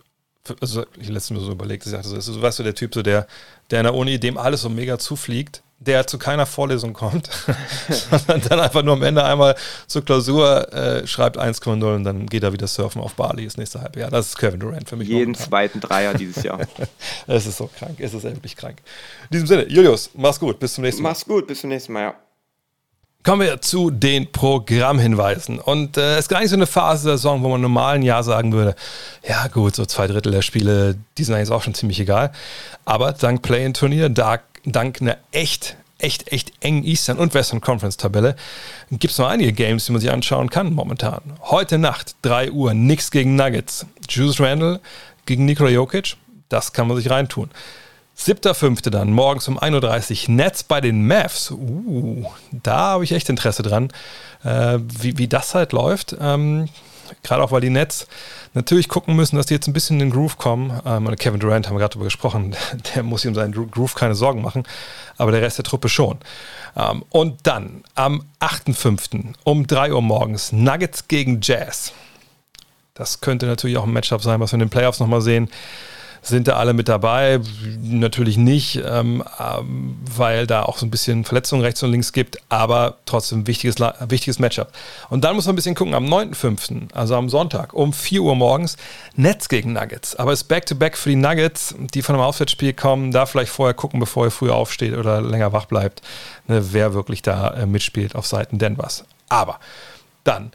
also 0.59 0.87
ich 0.99 1.07
letztens 1.07 1.39
mir 1.39 1.45
so 1.45 1.51
überlegt, 1.51 1.85
ich 1.85 1.91
sagte 1.91 2.07
so, 2.07 2.15
ist 2.15 2.25
so, 2.25 2.41
weißt 2.41 2.57
du, 2.57 2.63
der 2.63 2.73
Typ, 2.73 2.95
so 2.95 3.03
der, 3.03 3.27
der 3.69 3.81
in 3.81 3.83
der 3.83 3.93
Uni, 3.93 4.19
dem 4.19 4.39
alles 4.39 4.63
so 4.63 4.69
mega 4.69 4.97
zufliegt, 4.97 5.61
der 5.77 6.07
zu 6.07 6.17
keiner 6.17 6.47
Vorlesung 6.47 6.93
kommt, 6.93 7.29
sondern 7.89 8.41
dann 8.49 8.59
einfach 8.59 8.81
nur 8.81 8.95
am 8.95 9.03
Ende 9.03 9.23
einmal 9.23 9.53
zur 9.85 10.03
Klausur 10.03 10.73
äh, 10.73 11.05
schreibt 11.05 11.37
1,0 11.37 11.95
und 11.95 12.03
dann 12.03 12.25
geht 12.25 12.41
er 12.41 12.53
wieder 12.53 12.65
surfen 12.65 13.03
auf 13.03 13.13
Bali 13.13 13.45
das 13.45 13.57
nächste 13.57 13.81
Halbjahr. 13.81 14.09
Das 14.09 14.29
ist 14.29 14.37
Kevin 14.39 14.61
Durant 14.61 14.89
für 14.89 14.95
mich. 14.95 15.09
Jeden 15.09 15.33
momentan. 15.33 15.45
zweiten 15.45 15.79
Dreier 15.79 16.15
dieses 16.15 16.41
Jahr. 16.41 16.59
Es 17.27 17.45
ist 17.45 17.57
so 17.57 17.67
krank, 17.67 17.99
es 17.99 18.15
ist 18.15 18.23
wirklich 18.23 18.55
krank. 18.55 18.77
In 19.29 19.33
diesem 19.33 19.45
Sinne, 19.45 19.69
Julius, 19.69 20.09
mach's 20.15 20.39
gut, 20.39 20.59
bis 20.59 20.73
zum 20.73 20.83
nächsten 20.83 21.03
Mal. 21.03 21.09
Mach's 21.09 21.23
gut, 21.23 21.45
bis 21.45 21.61
zum 21.61 21.69
nächsten 21.69 21.93
Mal. 21.93 22.01
Ja. 22.01 22.15
Kommen 23.23 23.47
wir 23.47 23.61
zu 23.61 23.89
den 23.89 24.29
Programmhinweisen. 24.33 25.57
Und 25.57 25.95
äh, 25.95 26.15
es 26.15 26.25
ist 26.25 26.27
gar 26.27 26.41
nicht 26.41 26.49
so 26.49 26.57
eine 26.57 26.67
Phase 26.67 27.07
der 27.07 27.17
Saison, 27.17 27.41
wo 27.41 27.47
man 27.47 27.55
im 27.55 27.61
normalen 27.61 28.01
Jahr 28.01 28.21
sagen 28.21 28.51
würde, 28.51 28.75
ja 29.25 29.47
gut, 29.47 29.77
so 29.77 29.85
zwei 29.85 30.07
Drittel 30.07 30.33
der 30.33 30.41
Spiele, 30.41 30.97
die 31.17 31.23
sind 31.23 31.33
eigentlich 31.33 31.51
auch 31.51 31.63
schon 31.63 31.73
ziemlich 31.73 32.01
egal. 32.01 32.33
Aber 32.83 33.13
dank 33.13 33.41
Play-in-Turnier, 33.41 34.09
dank, 34.09 34.41
einer 34.99 35.17
echt, 35.31 35.77
echt, 35.99 36.33
echt 36.33 36.51
engen 36.59 36.83
Eastern 36.83 37.17
und 37.17 37.33
Western 37.33 37.61
Conference-Tabelle 37.61 38.35
gibt 38.91 39.13
es 39.13 39.17
noch 39.17 39.29
einige 39.29 39.53
Games, 39.53 39.85
die 39.85 39.93
man 39.93 40.01
sich 40.01 40.11
anschauen 40.11 40.49
kann 40.49 40.73
momentan. 40.73 41.21
Heute 41.43 41.77
Nacht, 41.77 42.17
3 42.23 42.51
Uhr, 42.51 42.71
Knicks 42.71 43.09
gegen 43.09 43.37
Nuggets. 43.37 43.85
Juice 44.09 44.41
Randall 44.41 44.81
gegen 45.25 45.45
Nikola 45.45 45.69
Jokic, 45.69 46.17
das 46.49 46.73
kann 46.73 46.89
man 46.89 46.97
sich 46.97 47.09
reintun. 47.09 47.51
Siebter, 48.15 48.53
fünfte 48.53 48.91
dann, 48.91 49.11
morgens 49.11 49.47
um 49.47 49.59
1.30 49.59 50.29
Uhr, 50.29 50.35
Nets 50.35 50.63
bei 50.63 50.81
den 50.81 51.07
Mavs. 51.07 51.51
Uh, 51.51 52.25
da 52.51 52.77
habe 52.77 53.03
ich 53.03 53.11
echt 53.11 53.27
Interesse 53.29 53.63
dran, 53.63 53.89
äh, 54.43 54.77
wie, 54.79 55.17
wie 55.17 55.27
das 55.27 55.55
halt 55.55 55.71
läuft. 55.73 56.15
Ähm, 56.19 56.69
Gerade 57.21 57.43
auch, 57.43 57.51
weil 57.51 57.61
die 57.61 57.69
Nets 57.69 58.07
natürlich 58.53 58.87
gucken 58.87 59.15
müssen, 59.15 59.35
dass 59.35 59.45
die 59.47 59.53
jetzt 59.53 59.67
ein 59.67 59.73
bisschen 59.73 59.99
in 59.99 60.07
den 60.07 60.11
Groove 60.11 60.37
kommen. 60.37 60.79
Ähm, 60.85 61.13
Kevin 61.17 61.39
Durant 61.39 61.67
haben 61.67 61.75
wir 61.75 61.79
gerade 61.79 61.93
darüber 61.93 62.05
gesprochen, 62.05 62.55
der 62.95 63.03
muss 63.03 63.21
sich 63.21 63.29
um 63.29 63.35
seinen 63.35 63.51
Gro- 63.51 63.67
Groove 63.67 63.95
keine 63.95 64.15
Sorgen 64.15 64.41
machen, 64.41 64.63
aber 65.17 65.31
der 65.31 65.41
Rest 65.41 65.57
der 65.57 65.65
Truppe 65.65 65.89
schon. 65.89 66.17
Ähm, 66.75 67.03
und 67.09 67.45
dann 67.45 67.83
am 67.95 68.23
8.5. 68.39 69.33
um 69.43 69.67
3 69.67 69.93
Uhr 69.93 70.01
morgens 70.01 70.51
Nuggets 70.51 71.07
gegen 71.07 71.39
Jazz. 71.41 71.93
Das 72.93 73.21
könnte 73.21 73.47
natürlich 73.47 73.77
auch 73.77 73.83
ein 73.85 73.93
Matchup 73.93 74.21
sein, 74.21 74.39
was 74.39 74.51
wir 74.51 74.55
in 74.55 74.61
den 74.61 74.69
Playoffs 74.69 74.99
nochmal 74.99 75.21
sehen. 75.21 75.49
Sind 76.23 76.47
da 76.47 76.55
alle 76.55 76.73
mit 76.73 76.87
dabei? 76.87 77.41
Natürlich 77.81 78.37
nicht, 78.37 78.81
ähm, 78.85 79.23
ähm, 79.39 79.97
weil 80.15 80.47
da 80.47 80.63
auch 80.63 80.77
so 80.77 80.85
ein 80.85 80.89
bisschen 80.89 81.25
Verletzungen 81.25 81.61
rechts 81.61 81.83
und 81.83 81.91
links 81.91 82.13
gibt, 82.13 82.37
aber 82.47 82.97
trotzdem 83.05 83.45
wichtiges, 83.45 83.75
wichtiges 83.79 84.39
Matchup. 84.39 84.71
Und 85.09 85.25
dann 85.25 85.35
muss 85.35 85.45
man 85.45 85.53
ein 85.53 85.57
bisschen 85.57 85.75
gucken, 85.75 85.93
am 85.93 86.05
9.5., 86.05 86.93
also 86.93 87.15
am 87.15 87.27
Sonntag 87.27 87.73
um 87.73 87.91
4 87.91 88.21
Uhr 88.21 88.35
morgens, 88.35 88.77
Nets 89.17 89.49
gegen 89.49 89.73
Nuggets. 89.73 90.15
Aber 90.15 90.31
es 90.31 90.43
ist 90.43 90.47
Back-to-Back 90.47 90.93
-back 90.93 90.97
für 90.97 91.09
die 91.09 91.17
Nuggets, 91.17 91.75
die 91.77 92.01
von 92.01 92.15
einem 92.15 92.23
Auswärtsspiel 92.23 92.71
kommen. 92.71 93.11
Da 93.11 93.25
vielleicht 93.25 93.51
vorher 93.51 93.73
gucken, 93.73 93.99
bevor 93.99 94.25
ihr 94.25 94.31
früher 94.31 94.55
aufsteht 94.55 94.95
oder 94.95 95.21
länger 95.21 95.51
wach 95.51 95.65
bleibt, 95.65 96.01
ne, 96.47 96.71
wer 96.71 96.93
wirklich 96.93 97.21
da 97.21 97.49
äh, 97.49 97.65
mitspielt 97.65 98.15
auf 98.15 98.25
Seiten 98.27 98.59
Denvers. 98.59 99.03
Aber 99.27 99.59
dann 100.23 100.53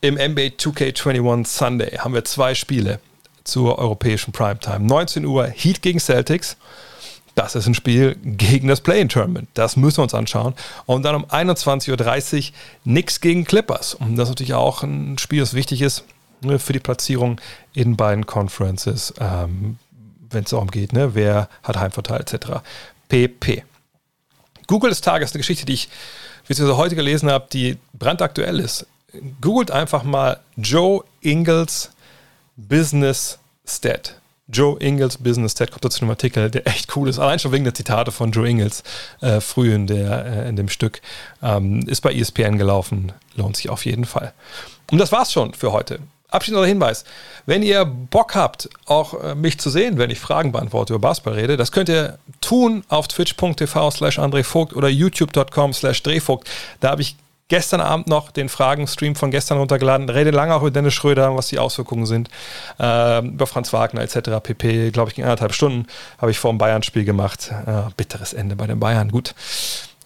im 0.00 0.14
NBA 0.14 0.56
2K21 0.56 1.46
Sunday 1.46 1.98
haben 1.98 2.14
wir 2.14 2.24
zwei 2.24 2.54
Spiele 2.54 2.98
zur 3.44 3.78
europäischen 3.78 4.32
Primetime. 4.32 4.80
19 4.80 5.24
Uhr 5.24 5.46
Heat 5.46 5.82
gegen 5.82 6.00
Celtics. 6.00 6.56
Das 7.34 7.54
ist 7.54 7.66
ein 7.66 7.74
Spiel 7.74 8.16
gegen 8.22 8.68
das 8.68 8.82
Play-In-Tournament. 8.82 9.48
Das 9.54 9.76
müssen 9.76 9.98
wir 9.98 10.02
uns 10.02 10.14
anschauen. 10.14 10.54
Und 10.84 11.02
dann 11.04 11.14
um 11.14 11.24
21.30 11.24 12.48
Uhr 12.48 12.54
Knicks 12.84 13.20
gegen 13.20 13.44
Clippers. 13.44 13.94
Und 13.94 14.16
das 14.16 14.28
ist 14.28 14.32
natürlich 14.32 14.54
auch 14.54 14.82
ein 14.82 15.16
Spiel, 15.18 15.40
das 15.40 15.54
wichtig 15.54 15.80
ist 15.80 16.04
ne, 16.42 16.58
für 16.58 16.72
die 16.72 16.80
Platzierung 16.80 17.40
in 17.72 17.96
beiden 17.96 18.26
Conferences, 18.26 19.14
ähm, 19.18 19.78
wenn 20.30 20.44
es 20.44 20.50
darum 20.50 20.70
geht, 20.70 20.92
ne, 20.92 21.14
wer 21.14 21.48
hat 21.62 21.78
Heimvorteil 21.78 22.20
etc. 22.20 22.60
PP. 23.08 23.64
Google 24.66 24.90
des 24.90 25.00
Tages, 25.00 25.32
eine 25.32 25.38
Geschichte, 25.38 25.64
die 25.66 25.74
ich 25.74 25.88
ich 26.48 26.60
heute 26.60 26.96
gelesen 26.96 27.30
habe, 27.30 27.46
die 27.52 27.78
brandaktuell 27.92 28.60
ist. 28.60 28.86
Googelt 29.40 29.70
einfach 29.70 30.02
mal 30.02 30.40
Joe 30.56 31.04
Ingles 31.20 31.90
Business 32.56 33.38
Stat. 33.66 34.16
Joe 34.48 34.78
Ingles 34.80 35.16
Business 35.16 35.52
Stat 35.52 35.70
kommt 35.70 35.84
dazu 35.84 35.98
in 35.98 36.04
einem 36.04 36.10
Artikel, 36.10 36.50
der 36.50 36.66
echt 36.66 36.94
cool 36.96 37.08
ist. 37.08 37.18
Allein 37.18 37.38
schon 37.38 37.52
wegen 37.52 37.64
der 37.64 37.74
Zitate 37.74 38.12
von 38.12 38.32
Joe 38.32 38.48
Ingles 38.48 38.82
äh, 39.20 39.40
früh 39.40 39.72
in, 39.72 39.86
der, 39.86 40.26
äh, 40.26 40.48
in 40.48 40.56
dem 40.56 40.68
Stück. 40.68 41.00
Ähm, 41.42 41.86
ist 41.86 42.00
bei 42.00 42.12
ESPN 42.12 42.58
gelaufen. 42.58 43.12
Lohnt 43.34 43.56
sich 43.56 43.70
auf 43.70 43.86
jeden 43.86 44.04
Fall. 44.04 44.32
Und 44.90 44.98
das 44.98 45.12
war's 45.12 45.32
schon 45.32 45.54
für 45.54 45.72
heute. 45.72 46.00
Abschließender 46.28 46.66
Hinweis. 46.66 47.04
Wenn 47.44 47.62
ihr 47.62 47.84
Bock 47.84 48.34
habt, 48.34 48.68
auch 48.86 49.22
äh, 49.22 49.34
mich 49.34 49.58
zu 49.58 49.70
sehen, 49.70 49.98
wenn 49.98 50.10
ich 50.10 50.18
Fragen 50.18 50.50
beantworte 50.50 50.94
über 50.94 51.08
Basketball 51.08 51.34
rede, 51.34 51.56
das 51.56 51.72
könnt 51.72 51.88
ihr 51.88 52.18
tun 52.40 52.84
auf 52.88 53.06
twitch.tv 53.08 53.90
slash 53.90 54.18
Vogt 54.42 54.74
oder 54.74 54.88
youtube.com 54.88 55.72
slash 55.72 56.02
Drehvogt. 56.02 56.48
Da 56.80 56.90
habe 56.90 57.02
ich 57.02 57.16
gestern 57.48 57.80
Abend 57.80 58.06
noch 58.06 58.30
den 58.30 58.48
Fragen-Stream 58.48 59.14
von 59.14 59.30
gestern 59.30 59.58
runtergeladen. 59.58 60.08
Rede 60.08 60.30
lange 60.30 60.54
auch 60.54 60.62
über 60.62 60.70
Dennis 60.70 60.94
Schröder, 60.94 61.36
was 61.36 61.48
die 61.48 61.58
Auswirkungen 61.58 62.06
sind. 62.06 62.28
Äh, 62.78 63.18
über 63.26 63.46
Franz 63.46 63.72
Wagner 63.72 64.02
etc. 64.02 64.40
pp. 64.42 64.90
Glaube 64.90 65.10
ich, 65.10 65.18
in 65.18 65.24
anderthalb 65.24 65.52
Stunden 65.52 65.86
habe 66.18 66.30
ich 66.30 66.38
vor 66.38 66.52
dem 66.52 66.58
Bayern-Spiel 66.58 67.04
gemacht. 67.04 67.52
Äh, 67.66 67.90
bitteres 67.96 68.32
Ende 68.32 68.56
bei 68.56 68.66
den 68.66 68.80
Bayern. 68.80 69.10
Gut. 69.10 69.34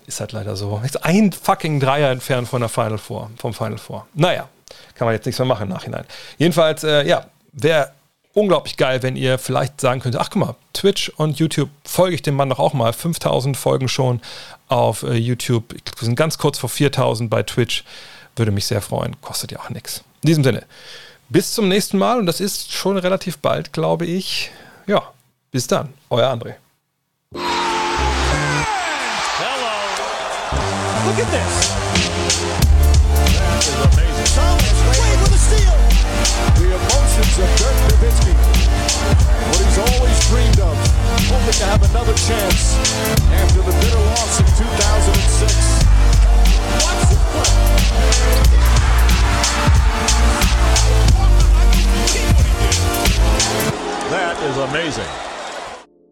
Ist 0.07 0.21
halt 0.21 0.33
leider 0.33 0.57
so. 0.57 0.81
Jetzt 0.83 1.05
ein 1.05 1.33
fucking 1.33 1.81
Dreier 1.81 2.11
entfernt 2.11 2.49
von 2.49 2.61
der 2.61 2.69
Final 2.69 2.99
Four, 2.99 3.31
vom 3.39 3.53
Final 3.53 3.79
Four. 3.79 4.07
Naja, 4.15 4.49
kann 4.95 5.07
man 5.07 5.15
jetzt 5.15 5.27
nichts 5.27 5.39
mehr 5.39 5.47
machen 5.47 5.65
im 5.65 5.71
Nachhinein. 5.71 6.05
Jedenfalls, 6.39 6.85
äh, 6.85 7.07
ja, 7.07 7.27
wäre 7.53 7.91
unglaublich 8.37 8.77
geil, 8.77 9.03
wenn 9.03 9.17
ihr 9.17 9.39
vielleicht 9.39 9.81
sagen 9.81 10.01
könnt, 10.01 10.17
ach 10.17 10.31
guck 10.31 10.41
mal, 10.41 10.55
Twitch 10.75 11.09
und 11.17 11.39
YouTube 11.39 11.71
folge 11.85 12.15
ich 12.15 12.23
dem 12.23 12.37
Mann 12.37 12.51
doch 12.51 12.59
auch 12.59 12.75
mal. 12.75 12.93
5000 12.93 13.57
Folgen 13.57 13.89
schon 13.89 14.21
auf 14.69 15.03
äh, 15.03 15.15
YouTube. 15.15 15.73
Wir 15.73 16.05
sind 16.05 16.17
ganz 16.17 16.39
kurz 16.39 16.59
vor 16.59 16.69
4000 16.69 17.31
bei 17.31 17.43
Twitch. 17.43 17.85
Würde 18.35 18.53
mich 18.53 18.67
sehr 18.67 18.83
freuen. 18.83 19.21
Kostet 19.21 19.53
ja 19.53 19.61
auch 19.61 19.71
nichts. 19.71 20.03
In 20.23 20.29
diesem 20.29 20.45
Sinne, 20.45 20.65
bis 21.29 21.55
zum 21.55 21.69
nächsten 21.69 21.99
Mal 21.99 22.19
und 22.19 22.27
das 22.27 22.41
ist 22.41 22.73
schon 22.73 22.99
relativ 22.99 23.39
bald, 23.39 23.73
glaube 23.73 24.07
ich. 24.07 24.51
Ja, 24.87 25.03
bis 25.51 25.67
dann. 25.67 25.93
Euer 26.11 26.31
André. 26.31 26.55
Hello. 27.35 27.43
Look 31.07 31.19
at 31.19 31.31
this. 31.31 31.73
That 33.39 33.63
is 33.63 33.75
amazing. 33.75 34.29
Thomas 34.35 34.79
Wade 34.87 35.19
with 35.23 35.35
a 35.35 35.39
steal. 35.39 35.77
The 36.55 36.69
emotions 36.75 37.39
of 37.39 37.49
Dirk 37.57 37.77
Nowitzki. 37.89 38.35
What 39.49 39.61
he's 39.65 39.79
always 39.79 40.19
dreamed 40.29 40.61
of. 40.61 40.86
To 41.17 41.65
have 41.65 41.83
another 41.91 42.13
chance 42.13 42.77
after 43.33 43.63
the 43.63 43.73
bitter 43.81 43.97
loss 43.97 44.41
in 44.41 44.45
2006. 44.45 45.85
Watch 46.85 47.09
the 47.09 47.17
play. 47.33 47.53
That 54.11 54.37
is 54.43 54.57
amazing. 54.59 55.36